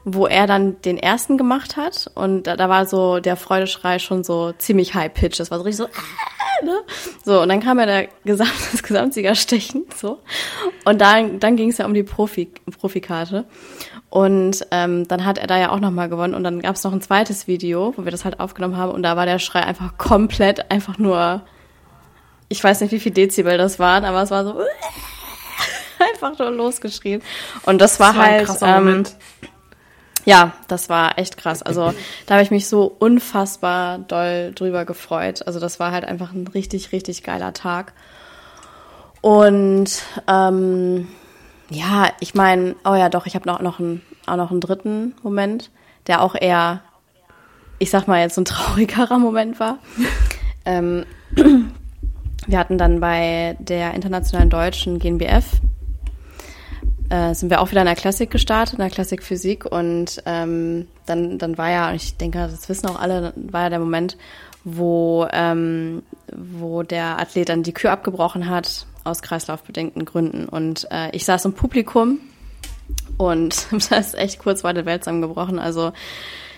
wo 0.06 0.26
er 0.26 0.48
dann 0.48 0.82
den 0.82 0.98
ersten 0.98 1.38
gemacht 1.38 1.78
hat 1.78 2.10
und 2.16 2.44
da, 2.44 2.56
da 2.56 2.70
war 2.70 2.86
so 2.86 3.20
der 3.20 3.36
Freudeschrei 3.36 4.00
schon 4.00 4.24
so 4.24 4.54
ziemlich 4.54 4.96
high 4.96 5.14
pitch. 5.14 5.40
Das 5.40 5.52
war 5.52 5.58
so 5.58 5.66
richtig 5.66 5.78
so, 5.78 5.86
äh, 5.86 6.66
ne? 6.66 6.80
So, 7.24 7.42
und 7.42 7.50
dann 7.50 7.60
kam 7.60 7.80
ja 7.80 7.86
der 7.86 8.08
Gesamt, 8.24 8.54
das 8.72 8.84
Gesamtsiegerstechen, 8.84 9.86
so. 9.96 10.20
Und 10.86 11.02
dann, 11.02 11.40
dann 11.40 11.58
ging 11.58 11.70
es 11.70 11.78
ja 11.78 11.86
um 11.86 11.94
die 11.94 12.04
Profi, 12.04 12.52
Profikarte. 12.80 13.46
Und 14.10 14.66
ähm, 14.72 15.08
dann 15.08 15.26
hat 15.26 15.38
er 15.38 15.48
da 15.48 15.58
ja 15.60 15.72
auch 15.72 15.80
nochmal 15.80 16.10
gewonnen. 16.10 16.34
Und 16.34 16.44
dann 16.44 16.62
gab 16.62 16.76
es 16.76 16.84
noch 16.84 16.94
ein 16.94 17.02
zweites 17.02 17.48
Video, 17.48 17.94
wo 17.96 18.06
wir 18.06 18.12
das 18.12 18.26
halt 18.26 18.40
aufgenommen 18.40 18.78
haben. 18.78 18.92
Und 18.92 19.04
da 19.04 19.16
war 19.16 19.26
der 19.26 19.40
Schrei 19.40 19.62
einfach 19.62 19.98
komplett, 19.98 20.72
einfach 20.72 20.98
nur, 20.98 21.42
ich 22.48 22.64
weiß 22.64 22.82
nicht, 22.82 22.92
wie 22.92 23.00
viel 23.00 23.12
Dezibel 23.12 23.58
das 23.58 23.78
waren, 23.78 24.06
aber 24.06 24.24
es 24.24 24.32
war 24.32 24.46
so 24.46 24.56
einfach 26.14 26.38
nur 26.38 26.52
losgeschrien. 26.52 27.22
Und 27.64 27.80
das 27.80 28.00
war, 28.00 28.14
das 28.14 28.62
war 28.62 28.76
halt. 28.76 28.88
Ähm, 28.88 29.06
ja, 30.26 30.54
das 30.68 30.90
war 30.90 31.18
echt 31.18 31.38
krass. 31.38 31.64
Also 31.64 31.94
da 32.26 32.36
habe 32.36 32.44
ich 32.44 32.52
mich 32.52 32.68
so 32.68 32.96
unfassbar 33.00 34.00
doll 34.00 34.52
drüber 34.54 34.86
gefreut. 34.86 35.48
Also 35.48 35.60
das 35.60 35.80
war 35.80 35.92
halt 35.92 36.06
einfach 36.06 36.34
ein 36.34 36.48
richtig, 36.48 36.92
richtig 36.92 37.24
geiler 37.24 37.54
Tag. 37.54 37.94
Und 39.22 40.04
ähm, 40.28 41.08
ja, 41.70 42.10
ich 42.20 42.36
meine, 42.36 42.76
oh 42.86 42.96
ja, 42.96 43.10
doch, 43.10 43.26
ich 43.26 43.36
habe 43.36 43.48
noch, 43.48 43.60
noch 43.62 43.80
einen, 43.80 44.02
auch 44.28 44.36
noch 44.36 44.52
einen 44.52 44.62
dritten 44.62 45.16
Moment, 45.24 45.72
der 46.08 46.22
auch 46.22 46.36
eher, 46.40 46.82
ich 47.80 47.90
sag 47.90 48.08
mal 48.08 48.22
jetzt 48.22 48.36
so 48.36 48.42
ein 48.42 48.46
traurigerer 48.46 49.20
Moment 49.20 49.60
war. 49.60 49.80
ähm, 50.66 51.06
wir 52.48 52.60
hatten 52.60 52.78
dann 52.78 53.00
bei 53.00 53.56
der 53.60 53.94
internationalen 53.94 54.50
deutschen 54.50 55.00
GNBF 55.00 55.46
äh, 57.10 57.34
sind 57.34 57.50
wir 57.50 57.62
auch 57.62 57.72
wieder 57.72 57.82
in 57.82 57.88
der 57.88 57.96
Klassik 57.96 58.30
gestartet, 58.32 58.76
in 58.76 58.80
der 58.80 58.90
Klassik 58.90 59.24
Physik 59.24 59.66
und 59.66 60.22
ähm, 60.26 60.88
dann, 61.06 61.38
dann 61.38 61.58
war 61.58 61.70
ja, 61.70 61.94
ich 61.94 62.18
denke, 62.18 62.40
das 62.40 62.70
wissen 62.70 62.88
auch 62.88 63.00
alle, 63.00 63.34
war 63.36 63.64
ja 63.64 63.70
der 63.70 63.80
Moment, 63.80 64.18
wo, 64.64 65.28
ähm, 65.32 66.04
wo 66.36 66.84
der 66.84 67.20
Athlet 67.20 67.50
dann 67.50 67.64
die 67.64 67.74
Kür 67.74 67.92
abgebrochen 67.92 68.50
hat 68.50 68.86
aus 69.04 69.22
kreislaufbedingten 69.22 70.06
Gründen. 70.06 70.48
Und 70.48 70.88
äh, 70.92 71.10
ich 71.12 71.26
saß 71.26 71.46
im 71.46 71.54
Publikum 71.54 72.20
und 73.18 73.68
das 73.90 73.92
ist 73.92 74.16
echt 74.16 74.40
kurz 74.40 74.64
war 74.64 74.74
der 74.74 74.86
Welt 74.86 75.04
zusammengebrochen. 75.04 75.60
Also 75.60 75.92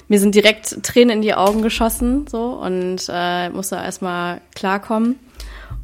mir 0.08 0.20
sind 0.20 0.36
direkt 0.36 0.84
Tränen 0.84 1.18
in 1.18 1.22
die 1.22 1.34
Augen 1.34 1.62
geschossen 1.62 2.28
so 2.28 2.54
und 2.54 3.04
äh, 3.10 3.50
musste 3.50 3.76
erstmal 3.76 4.42
klarkommen. 4.56 5.18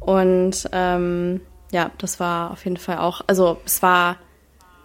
Und 0.00 0.68
ähm, 0.72 1.40
ja, 1.72 1.90
das 1.98 2.20
war 2.20 2.50
auf 2.50 2.64
jeden 2.64 2.76
Fall 2.76 2.98
auch, 2.98 3.22
also 3.26 3.58
es 3.64 3.82
war 3.82 4.16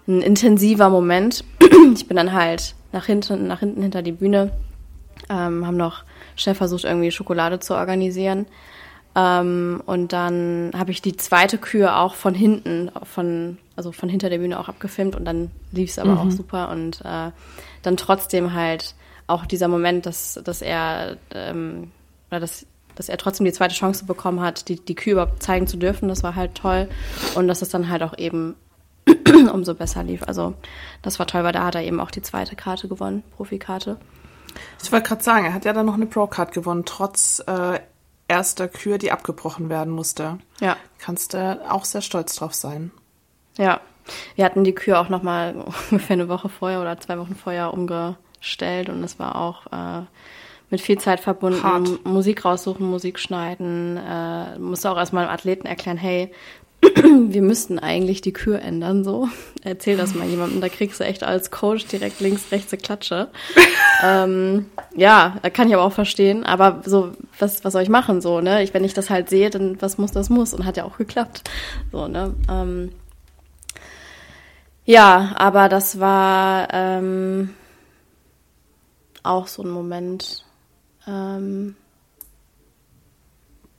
ein 0.07 0.21
intensiver 0.21 0.89
Moment. 0.89 1.43
Ich 1.95 2.07
bin 2.07 2.17
dann 2.17 2.33
halt 2.33 2.75
nach 2.91 3.05
hinten, 3.05 3.45
nach 3.47 3.59
hinten 3.59 3.81
hinter 3.81 4.01
die 4.01 4.13
Bühne, 4.13 4.51
ähm, 5.29 5.67
haben 5.67 5.77
noch 5.77 6.03
schnell 6.35 6.55
versucht, 6.55 6.85
irgendwie 6.85 7.11
Schokolade 7.11 7.59
zu 7.59 7.75
organisieren. 7.75 8.45
Ähm, 9.15 9.81
und 9.85 10.13
dann 10.13 10.71
habe 10.75 10.91
ich 10.91 11.01
die 11.01 11.15
zweite 11.15 11.57
Kühe 11.57 11.95
auch 11.95 12.15
von 12.15 12.33
hinten, 12.33 12.89
von, 13.03 13.57
also 13.75 13.91
von 13.91 14.09
hinter 14.09 14.29
der 14.29 14.39
Bühne 14.39 14.59
auch 14.59 14.69
abgefilmt 14.69 15.15
und 15.15 15.25
dann 15.25 15.51
lief 15.71 15.91
es 15.91 15.99
aber 15.99 16.13
mhm. 16.13 16.17
auch 16.17 16.31
super. 16.31 16.69
Und 16.69 17.01
äh, 17.01 17.31
dann 17.83 17.97
trotzdem 17.97 18.53
halt 18.53 18.95
auch 19.27 19.45
dieser 19.45 19.67
Moment, 19.67 20.05
dass, 20.05 20.39
dass 20.43 20.61
er 20.61 21.17
ähm, 21.33 21.91
oder 22.31 22.39
dass, 22.39 22.65
dass 22.95 23.09
er 23.09 23.17
trotzdem 23.17 23.45
die 23.45 23.53
zweite 23.53 23.75
Chance 23.75 24.05
bekommen 24.05 24.41
hat, 24.41 24.67
die, 24.67 24.83
die 24.83 24.95
Kühe 24.95 25.13
überhaupt 25.13 25.43
zeigen 25.43 25.67
zu 25.67 25.77
dürfen, 25.77 26.09
das 26.09 26.23
war 26.23 26.35
halt 26.35 26.55
toll. 26.55 26.87
Und 27.35 27.47
dass 27.47 27.61
es 27.61 27.69
dann 27.69 27.89
halt 27.89 28.01
auch 28.01 28.17
eben 28.17 28.55
umso 29.51 29.75
besser 29.75 30.03
lief. 30.03 30.23
Also 30.23 30.53
das 31.01 31.19
war 31.19 31.27
toll, 31.27 31.43
weil 31.43 31.53
da 31.53 31.65
hat 31.65 31.75
er 31.75 31.83
eben 31.83 31.99
auch 31.99 32.11
die 32.11 32.21
zweite 32.21 32.55
Karte 32.55 32.87
gewonnen, 32.87 33.23
Profikarte. 33.35 33.97
Ich 34.81 34.91
wollte 34.91 35.07
gerade 35.07 35.23
sagen, 35.23 35.45
er 35.45 35.53
hat 35.53 35.65
ja 35.65 35.73
dann 35.73 35.85
noch 35.85 35.95
eine 35.95 36.05
Pro-Card 36.05 36.51
gewonnen, 36.51 36.83
trotz 36.85 37.43
äh, 37.47 37.79
erster 38.27 38.67
Kür, 38.67 38.97
die 38.97 39.11
abgebrochen 39.11 39.69
werden 39.69 39.91
musste. 39.91 40.37
Ja. 40.59 40.77
Kannst 40.99 41.33
du 41.33 41.59
auch 41.69 41.85
sehr 41.85 42.01
stolz 42.01 42.35
drauf 42.35 42.53
sein. 42.53 42.91
Ja. 43.57 43.81
Wir 44.35 44.43
hatten 44.45 44.63
die 44.63 44.75
Kür 44.75 44.99
auch 44.99 45.09
noch 45.09 45.23
mal 45.23 45.55
ungefähr 45.91 46.15
eine 46.15 46.29
Woche 46.29 46.49
vorher 46.49 46.81
oder 46.81 46.99
zwei 46.99 47.17
Wochen 47.17 47.35
vorher 47.35 47.73
umgestellt 47.73 48.89
und 48.89 49.03
es 49.03 49.17
war 49.17 49.35
auch 49.35 49.67
äh, 49.71 50.05
mit 50.69 50.81
viel 50.81 50.97
Zeit 50.97 51.19
verbunden. 51.19 51.63
Hart. 51.63 52.06
Musik 52.06 52.43
raussuchen, 52.43 52.89
Musik 52.89 53.19
schneiden. 53.19 53.97
Äh, 53.97 54.58
musste 54.58 54.91
auch 54.91 54.97
erstmal 54.97 55.25
dem 55.25 55.31
Athleten 55.31 55.67
erklären, 55.67 55.97
hey, 55.97 56.31
wir 57.29 57.42
müssten 57.42 57.79
eigentlich 57.79 58.21
die 58.21 58.34
Kür 58.34 58.62
ändern, 58.62 59.04
so. 59.04 59.29
Erzähl 59.62 59.98
das 59.98 60.13
mal 60.13 60.27
jemandem, 60.27 60.62
da 60.62 60.69
kriegst 60.69 61.00
du 61.00 61.04
echt 61.04 61.23
als 61.23 61.52
Coach 61.52 61.86
direkt 61.86 62.19
links, 62.19 62.52
rechts 62.52 62.73
eine 62.73 62.81
Klatsche. 62.81 63.29
ähm, 64.04 64.65
ja, 64.96 65.40
kann 65.54 65.67
ich 65.67 65.73
aber 65.73 65.84
auch 65.84 65.94
verstehen, 65.94 66.44
aber 66.44 66.81
so, 66.86 67.12
was, 67.40 67.63
was 67.63 67.73
soll 67.73 67.84
ich 67.84 67.90
machen, 67.90 68.21
so, 68.21 68.42
ne? 68.42 68.63
Ich, 68.63 68.73
wenn 68.73 68.84
ich 68.84 68.94
das 68.94 69.10
halt 69.10 69.29
sehe, 69.29 69.50
dann 69.50 69.81
was 69.81 69.98
muss, 69.98 70.12
das 70.12 70.29
muss 70.29 70.54
und 70.54 70.65
hat 70.65 70.77
ja 70.77 70.84
auch 70.84 70.98
geklappt, 70.98 71.50
so, 71.92 72.08
ne? 72.08 72.34
Ähm, 72.50 72.92
ja, 74.86 75.34
aber 75.36 75.69
das 75.69 76.00
war 76.00 76.67
ähm, 76.73 77.52
auch 79.23 79.48
so 79.48 79.63
ein 79.63 79.69
Moment, 79.69 80.46
ähm, 81.08 81.75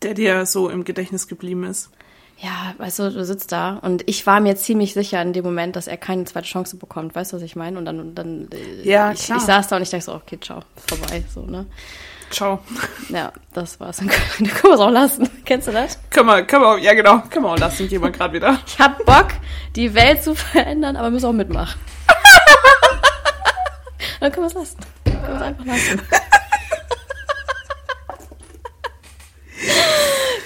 der 0.03 0.15
dir 0.15 0.47
so 0.47 0.71
im 0.71 0.85
Gedächtnis 0.85 1.29
geblieben 1.29 1.65
ist. 1.65 1.91
Ja, 2.39 2.75
weißt 2.79 2.99
du, 2.99 3.11
du 3.11 3.25
sitzt 3.25 3.53
da 3.53 3.79
und 3.83 4.03
ich 4.07 4.27
war 4.27 4.41
mir 4.41 4.57
ziemlich 4.57 4.93
sicher 4.93 5.23
in 5.23 5.33
dem 5.33 5.45
Moment, 5.45 5.77
dass 5.77 5.87
er 5.87 5.97
keine 5.97 6.25
zweite 6.25 6.47
Chance 6.47 6.77
bekommt. 6.77 7.15
Weißt 7.15 7.33
du, 7.33 7.37
was 7.37 7.43
ich 7.43 7.57
meine? 7.57 7.79
Und 7.79 7.85
dann, 7.85 8.15
dann 8.15 8.49
äh, 8.53 8.89
Ja, 8.89 9.13
ich, 9.13 9.31
ich 9.31 9.41
saß 9.41 9.69
da 9.69 9.77
und 9.77 9.83
ich 9.83 9.91
dachte 9.91 10.05
so, 10.05 10.15
okay, 10.15 10.39
ciao, 10.41 10.61
vorbei, 10.87 11.25
so, 11.33 11.43
ne? 11.43 11.67
Ciao. 12.31 12.61
Ja, 13.11 13.33
das 13.53 13.79
war's. 13.79 13.97
Dann 13.99 14.09
können 14.09 14.63
wir 14.63 14.75
es 14.75 14.81
auch 14.81 14.91
lassen. 14.91 15.29
Kennst 15.45 15.69
du 15.69 15.73
das? 15.73 15.99
Können 16.11 16.27
wir, 16.27 16.43
können 16.45 16.65
wir, 16.65 16.79
ja 16.79 16.93
genau, 16.95 17.21
können 17.31 17.45
wir 17.45 17.53
auch 17.53 17.59
lassen, 17.59 17.89
gehen 17.89 18.03
wir 18.03 18.11
gerade 18.11 18.35
wieder. 18.35 18.59
Ich 18.67 18.79
hab 18.79 19.05
Bock, 19.05 19.29
die 19.77 19.95
Welt 19.95 20.25
zu 20.25 20.35
verändern, 20.35 20.97
aber 20.97 21.11
müssen 21.11 21.27
auch 21.27 21.33
mitmachen. 21.33 21.79
Dann 24.21 24.33
können 24.33 24.45
wir 24.45 24.49
es 24.49 24.55
lassen. 24.55 24.79
Dann 25.05 25.23
können 25.23 25.29
wir 25.29 25.37
es 25.37 25.43
einfach 25.43 25.65
lassen. 25.65 26.03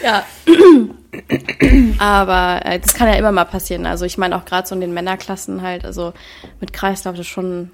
ja. 0.02 0.26
Aber 1.98 2.60
äh, 2.64 2.78
das 2.78 2.94
kann 2.94 3.08
ja 3.08 3.14
immer 3.14 3.32
mal 3.32 3.44
passieren. 3.44 3.86
Also 3.86 4.04
ich 4.04 4.18
meine 4.18 4.36
auch 4.36 4.44
gerade 4.44 4.66
so 4.66 4.74
in 4.74 4.80
den 4.80 4.94
Männerklassen 4.94 5.62
halt, 5.62 5.84
also 5.84 6.12
mit 6.60 6.72
Kreislauf 6.72 7.18
ist 7.18 7.26
schon 7.26 7.70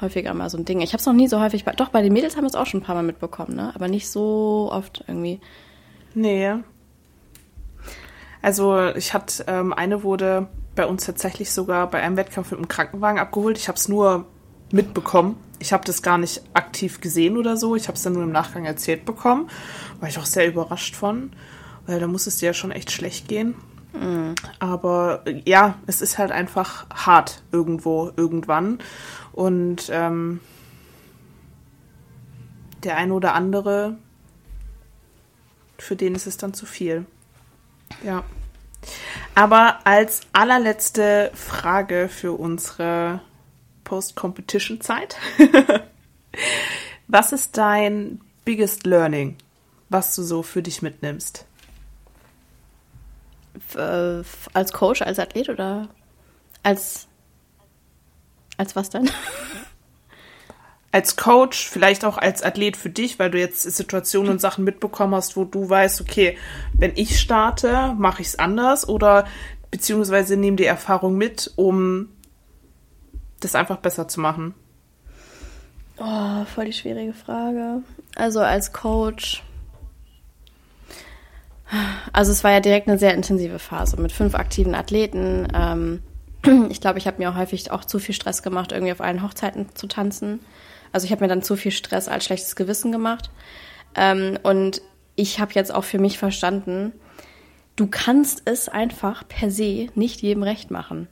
häufiger 0.00 0.34
mal 0.34 0.50
so 0.50 0.58
ein 0.58 0.64
Ding. 0.64 0.80
Ich 0.80 0.92
habe 0.92 1.00
es 1.00 1.06
noch 1.06 1.12
nie 1.12 1.28
so 1.28 1.40
häufig, 1.40 1.64
doch 1.76 1.88
bei 1.88 2.02
den 2.02 2.12
Mädels 2.12 2.36
haben 2.36 2.42
wir 2.42 2.48
es 2.48 2.54
auch 2.54 2.66
schon 2.66 2.80
ein 2.80 2.84
paar 2.84 2.96
Mal 2.96 3.04
mitbekommen, 3.04 3.54
ne? 3.54 3.72
Aber 3.74 3.88
nicht 3.88 4.10
so 4.10 4.68
oft 4.72 5.04
irgendwie. 5.06 5.40
Nee. 6.14 6.54
Also 8.42 8.88
ich 8.96 9.14
hatte, 9.14 9.44
ähm, 9.46 9.72
eine 9.72 10.02
wurde 10.02 10.48
bei 10.74 10.86
uns 10.86 11.06
tatsächlich 11.06 11.52
sogar 11.52 11.88
bei 11.88 12.00
einem 12.00 12.16
Wettkampf 12.16 12.50
mit 12.50 12.58
einem 12.58 12.68
Krankenwagen 12.68 13.20
abgeholt. 13.20 13.56
Ich 13.56 13.68
habe 13.68 13.78
es 13.78 13.88
nur 13.88 14.26
mitbekommen. 14.72 15.36
Ich 15.58 15.72
habe 15.72 15.84
das 15.84 16.02
gar 16.02 16.18
nicht 16.18 16.42
aktiv 16.54 17.00
gesehen 17.00 17.36
oder 17.36 17.56
so. 17.56 17.76
Ich 17.76 17.86
habe 17.86 17.96
es 17.96 18.02
dann 18.02 18.14
nur 18.14 18.24
im 18.24 18.32
Nachgang 18.32 18.64
erzählt 18.64 19.04
bekommen. 19.04 19.48
War 20.00 20.08
ich 20.08 20.18
auch 20.18 20.26
sehr 20.26 20.48
überrascht 20.48 20.96
von, 20.96 21.30
weil 21.86 22.00
da 22.00 22.06
muss 22.06 22.26
es 22.26 22.36
dir 22.36 22.46
ja 22.46 22.54
schon 22.54 22.70
echt 22.70 22.90
schlecht 22.90 23.28
gehen. 23.28 23.54
Aber 24.58 25.22
äh, 25.26 25.42
ja, 25.44 25.78
es 25.86 26.00
ist 26.00 26.18
halt 26.18 26.32
einfach 26.32 26.86
hart 26.90 27.42
irgendwo, 27.52 28.10
irgendwann. 28.16 28.78
Und 29.32 29.88
ähm, 29.90 30.40
der 32.82 32.96
eine 32.96 33.12
oder 33.12 33.34
andere, 33.34 33.96
für 35.78 35.96
den 35.96 36.14
ist 36.14 36.26
es 36.26 36.36
dann 36.36 36.54
zu 36.54 36.66
viel. 36.66 37.06
Ja. 38.02 38.24
Aber 39.34 39.86
als 39.86 40.22
allerletzte 40.32 41.30
Frage 41.34 42.08
für 42.08 42.32
unsere 42.32 43.20
Post-Competition-Zeit. 43.84 45.16
was 47.08 47.32
ist 47.32 47.56
dein 47.56 48.20
biggest 48.44 48.86
learning, 48.86 49.36
was 49.90 50.14
du 50.16 50.22
so 50.22 50.42
für 50.42 50.62
dich 50.62 50.82
mitnimmst? 50.82 51.46
Äh, 53.74 54.22
als 54.52 54.72
Coach, 54.72 55.02
als 55.02 55.18
Athlet 55.18 55.48
oder 55.48 55.88
als 56.62 57.08
als 58.56 58.76
was 58.76 58.90
denn? 58.90 59.10
Als 60.94 61.16
Coach, 61.16 61.70
vielleicht 61.70 62.04
auch 62.04 62.18
als 62.18 62.42
Athlet 62.42 62.76
für 62.76 62.90
dich, 62.90 63.18
weil 63.18 63.30
du 63.30 63.38
jetzt 63.38 63.62
Situationen 63.62 64.30
und 64.30 64.42
Sachen 64.42 64.62
mitbekommen 64.62 65.14
hast, 65.14 65.38
wo 65.38 65.46
du 65.46 65.70
weißt, 65.70 66.02
okay, 66.02 66.36
wenn 66.74 66.92
ich 66.96 67.18
starte, 67.18 67.94
mache 67.96 68.20
ich 68.20 68.28
es 68.28 68.38
anders 68.38 68.86
oder 68.86 69.24
beziehungsweise 69.70 70.36
nehme 70.36 70.58
die 70.58 70.66
Erfahrung 70.66 71.16
mit, 71.16 71.50
um 71.56 72.10
das 73.40 73.54
einfach 73.54 73.78
besser 73.78 74.06
zu 74.06 74.20
machen. 74.20 74.54
Oh, 75.96 76.44
voll 76.44 76.66
die 76.66 76.74
schwierige 76.74 77.14
Frage. 77.14 77.82
Also 78.14 78.40
als 78.40 78.74
Coach. 78.74 79.42
Also 82.12 82.32
es 82.32 82.44
war 82.44 82.52
ja 82.52 82.60
direkt 82.60 82.88
eine 82.88 82.98
sehr 82.98 83.14
intensive 83.14 83.58
Phase 83.58 84.00
mit 84.00 84.12
fünf 84.12 84.34
aktiven 84.34 84.74
Athleten. 84.74 85.48
Ähm, 85.54 86.02
ich 86.70 86.80
glaube, 86.80 86.98
ich 86.98 87.06
habe 87.06 87.18
mir 87.18 87.30
auch 87.30 87.36
häufig 87.36 87.70
auch 87.70 87.84
zu 87.84 87.98
viel 87.98 88.14
Stress 88.14 88.42
gemacht, 88.42 88.72
irgendwie 88.72 88.92
auf 88.92 89.00
allen 89.00 89.22
Hochzeiten 89.22 89.66
zu 89.74 89.86
tanzen. 89.86 90.40
Also 90.92 91.06
ich 91.06 91.12
habe 91.12 91.24
mir 91.24 91.28
dann 91.28 91.42
zu 91.42 91.56
viel 91.56 91.72
Stress 91.72 92.08
als 92.08 92.24
schlechtes 92.24 92.56
Gewissen 92.56 92.92
gemacht. 92.92 93.30
Ähm, 93.94 94.38
und 94.42 94.82
ich 95.16 95.40
habe 95.40 95.52
jetzt 95.54 95.74
auch 95.74 95.84
für 95.84 95.98
mich 95.98 96.18
verstanden, 96.18 96.92
du 97.76 97.86
kannst 97.86 98.42
es 98.44 98.68
einfach 98.68 99.26
per 99.26 99.50
se 99.50 99.88
nicht 99.94 100.20
jedem 100.20 100.42
recht 100.42 100.70
machen. 100.70 101.08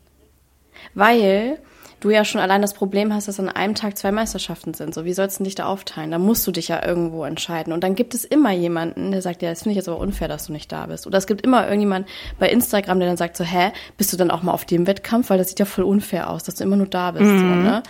Weil 0.94 1.58
du 2.00 2.10
ja 2.10 2.24
schon 2.24 2.40
allein 2.40 2.62
das 2.62 2.74
Problem 2.74 3.14
hast, 3.14 3.28
dass 3.28 3.38
an 3.38 3.48
einem 3.48 3.74
Tag 3.74 3.96
zwei 3.96 4.10
Meisterschaften 4.10 4.74
sind. 4.74 4.94
So, 4.94 5.04
wie 5.04 5.12
sollst 5.12 5.38
du 5.38 5.44
dich 5.44 5.54
da 5.54 5.66
aufteilen? 5.66 6.10
Da 6.10 6.18
musst 6.18 6.46
du 6.46 6.52
dich 6.52 6.68
ja 6.68 6.84
irgendwo 6.84 7.24
entscheiden. 7.24 7.72
Und 7.72 7.84
dann 7.84 7.94
gibt 7.94 8.14
es 8.14 8.24
immer 8.24 8.52
jemanden, 8.52 9.10
der 9.10 9.22
sagt, 9.22 9.42
ja, 9.42 9.50
das 9.50 9.62
finde 9.62 9.72
ich 9.72 9.76
jetzt 9.76 9.88
aber 9.88 9.98
unfair, 9.98 10.26
dass 10.26 10.46
du 10.46 10.52
nicht 10.52 10.72
da 10.72 10.86
bist. 10.86 11.06
Oder 11.06 11.18
es 11.18 11.26
gibt 11.26 11.42
immer 11.42 11.64
irgendjemand 11.64 12.08
bei 12.38 12.48
Instagram, 12.48 12.98
der 12.98 13.08
dann 13.08 13.16
sagt 13.16 13.36
so, 13.36 13.44
hä, 13.44 13.72
bist 13.98 14.12
du 14.12 14.16
dann 14.16 14.30
auch 14.30 14.42
mal 14.42 14.52
auf 14.52 14.64
dem 14.64 14.86
Wettkampf? 14.86 15.30
Weil 15.30 15.38
das 15.38 15.50
sieht 15.50 15.58
ja 15.58 15.66
voll 15.66 15.84
unfair 15.84 16.30
aus, 16.30 16.42
dass 16.42 16.56
du 16.56 16.64
immer 16.64 16.76
nur 16.76 16.86
da 16.86 17.10
bist. 17.12 17.24
So, 17.24 17.46
ne? 17.46 17.82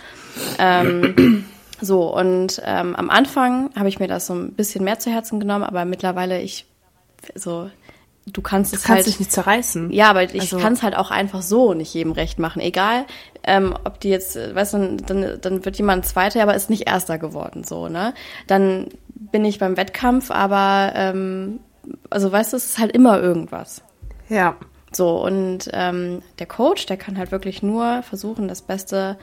ähm, 0.59 1.45
so, 1.81 2.13
und 2.13 2.61
ähm, 2.65 2.95
am 2.95 3.09
Anfang 3.09 3.71
habe 3.75 3.89
ich 3.89 3.99
mir 3.99 4.07
das 4.07 4.27
so 4.27 4.33
ein 4.33 4.53
bisschen 4.53 4.83
mehr 4.83 4.99
zu 4.99 5.09
Herzen 5.09 5.39
genommen, 5.39 5.63
aber 5.63 5.85
mittlerweile 5.85 6.41
ich 6.41 6.65
so, 7.35 7.69
du 8.27 8.41
kannst 8.41 8.73
es 8.73 8.81
Du 8.81 8.87
kannst 8.87 8.97
halt 8.99 9.07
dich 9.07 9.19
nicht 9.19 9.31
zerreißen. 9.31 9.91
ja, 9.91 10.09
aber 10.09 10.23
ich 10.23 10.39
Also- 10.39 10.59
kann 10.59 10.73
es 10.73 10.83
halt 10.83 10.95
auch 10.95 11.11
einfach 11.11 11.41
so 11.41 11.73
nicht 11.73 11.93
jedem 11.93 12.11
recht 12.11 12.39
machen. 12.39 12.61
Egal, 12.61 13.05
ähm, 13.43 13.75
ob 13.83 13.99
die 13.99 14.09
jetzt, 14.09 14.35
äh, 14.35 14.53
weißt 14.53 14.73
du, 14.73 14.77
dann, 14.77 14.97
dann, 14.97 15.41
dann 15.41 15.65
wird 15.65 15.77
jemand 15.77 16.05
Zweiter, 16.05 16.41
aber 16.43 16.55
ist 16.55 16.69
nicht 16.69 16.87
Erster 16.87 17.17
geworden, 17.17 17.63
so, 17.63 17.87
ne? 17.87 18.13
Dann 18.47 18.87
bin 19.15 19.43
ich 19.45 19.59
beim 19.59 19.77
Wettkampf, 19.77 20.29
aber, 20.31 20.91
ähm, 20.95 21.59
also 22.09 22.31
weißt 22.31 22.53
du, 22.53 22.57
es 22.57 22.65
ist 22.65 22.79
halt 22.79 22.91
immer 22.91 23.19
irgendwas. 23.19 23.81
Ja. 24.29 24.55
So, 24.93 25.23
und 25.23 25.69
ähm, 25.73 26.21
der 26.37 26.47
Coach, 26.47 26.85
der 26.85 26.97
kann 26.97 27.17
halt 27.17 27.31
wirklich 27.31 27.63
nur 27.63 28.03
versuchen, 28.03 28.47
das 28.49 28.61
Beste 28.61 29.17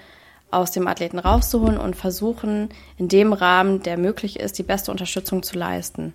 aus 0.51 0.70
dem 0.70 0.88
Athleten 0.88 1.18
rauszuholen 1.18 1.76
und 1.76 1.94
versuchen, 1.94 2.70
in 2.96 3.09
dem 3.09 3.34
Rahmen, 3.34 3.82
der 3.82 3.99
möglich 3.99 4.40
ist, 4.40 4.59
die 4.59 4.62
beste 4.62 4.90
Unterstützung 4.90 5.42
zu 5.42 5.59
leisten. 5.59 6.14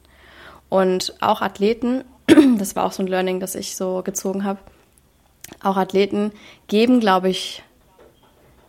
Und 0.70 1.14
auch 1.22 1.42
Athleten, 1.44 2.04
das 2.58 2.76
war 2.76 2.86
auch 2.86 2.92
so 2.92 3.04
ein 3.04 3.08
Learning, 3.08 3.40
das 3.40 3.56
ich 3.56 3.76
so 3.76 4.02
gezogen 4.04 4.44
habe, 4.44 4.60
auch 5.62 5.78
Athleten 5.78 6.32
geben, 6.68 7.00
glaube 7.00 7.30
ich, 7.30 7.64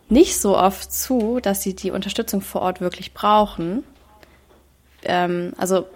nicht 0.09 0.39
so 0.39 0.57
oft 0.57 0.93
zu, 0.93 1.39
dass 1.41 1.63
sie 1.63 1.75
die 1.75 1.91
Unterstützung 1.91 2.41
vor 2.41 2.61
Ort 2.61 2.81
wirklich 2.81 3.13
brauchen. 3.13 3.83
Ähm, 5.03 5.53
also 5.57 5.87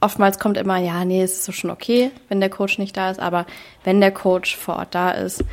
oftmals 0.00 0.38
kommt 0.38 0.56
immer, 0.56 0.78
ja, 0.78 1.04
nee, 1.04 1.22
es 1.22 1.32
ist 1.32 1.44
so 1.44 1.52
schon 1.52 1.70
okay, 1.70 2.10
wenn 2.28 2.40
der 2.40 2.50
Coach 2.50 2.78
nicht 2.78 2.96
da 2.96 3.10
ist, 3.10 3.20
aber 3.20 3.46
wenn 3.84 4.00
der 4.00 4.12
Coach 4.12 4.56
vor 4.56 4.76
Ort 4.76 4.94
da 4.94 5.10
ist, 5.10 5.44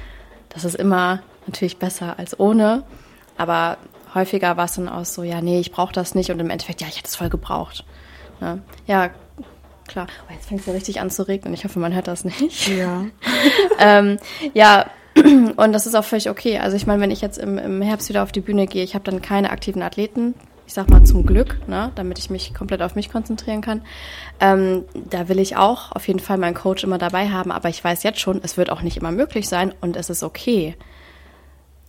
das 0.49 0.65
ist 0.65 0.75
immer 0.75 1.21
natürlich 1.45 1.77
besser 1.77 2.17
als 2.17 2.39
ohne. 2.39 2.83
Aber 3.37 3.77
häufiger 4.13 4.57
war 4.57 4.65
es 4.65 4.73
dann 4.73 4.89
auch 4.89 5.05
so, 5.05 5.23
ja, 5.23 5.41
nee, 5.41 5.59
ich 5.59 5.71
brauche 5.71 5.93
das 5.93 6.15
nicht 6.15 6.29
und 6.31 6.39
im 6.39 6.49
Endeffekt, 6.49 6.81
ja, 6.81 6.87
ich 6.87 6.97
hätte 6.97 7.07
es 7.07 7.15
voll 7.15 7.29
gebraucht. 7.29 7.83
Ne? 8.39 8.61
Ja, 8.87 9.09
klar. 9.89 10.07
Oh, 10.27 10.33
jetzt 10.33 10.47
fängt 10.47 10.61
es 10.61 10.67
ja 10.67 10.73
richtig 10.73 11.01
an 11.01 11.09
zu 11.09 11.27
regnen. 11.27 11.53
Ich 11.53 11.65
hoffe, 11.65 11.79
man 11.79 11.93
hört 11.93 12.07
das 12.07 12.23
nicht. 12.23 12.69
Ja. 12.69 13.05
ähm, 13.79 14.17
ja, 14.53 14.85
und 15.15 15.73
das 15.73 15.85
ist 15.85 15.95
auch 15.95 16.05
völlig 16.05 16.29
okay. 16.29 16.59
Also 16.59 16.77
ich 16.77 16.87
meine, 16.87 17.01
wenn 17.01 17.11
ich 17.11 17.21
jetzt 17.21 17.37
im, 17.37 17.57
im 17.57 17.81
Herbst 17.81 18.09
wieder 18.09 18.23
auf 18.23 18.31
die 18.31 18.41
Bühne 18.41 18.67
gehe, 18.67 18.83
ich 18.83 18.95
habe 18.95 19.03
dann 19.03 19.21
keine 19.21 19.49
aktiven 19.49 19.81
Athleten, 19.81 20.35
ich 20.67 20.73
sag 20.73 20.89
mal 20.89 21.03
zum 21.03 21.25
Glück, 21.25 21.67
ne, 21.67 21.91
damit 21.95 22.19
ich 22.19 22.29
mich 22.29 22.53
komplett 22.53 22.83
auf 22.83 22.93
mich 22.93 23.11
konzentrieren 23.11 23.61
kann. 23.61 23.81
Ähm, 24.39 24.85
da 25.09 25.27
will 25.27 25.39
ich 25.39 25.57
auch 25.57 25.91
auf 25.93 26.07
jeden 26.07 26.19
Fall 26.19 26.37
meinen 26.37 26.53
Coach 26.53 26.83
immer 26.83 26.99
dabei 26.99 27.29
haben, 27.29 27.51
aber 27.51 27.69
ich 27.69 27.83
weiß 27.83 28.03
jetzt 28.03 28.19
schon, 28.19 28.39
es 28.43 28.55
wird 28.55 28.69
auch 28.69 28.83
nicht 28.83 28.95
immer 28.95 29.11
möglich 29.11 29.49
sein 29.49 29.73
und 29.81 29.97
es 29.97 30.11
ist 30.11 30.21
okay. 30.21 30.75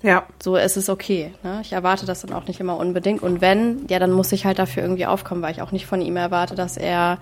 Ja. 0.02 0.24
So 0.42 0.56
es 0.56 0.78
ist 0.78 0.88
okay. 0.88 1.34
Ne? 1.42 1.60
Ich 1.62 1.72
erwarte 1.72 2.06
das 2.06 2.22
dann 2.22 2.32
auch 2.32 2.46
nicht 2.46 2.58
immer 2.58 2.78
unbedingt. 2.78 3.22
Und 3.22 3.40
wenn, 3.40 3.86
ja, 3.88 3.98
dann 3.98 4.12
muss 4.12 4.32
ich 4.32 4.46
halt 4.46 4.58
dafür 4.58 4.82
irgendwie 4.82 5.06
aufkommen, 5.06 5.42
weil 5.42 5.52
ich 5.52 5.62
auch 5.62 5.72
nicht 5.72 5.86
von 5.86 6.00
ihm 6.00 6.16
erwarte, 6.16 6.54
dass 6.54 6.78
er 6.78 7.18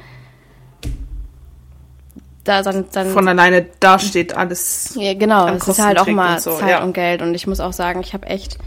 da 2.49 2.63
dann, 2.63 2.87
dann 2.93 3.11
Von 3.11 3.29
alleine 3.29 3.67
da 3.81 3.99
steht 3.99 4.37
alles. 4.37 4.95
ja, 4.97 5.15
genau, 5.15 5.49
es 5.49 5.69
ist 5.69 5.81
halt 5.81 5.99
auch 5.99 6.07
mal 6.07 6.35
und 6.35 6.43
so, 6.43 6.57
Zeit 6.57 6.71
ja. 6.71 6.83
und 6.83 6.93
Geld. 6.93 7.23
Und 7.23 7.35
ich 7.35 7.47
muss 7.47 7.61
auch 7.61 7.73
sagen, 7.73 8.01
ich 8.01 8.15
habe 8.15 8.27
echt 8.27 8.59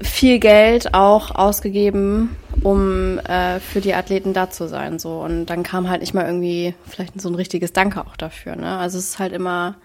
viel 0.00 0.38
Geld 0.38 0.94
auch 0.94 1.34
ausgegeben, 1.34 2.36
um 2.62 3.18
äh, 3.18 3.60
für 3.60 3.80
die 3.80 3.94
Athleten 3.94 4.32
da 4.32 4.50
zu 4.50 4.68
sein. 4.68 4.98
So. 4.98 5.20
Und 5.20 5.46
dann 5.46 5.62
kam 5.62 5.88
halt 5.88 6.00
nicht 6.00 6.14
mal 6.14 6.24
irgendwie 6.24 6.74
vielleicht 6.86 7.20
so 7.20 7.28
ein 7.28 7.34
richtiges 7.34 7.72
Danke 7.72 8.00
auch 8.00 8.16
dafür. 8.16 8.56
Ne? 8.56 8.78
Also 8.78 8.98
es 8.98 9.10
ist 9.10 9.18
halt 9.18 9.32
immer. 9.32 9.76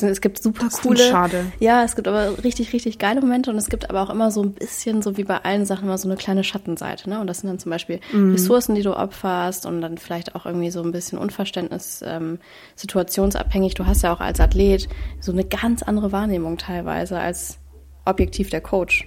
Es, 0.00 0.20
gibt 0.20 0.42
super 0.42 0.64
Das 0.64 0.80
coole. 0.80 0.98
schade. 0.98 1.52
Ja, 1.60 1.84
es 1.84 1.94
gibt 1.96 2.08
aber 2.08 2.42
richtig, 2.42 2.72
richtig 2.72 2.98
geile 2.98 3.20
Momente 3.20 3.50
und 3.50 3.56
es 3.56 3.68
gibt 3.68 3.90
aber 3.90 4.02
auch 4.02 4.10
immer 4.10 4.30
so 4.30 4.42
ein 4.42 4.52
bisschen, 4.52 5.02
so 5.02 5.16
wie 5.16 5.24
bei 5.24 5.38
allen 5.38 5.66
Sachen, 5.66 5.84
immer 5.84 5.98
so 5.98 6.08
eine 6.08 6.16
kleine 6.16 6.44
Schattenseite. 6.44 7.10
Ne? 7.10 7.20
Und 7.20 7.26
das 7.26 7.40
sind 7.40 7.48
dann 7.48 7.58
zum 7.58 7.70
Beispiel 7.70 8.00
Ressourcen, 8.12 8.74
die 8.74 8.82
du 8.82 8.96
opferst 8.96 9.66
und 9.66 9.80
dann 9.80 9.98
vielleicht 9.98 10.34
auch 10.34 10.46
irgendwie 10.46 10.70
so 10.70 10.82
ein 10.82 10.92
bisschen 10.92 11.18
Unverständnis, 11.18 12.02
ähm, 12.06 12.38
situationsabhängig. 12.74 13.74
Du 13.74 13.86
hast 13.86 14.02
ja 14.02 14.12
auch 14.14 14.20
als 14.20 14.40
Athlet 14.40 14.88
so 15.20 15.32
eine 15.32 15.44
ganz 15.44 15.82
andere 15.82 16.12
Wahrnehmung 16.12 16.56
teilweise 16.58 17.18
als 17.18 17.58
objektiv 18.04 18.50
der 18.50 18.60
Coach. 18.60 19.06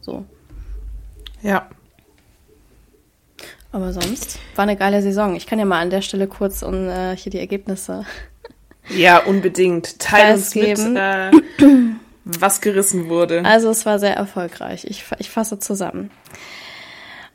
So. 0.00 0.24
Ja. 1.42 1.68
Aber 3.70 3.92
sonst 3.92 4.38
war 4.54 4.64
eine 4.64 4.76
geile 4.76 5.00
Saison. 5.00 5.34
Ich 5.34 5.46
kann 5.46 5.58
ja 5.58 5.64
mal 5.64 5.80
an 5.80 5.90
der 5.90 6.02
Stelle 6.02 6.26
kurz 6.26 6.62
und 6.62 6.88
äh, 6.88 7.16
hier 7.16 7.30
die 7.30 7.38
Ergebnisse. 7.38 8.04
Ja, 8.88 9.18
unbedingt. 9.18 9.98
Teil 9.98 10.34
uns 10.34 10.54
mit, 10.54 10.78
äh, 10.78 11.30
was 12.24 12.60
gerissen 12.60 13.08
wurde. 13.08 13.44
Also 13.44 13.70
es 13.70 13.86
war 13.86 13.98
sehr 13.98 14.16
erfolgreich. 14.16 14.84
Ich, 14.84 15.04
ich 15.18 15.30
fasse 15.30 15.58
zusammen. 15.58 16.10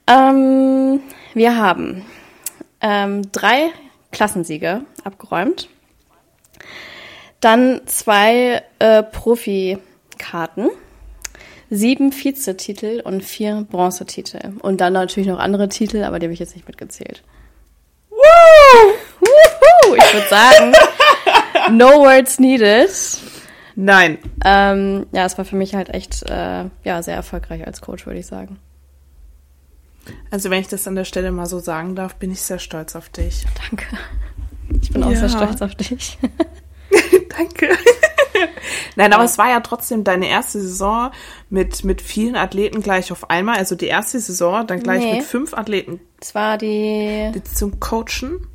Ähm, 0.07 1.01
wir 1.33 1.57
haben 1.57 2.05
ähm, 2.81 3.31
drei 3.31 3.69
Klassensiege 4.11 4.81
abgeräumt. 5.03 5.69
Dann 7.39 7.81
zwei 7.85 8.63
äh, 8.79 9.03
Profikarten, 9.03 10.69
sieben 11.69 12.11
Vizetitel 12.11 13.01
und 13.03 13.23
vier 13.23 13.65
Bronzetitel. 13.69 14.53
Und 14.61 14.81
dann 14.81 14.93
natürlich 14.93 15.29
noch 15.29 15.39
andere 15.39 15.69
Titel, 15.69 16.03
aber 16.03 16.19
die 16.19 16.25
habe 16.25 16.33
ich 16.33 16.39
jetzt 16.39 16.55
nicht 16.55 16.67
mitgezählt. 16.67 17.23
Woo! 18.09 18.17
Woohoo! 19.19 19.95
Ich 19.95 20.13
würde 20.13 20.27
sagen, 20.29 20.73
no 21.71 21.99
words 21.99 22.39
needed. 22.39 22.89
Nein. 23.75 24.17
Ähm, 24.43 25.05
ja, 25.11 25.25
es 25.25 25.37
war 25.37 25.45
für 25.45 25.55
mich 25.55 25.75
halt 25.75 25.89
echt 25.89 26.23
äh, 26.29 26.65
ja, 26.83 27.03
sehr 27.03 27.15
erfolgreich 27.15 27.65
als 27.65 27.81
Coach, 27.81 28.05
würde 28.05 28.19
ich 28.19 28.25
sagen. 28.25 28.59
Also 30.31 30.49
wenn 30.49 30.61
ich 30.61 30.67
das 30.67 30.87
an 30.87 30.95
der 30.95 31.03
Stelle 31.03 31.31
mal 31.31 31.45
so 31.45 31.59
sagen 31.59 31.95
darf, 31.95 32.15
bin 32.15 32.31
ich 32.31 32.41
sehr 32.41 32.59
stolz 32.59 32.95
auf 32.95 33.09
dich. 33.09 33.45
Danke. 33.69 33.85
Ich 34.81 34.91
bin 34.91 35.03
auch 35.03 35.13
sehr 35.13 35.29
stolz 35.29 35.61
auf 35.61 35.75
dich. 35.75 36.17
Danke. 37.37 37.77
Nein, 38.95 39.13
aber 39.13 39.23
ja. 39.23 39.29
es 39.29 39.37
war 39.37 39.49
ja 39.49 39.59
trotzdem 39.59 40.03
deine 40.03 40.27
erste 40.27 40.59
Saison 40.59 41.11
mit, 41.49 41.83
mit 41.83 42.01
vielen 42.01 42.35
Athleten 42.35 42.81
gleich 42.81 43.11
auf 43.11 43.29
einmal. 43.29 43.57
Also 43.57 43.75
die 43.75 43.85
erste 43.85 44.19
Saison, 44.19 44.65
dann 44.65 44.81
gleich 44.81 45.03
nee. 45.03 45.15
mit 45.17 45.23
fünf 45.23 45.53
Athleten. 45.53 45.99
Es 46.19 46.33
war 46.33 46.57
die. 46.57 47.31
Zum 47.53 47.79
Coachen. 47.79 48.47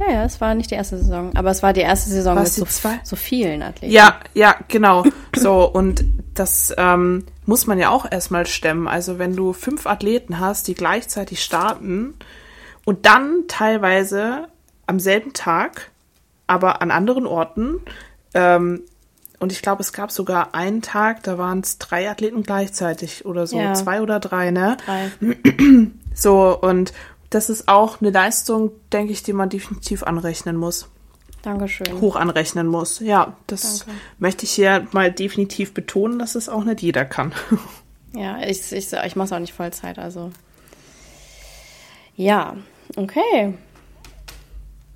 Ja, 0.00 0.12
ja, 0.12 0.24
es 0.24 0.40
war 0.40 0.54
nicht 0.54 0.70
die 0.70 0.76
erste 0.76 0.96
Saison, 0.96 1.36
aber 1.36 1.50
es 1.50 1.62
war 1.62 1.74
die 1.74 1.82
erste 1.82 2.08
Saison 2.08 2.36
Was, 2.36 2.56
mit 2.56 2.70
so, 2.70 2.88
so, 3.04 3.16
vielen 3.16 3.62
Athleten. 3.62 3.92
Ja, 3.92 4.20
ja, 4.32 4.56
genau. 4.68 5.04
so, 5.36 5.64
und 5.64 6.04
das 6.32 6.72
ähm, 6.78 7.26
muss 7.44 7.66
man 7.66 7.78
ja 7.78 7.90
auch 7.90 8.10
erstmal 8.10 8.46
stemmen. 8.46 8.88
Also 8.88 9.18
wenn 9.18 9.36
du 9.36 9.52
fünf 9.52 9.86
Athleten 9.86 10.40
hast, 10.40 10.68
die 10.68 10.74
gleichzeitig 10.74 11.44
starten 11.44 12.14
und 12.86 13.04
dann 13.04 13.44
teilweise 13.46 14.48
am 14.86 15.00
selben 15.00 15.34
Tag, 15.34 15.90
aber 16.46 16.80
an 16.80 16.90
anderen 16.90 17.26
Orten, 17.26 17.80
ähm, 18.32 18.82
und 19.38 19.52
ich 19.52 19.62
glaube, 19.62 19.82
es 19.82 19.92
gab 19.92 20.10
sogar 20.10 20.54
einen 20.54 20.82
Tag, 20.82 21.22
da 21.22 21.38
waren 21.38 21.60
es 21.60 21.78
drei 21.78 22.10
Athleten 22.10 22.42
gleichzeitig 22.42 23.24
oder 23.24 23.46
so, 23.46 23.58
ja. 23.58 23.72
zwei 23.72 24.02
oder 24.02 24.20
drei, 24.20 24.50
ne? 24.50 24.76
Drei. 24.84 25.10
So, 26.14 26.58
und 26.60 26.92
das 27.30 27.48
ist 27.48 27.68
auch 27.68 28.00
eine 28.00 28.10
Leistung, 28.10 28.72
denke 28.92 29.12
ich, 29.12 29.22
die 29.22 29.32
man 29.32 29.48
definitiv 29.48 30.02
anrechnen 30.02 30.56
muss. 30.56 30.88
Dankeschön. 31.42 32.00
Hoch 32.00 32.16
anrechnen 32.16 32.66
muss. 32.66 33.00
Ja, 33.00 33.36
das 33.46 33.80
Danke. 33.80 34.00
möchte 34.18 34.44
ich 34.44 34.50
hier 34.50 34.86
mal 34.92 35.10
definitiv 35.10 35.72
betonen, 35.72 36.18
dass 36.18 36.34
es 36.34 36.48
auch 36.48 36.64
nicht 36.64 36.82
jeder 36.82 37.04
kann. 37.04 37.32
Ja, 38.12 38.40
ich, 38.40 38.72
ich, 38.72 38.92
ich 38.92 39.14
mache 39.14 39.26
es 39.26 39.32
auch 39.32 39.38
nicht 39.38 39.52
Vollzeit, 39.52 39.96
also. 39.96 40.32
Ja, 42.16 42.56
okay. 42.96 43.54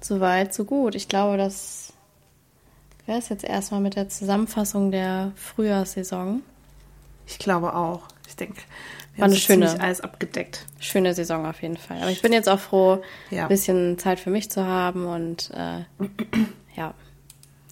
Soweit, 0.01 0.53
so 0.53 0.65
gut. 0.65 0.97
Ich 0.97 1.07
glaube, 1.07 1.37
das 1.37 1.93
wäre 3.07 3.19
es 3.19 3.29
jetzt 3.29 3.45
erstmal 3.45 3.81
mit 3.81 3.95
der 3.95 4.09
Zusammenfassung 4.09 4.91
der 4.91 5.31
Frühjahrssaison. 5.37 6.43
Ich 7.27 7.39
glaube 7.39 7.75
auch. 7.75 8.03
Ich 8.27 8.35
denke, 8.37 8.61
War 9.17 9.27
eine 9.27 9.37
schöne, 9.37 9.81
alles 9.81 10.01
abgedeckt. 10.01 10.67
Schöne 10.81 11.15
Saison 11.15 11.47
auf 11.47 11.63
jeden 11.63 11.77
Fall. 11.77 11.99
Aber 12.03 12.11
ich 12.11 12.21
bin 12.21 12.33
jetzt 12.33 12.49
auch 12.49 12.59
froh, 12.59 13.03
ja. 13.31 13.43
ein 13.43 13.49
bisschen 13.49 13.99
Zeit 13.99 14.19
für 14.19 14.31
mich 14.31 14.51
zu 14.51 14.65
haben 14.65 15.07
und 15.07 15.51
äh, 15.55 15.85
ja, 16.77 16.95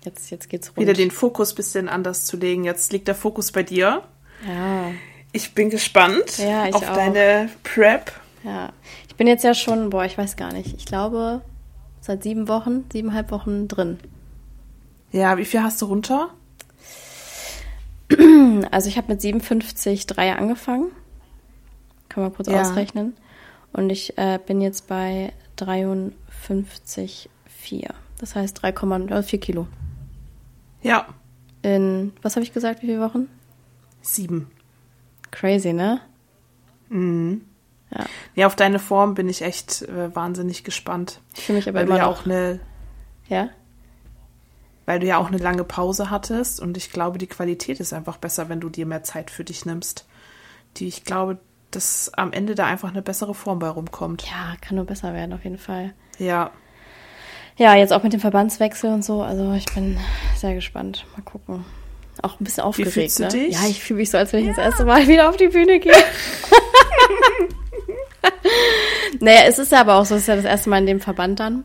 jetzt, 0.05 0.31
jetzt 0.31 0.49
geht's 0.49 0.69
rund. 0.69 0.79
Wieder 0.79 0.93
den 0.93 1.11
Fokus 1.11 1.53
ein 1.53 1.57
bisschen 1.57 1.89
anders 1.89 2.25
zu 2.27 2.37
legen. 2.37 2.65
Jetzt 2.65 2.93
liegt 2.93 3.09
der 3.09 3.17
Fokus 3.17 3.51
bei 3.51 3.65
dir. 3.65 4.05
Ja. 4.47 4.93
Ich 5.33 5.55
bin 5.55 5.71
gespannt 5.71 6.39
ja, 6.39 6.67
ich 6.69 6.75
auf 6.75 6.89
auch. 6.89 6.95
deine 6.95 7.49
Prep. 7.65 8.13
Ja, 8.45 8.73
ich 9.09 9.17
bin 9.17 9.27
jetzt 9.27 9.45
ja 9.45 9.55
schon, 9.55 9.91
boah, 9.91 10.05
ich 10.05 10.17
weiß 10.19 10.37
gar 10.37 10.53
nicht. 10.53 10.75
Ich 10.77 10.85
glaube, 10.85 11.43
seit 12.01 12.23
sieben 12.23 12.49
Wochen, 12.49 12.85
siebeneinhalb 12.93 13.31
Wochen 13.31 13.67
drin. 13.67 13.99
Ja, 15.11 15.39
wie 15.39 15.45
viel 15.45 15.63
hast 15.63 15.81
du 15.83 15.87
runter? 15.87 16.31
Also 18.71 18.89
ich 18.89 18.97
habe 18.97 19.13
mit 19.13 19.21
57,3 19.23 20.35
angefangen. 20.35 20.91
Kann 22.13 22.25
man 22.25 22.35
kurz 22.35 22.49
ja. 22.49 22.61
ausrechnen. 22.61 23.17
Und 23.73 23.91
ich 23.91 24.19
äh, 24.19 24.39
bin 24.45 24.61
jetzt 24.61 24.87
bei 24.87 25.33
53,4. 25.59 27.89
Das 28.19 28.35
heißt 28.35 28.63
3,4 28.63 29.39
Kilo. 29.39 29.67
Ja. 30.83 31.07
In, 31.63 32.13
was 32.21 32.37
habe 32.37 32.45
ich 32.45 32.53
gesagt, 32.53 32.83
wie 32.83 32.87
viele 32.87 33.01
Wochen? 33.01 33.29
Sieben. 34.03 34.51
Crazy, 35.31 35.73
ne? 35.73 36.01
Mhm. 36.91 37.43
Ja. 37.91 38.05
Ja, 38.35 38.47
auf 38.47 38.57
deine 38.57 38.79
Form 38.79 39.15
bin 39.15 39.29
ich 39.29 39.43
echt 39.43 39.83
äh, 39.83 40.15
wahnsinnig 40.15 40.65
gespannt. 40.65 41.21
Ich 41.35 41.45
fühle 41.45 41.59
mich 41.59 41.69
aber 41.69 41.79
weil 41.79 41.87
immer 41.87 41.95
du 41.95 42.01
ja 42.01 42.07
noch. 42.07 42.21
auch 42.21 42.27
eine. 42.27 42.61
Ja? 43.29 43.49
Weil 44.85 45.01
du 45.01 45.07
ja 45.07 45.19
auch 45.19 45.29
eine 45.29 45.39
lange 45.39 45.65
Pause 45.65 46.11
hattest 46.11 46.61
und 46.61 46.77
ich 46.77 46.91
glaube, 46.91 47.19
die 47.19 47.29
Qualität 47.29 47.81
ist 47.81 47.93
einfach 47.93 48.19
besser, 48.19 48.49
wenn 48.49 48.61
du 48.61 48.69
dir 48.69 48.85
mehr 48.85 49.05
Zeit 49.05 49.31
für 49.31 49.45
dich 49.45 49.65
nimmst. 49.65 50.07
Die, 50.77 50.89
ich 50.89 51.05
glaube, 51.05 51.39
dass 51.75 52.13
am 52.15 52.33
Ende 52.33 52.55
da 52.55 52.67
einfach 52.67 52.91
eine 52.91 53.03
bessere 53.03 53.35
Form 53.35 53.59
bei 53.59 53.69
rumkommt. 53.69 54.23
Ja, 54.23 54.55
kann 54.61 54.77
nur 54.77 54.85
besser 54.85 55.13
werden, 55.13 55.33
auf 55.33 55.45
jeden 55.45 55.59
Fall. 55.59 55.93
Ja. 56.19 56.51
Ja, 57.57 57.75
jetzt 57.75 57.93
auch 57.93 58.03
mit 58.03 58.13
dem 58.13 58.21
Verbandswechsel 58.21 58.93
und 58.93 59.05
so. 59.05 59.23
Also 59.23 59.53
ich 59.53 59.67
bin 59.75 59.99
sehr 60.37 60.55
gespannt. 60.55 61.07
Mal 61.17 61.23
gucken. 61.23 61.65
Auch 62.23 62.41
ein 62.41 62.45
bisschen 62.45 62.65
aufgeregt. 62.65 62.97
Wie 62.97 63.01
fühlst 63.01 63.19
du 63.19 63.25
ne? 63.25 63.29
dich? 63.29 63.55
Ja, 63.55 63.67
ich 63.69 63.83
fühle 63.83 63.99
mich 63.99 64.11
so, 64.11 64.19
als 64.19 64.33
wenn 64.33 64.41
ich 64.41 64.47
ja. 64.47 64.55
das 64.55 64.65
erste 64.65 64.85
Mal 64.85 65.07
wieder 65.09 65.29
auf 65.29 65.37
die 65.37 65.49
Bühne 65.49 65.81
gehe. 65.81 65.93
naja, 69.21 69.43
es 69.47 69.59
ist 69.59 69.73
ja 69.73 69.81
aber 69.81 69.95
auch 69.95 70.05
so, 70.05 70.15
es 70.15 70.23
ist 70.23 70.29
ja 70.29 70.37
das 70.37 70.45
erste 70.45 70.71
Mal 70.71 70.79
in 70.79 70.87
dem 70.87 71.01
Verband 71.01 71.41
dann. 71.41 71.65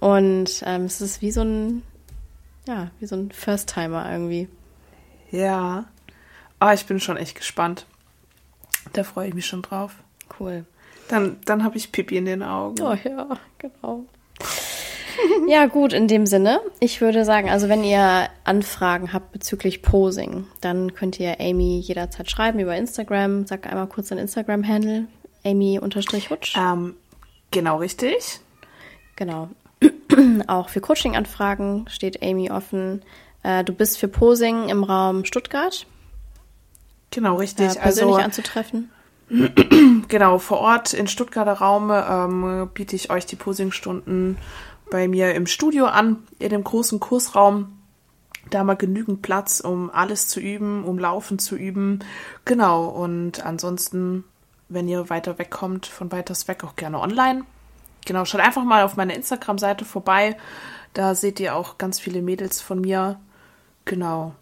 Und 0.00 0.62
ähm, 0.66 0.84
es 0.84 1.00
ist 1.00 1.22
wie 1.22 1.30
so 1.30 1.42
ein, 1.42 1.82
ja, 2.66 2.90
wie 2.98 3.06
so 3.06 3.16
ein 3.16 3.30
First-Timer 3.30 4.10
irgendwie. 4.10 4.48
Ja. 5.30 5.84
Ah, 6.58 6.74
ich 6.74 6.86
bin 6.86 7.00
schon 7.00 7.16
echt 7.16 7.36
gespannt. 7.36 7.86
Da 8.92 9.04
freue 9.04 9.28
ich 9.28 9.34
mich 9.34 9.46
schon 9.46 9.62
drauf. 9.62 9.96
Cool. 10.38 10.64
Dann, 11.08 11.38
dann 11.44 11.64
habe 11.64 11.76
ich 11.76 11.92
Pipi 11.92 12.16
in 12.16 12.24
den 12.24 12.42
Augen. 12.42 12.80
Oh 12.82 12.94
ja, 12.94 13.26
genau. 13.58 14.04
ja, 15.48 15.66
gut, 15.66 15.92
in 15.92 16.08
dem 16.08 16.26
Sinne. 16.26 16.60
Ich 16.80 17.00
würde 17.00 17.24
sagen, 17.24 17.50
also 17.50 17.68
wenn 17.68 17.84
ihr 17.84 18.28
Anfragen 18.44 19.12
habt 19.12 19.32
bezüglich 19.32 19.82
Posing, 19.82 20.46
dann 20.60 20.94
könnt 20.94 21.20
ihr 21.20 21.40
Amy 21.40 21.78
jederzeit 21.80 22.30
schreiben 22.30 22.60
über 22.60 22.76
Instagram. 22.76 23.46
Sag 23.46 23.66
einmal 23.66 23.88
kurz 23.88 24.08
dein 24.08 24.18
Instagram-Handle. 24.18 25.06
Amy-Hutsch. 25.44 26.56
Ähm, 26.56 26.94
genau 27.50 27.78
richtig. 27.78 28.40
Genau. 29.16 29.48
Auch 30.46 30.68
für 30.68 30.80
Coaching-Anfragen 30.80 31.86
steht 31.88 32.22
Amy 32.22 32.50
offen. 32.50 33.02
Äh, 33.42 33.64
du 33.64 33.72
bist 33.72 33.98
für 33.98 34.08
Posing 34.08 34.68
im 34.68 34.84
Raum 34.84 35.24
Stuttgart. 35.24 35.86
Genau, 37.12 37.36
richtig. 37.36 37.76
Äh, 37.76 37.80
persönlich 37.80 38.16
also, 38.16 38.24
anzutreffen. 38.24 38.90
Genau, 40.08 40.38
vor 40.38 40.58
Ort 40.58 40.92
in 40.92 41.06
Stuttgarter 41.06 41.54
Raum 41.54 41.90
ähm, 41.90 42.68
biete 42.74 42.94
ich 42.96 43.10
euch 43.10 43.24
die 43.24 43.36
Posingstunden 43.36 44.36
bei 44.90 45.08
mir 45.08 45.34
im 45.34 45.46
Studio 45.46 45.86
an, 45.86 46.24
in 46.38 46.50
dem 46.50 46.62
großen 46.62 47.00
Kursraum. 47.00 47.78
Da 48.50 48.58
haben 48.58 48.66
wir 48.66 48.76
genügend 48.76 49.22
Platz, 49.22 49.60
um 49.60 49.90
alles 49.90 50.28
zu 50.28 50.38
üben, 50.38 50.84
um 50.84 50.98
Laufen 50.98 51.38
zu 51.38 51.56
üben. 51.56 52.00
Genau, 52.44 52.84
und 52.84 53.46
ansonsten, 53.46 54.24
wenn 54.68 54.86
ihr 54.86 55.08
weiter 55.08 55.38
wegkommt, 55.38 55.86
von 55.86 56.12
weiters 56.12 56.46
weg 56.46 56.62
auch 56.62 56.76
gerne 56.76 57.00
online. 57.00 57.44
Genau, 58.04 58.26
schaut 58.26 58.42
einfach 58.42 58.64
mal 58.64 58.82
auf 58.82 58.96
meiner 58.96 59.14
Instagram-Seite 59.14 59.86
vorbei. 59.86 60.36
Da 60.92 61.14
seht 61.14 61.40
ihr 61.40 61.56
auch 61.56 61.78
ganz 61.78 62.00
viele 62.00 62.20
Mädels 62.20 62.60
von 62.60 62.82
mir. 62.82 63.18
Genau. 63.86 64.34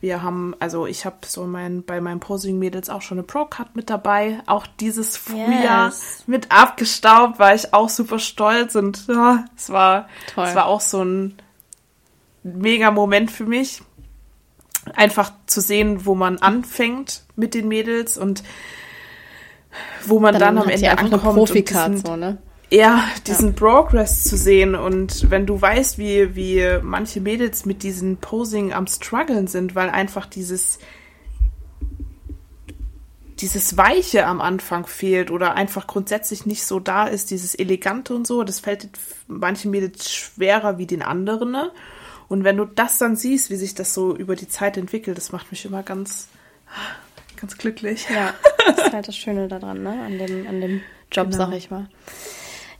Wir 0.00 0.22
haben, 0.22 0.54
also 0.60 0.86
ich 0.86 1.04
habe 1.04 1.18
so 1.26 1.44
mein, 1.44 1.82
bei 1.84 2.00
meinen 2.00 2.20
Posing-Mädels 2.20 2.88
auch 2.88 3.02
schon 3.02 3.18
eine 3.18 3.26
Pro-Cut 3.26 3.76
mit 3.76 3.90
dabei. 3.90 4.40
Auch 4.46 4.66
dieses 4.66 5.18
Frühjahr 5.18 5.86
yes. 5.86 6.24
mit 6.26 6.50
abgestaubt, 6.50 7.38
war 7.38 7.54
ich 7.54 7.74
auch 7.74 7.90
super 7.90 8.18
stolz 8.18 8.74
und 8.74 9.06
ja, 9.08 9.44
es 9.56 9.68
war, 9.68 10.08
Toll. 10.34 10.46
es 10.46 10.54
war 10.54 10.66
auch 10.66 10.80
so 10.80 11.04
ein 11.04 11.34
mega 12.42 12.90
Moment 12.90 13.30
für 13.30 13.44
mich. 13.44 13.82
Einfach 14.94 15.32
zu 15.44 15.60
sehen, 15.60 16.06
wo 16.06 16.14
man 16.14 16.38
anfängt 16.38 17.24
mit 17.36 17.52
den 17.52 17.68
Mädels 17.68 18.16
und 18.16 18.42
wo 20.06 20.18
man 20.18 20.32
dann, 20.32 20.56
dann 20.56 20.58
am 20.64 20.68
Ende 20.70 20.90
ankommt. 20.90 21.24
Eine 21.24 21.34
Profikart, 21.34 21.98
so, 21.98 22.16
ne? 22.16 22.38
Ja, 22.70 23.04
diesen 23.26 23.48
ja. 23.48 23.54
Progress 23.54 24.24
zu 24.24 24.36
sehen 24.36 24.74
und 24.74 25.30
wenn 25.30 25.46
du 25.46 25.60
weißt, 25.60 25.98
wie, 25.98 26.36
wie 26.36 26.78
manche 26.82 27.20
Mädels 27.20 27.66
mit 27.66 27.82
diesem 27.82 28.16
Posing 28.18 28.72
am 28.72 28.86
struggeln 28.86 29.46
sind, 29.46 29.74
weil 29.74 29.90
einfach 29.90 30.26
dieses 30.26 30.78
dieses 33.40 33.76
Weiche 33.76 34.26
am 34.26 34.40
Anfang 34.40 34.86
fehlt 34.86 35.30
oder 35.30 35.54
einfach 35.54 35.86
grundsätzlich 35.86 36.46
nicht 36.46 36.64
so 36.64 36.78
da 36.78 37.06
ist, 37.06 37.30
dieses 37.30 37.54
Elegante 37.54 38.14
und 38.14 38.26
so. 38.26 38.44
Das 38.44 38.60
fällt 38.60 38.88
manchen 39.28 39.70
Mädels 39.70 40.12
schwerer 40.12 40.78
wie 40.78 40.86
den 40.86 41.02
anderen. 41.02 41.50
Ne? 41.50 41.70
Und 42.28 42.44
wenn 42.44 42.56
du 42.56 42.64
das 42.64 42.98
dann 42.98 43.16
siehst, 43.16 43.50
wie 43.50 43.56
sich 43.56 43.74
das 43.74 43.94
so 43.94 44.14
über 44.14 44.36
die 44.36 44.48
Zeit 44.48 44.76
entwickelt, 44.76 45.16
das 45.16 45.32
macht 45.32 45.50
mich 45.50 45.64
immer 45.64 45.82
ganz, 45.82 46.28
ganz 47.36 47.56
glücklich. 47.56 48.06
Ja, 48.12 48.34
das 48.66 48.86
ist 48.86 48.92
halt 48.92 49.08
das 49.08 49.16
Schöne 49.16 49.48
daran, 49.48 49.82
ne? 49.82 50.02
An 50.04 50.18
dem, 50.18 50.46
an 50.46 50.60
dem 50.60 50.80
Job, 51.10 51.30
genau. 51.30 51.46
sag 51.46 51.54
ich 51.54 51.70
mal. 51.70 51.88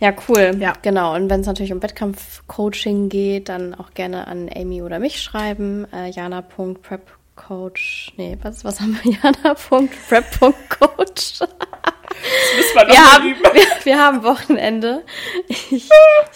Ja, 0.00 0.12
cool. 0.28 0.56
Ja. 0.58 0.72
Genau. 0.82 1.14
Und 1.14 1.30
wenn 1.30 1.40
es 1.40 1.46
natürlich 1.46 1.72
um 1.72 1.82
Wettkampfcoaching 1.82 3.08
geht, 3.10 3.50
dann 3.50 3.74
auch 3.74 3.92
gerne 3.92 4.26
an 4.26 4.48
Amy 4.54 4.82
oder 4.82 4.98
mich 4.98 5.22
schreiben. 5.22 5.86
Äh, 5.92 6.10
Jana.prepcoach. 6.10 8.14
Nee, 8.16 8.38
was, 8.42 8.64
was 8.64 8.80
haben 8.80 8.98
wir? 9.02 9.12
Jana.prep.coach. 9.22 11.40
wir, 12.74 13.12
haben, 13.12 13.26
wir, 13.26 13.66
wir, 13.84 13.98
haben 13.98 14.24
Wochenende. 14.24 15.04
Ich, 15.48 15.70
ich 15.70 15.90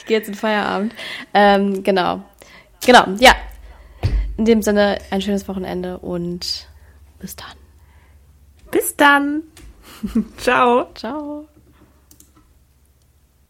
gehe 0.07 0.19
jetzt 0.19 0.29
in 0.29 0.35
Feierabend. 0.35 0.95
Ähm, 1.33 1.83
genau. 1.83 2.23
Genau, 2.85 3.07
ja. 3.19 3.33
In 4.37 4.45
dem 4.45 4.61
Sinne, 4.61 4.99
ein 5.11 5.23
schönes 5.23 5.49
Wochenende 5.49 5.97
und 5.99 6.69
bis 7.19 7.37
dann. 7.37 7.57
Bis 8.71 8.95
dann. 8.97 9.45
Ciao. 10.37 10.93
Ciao. 10.95 11.49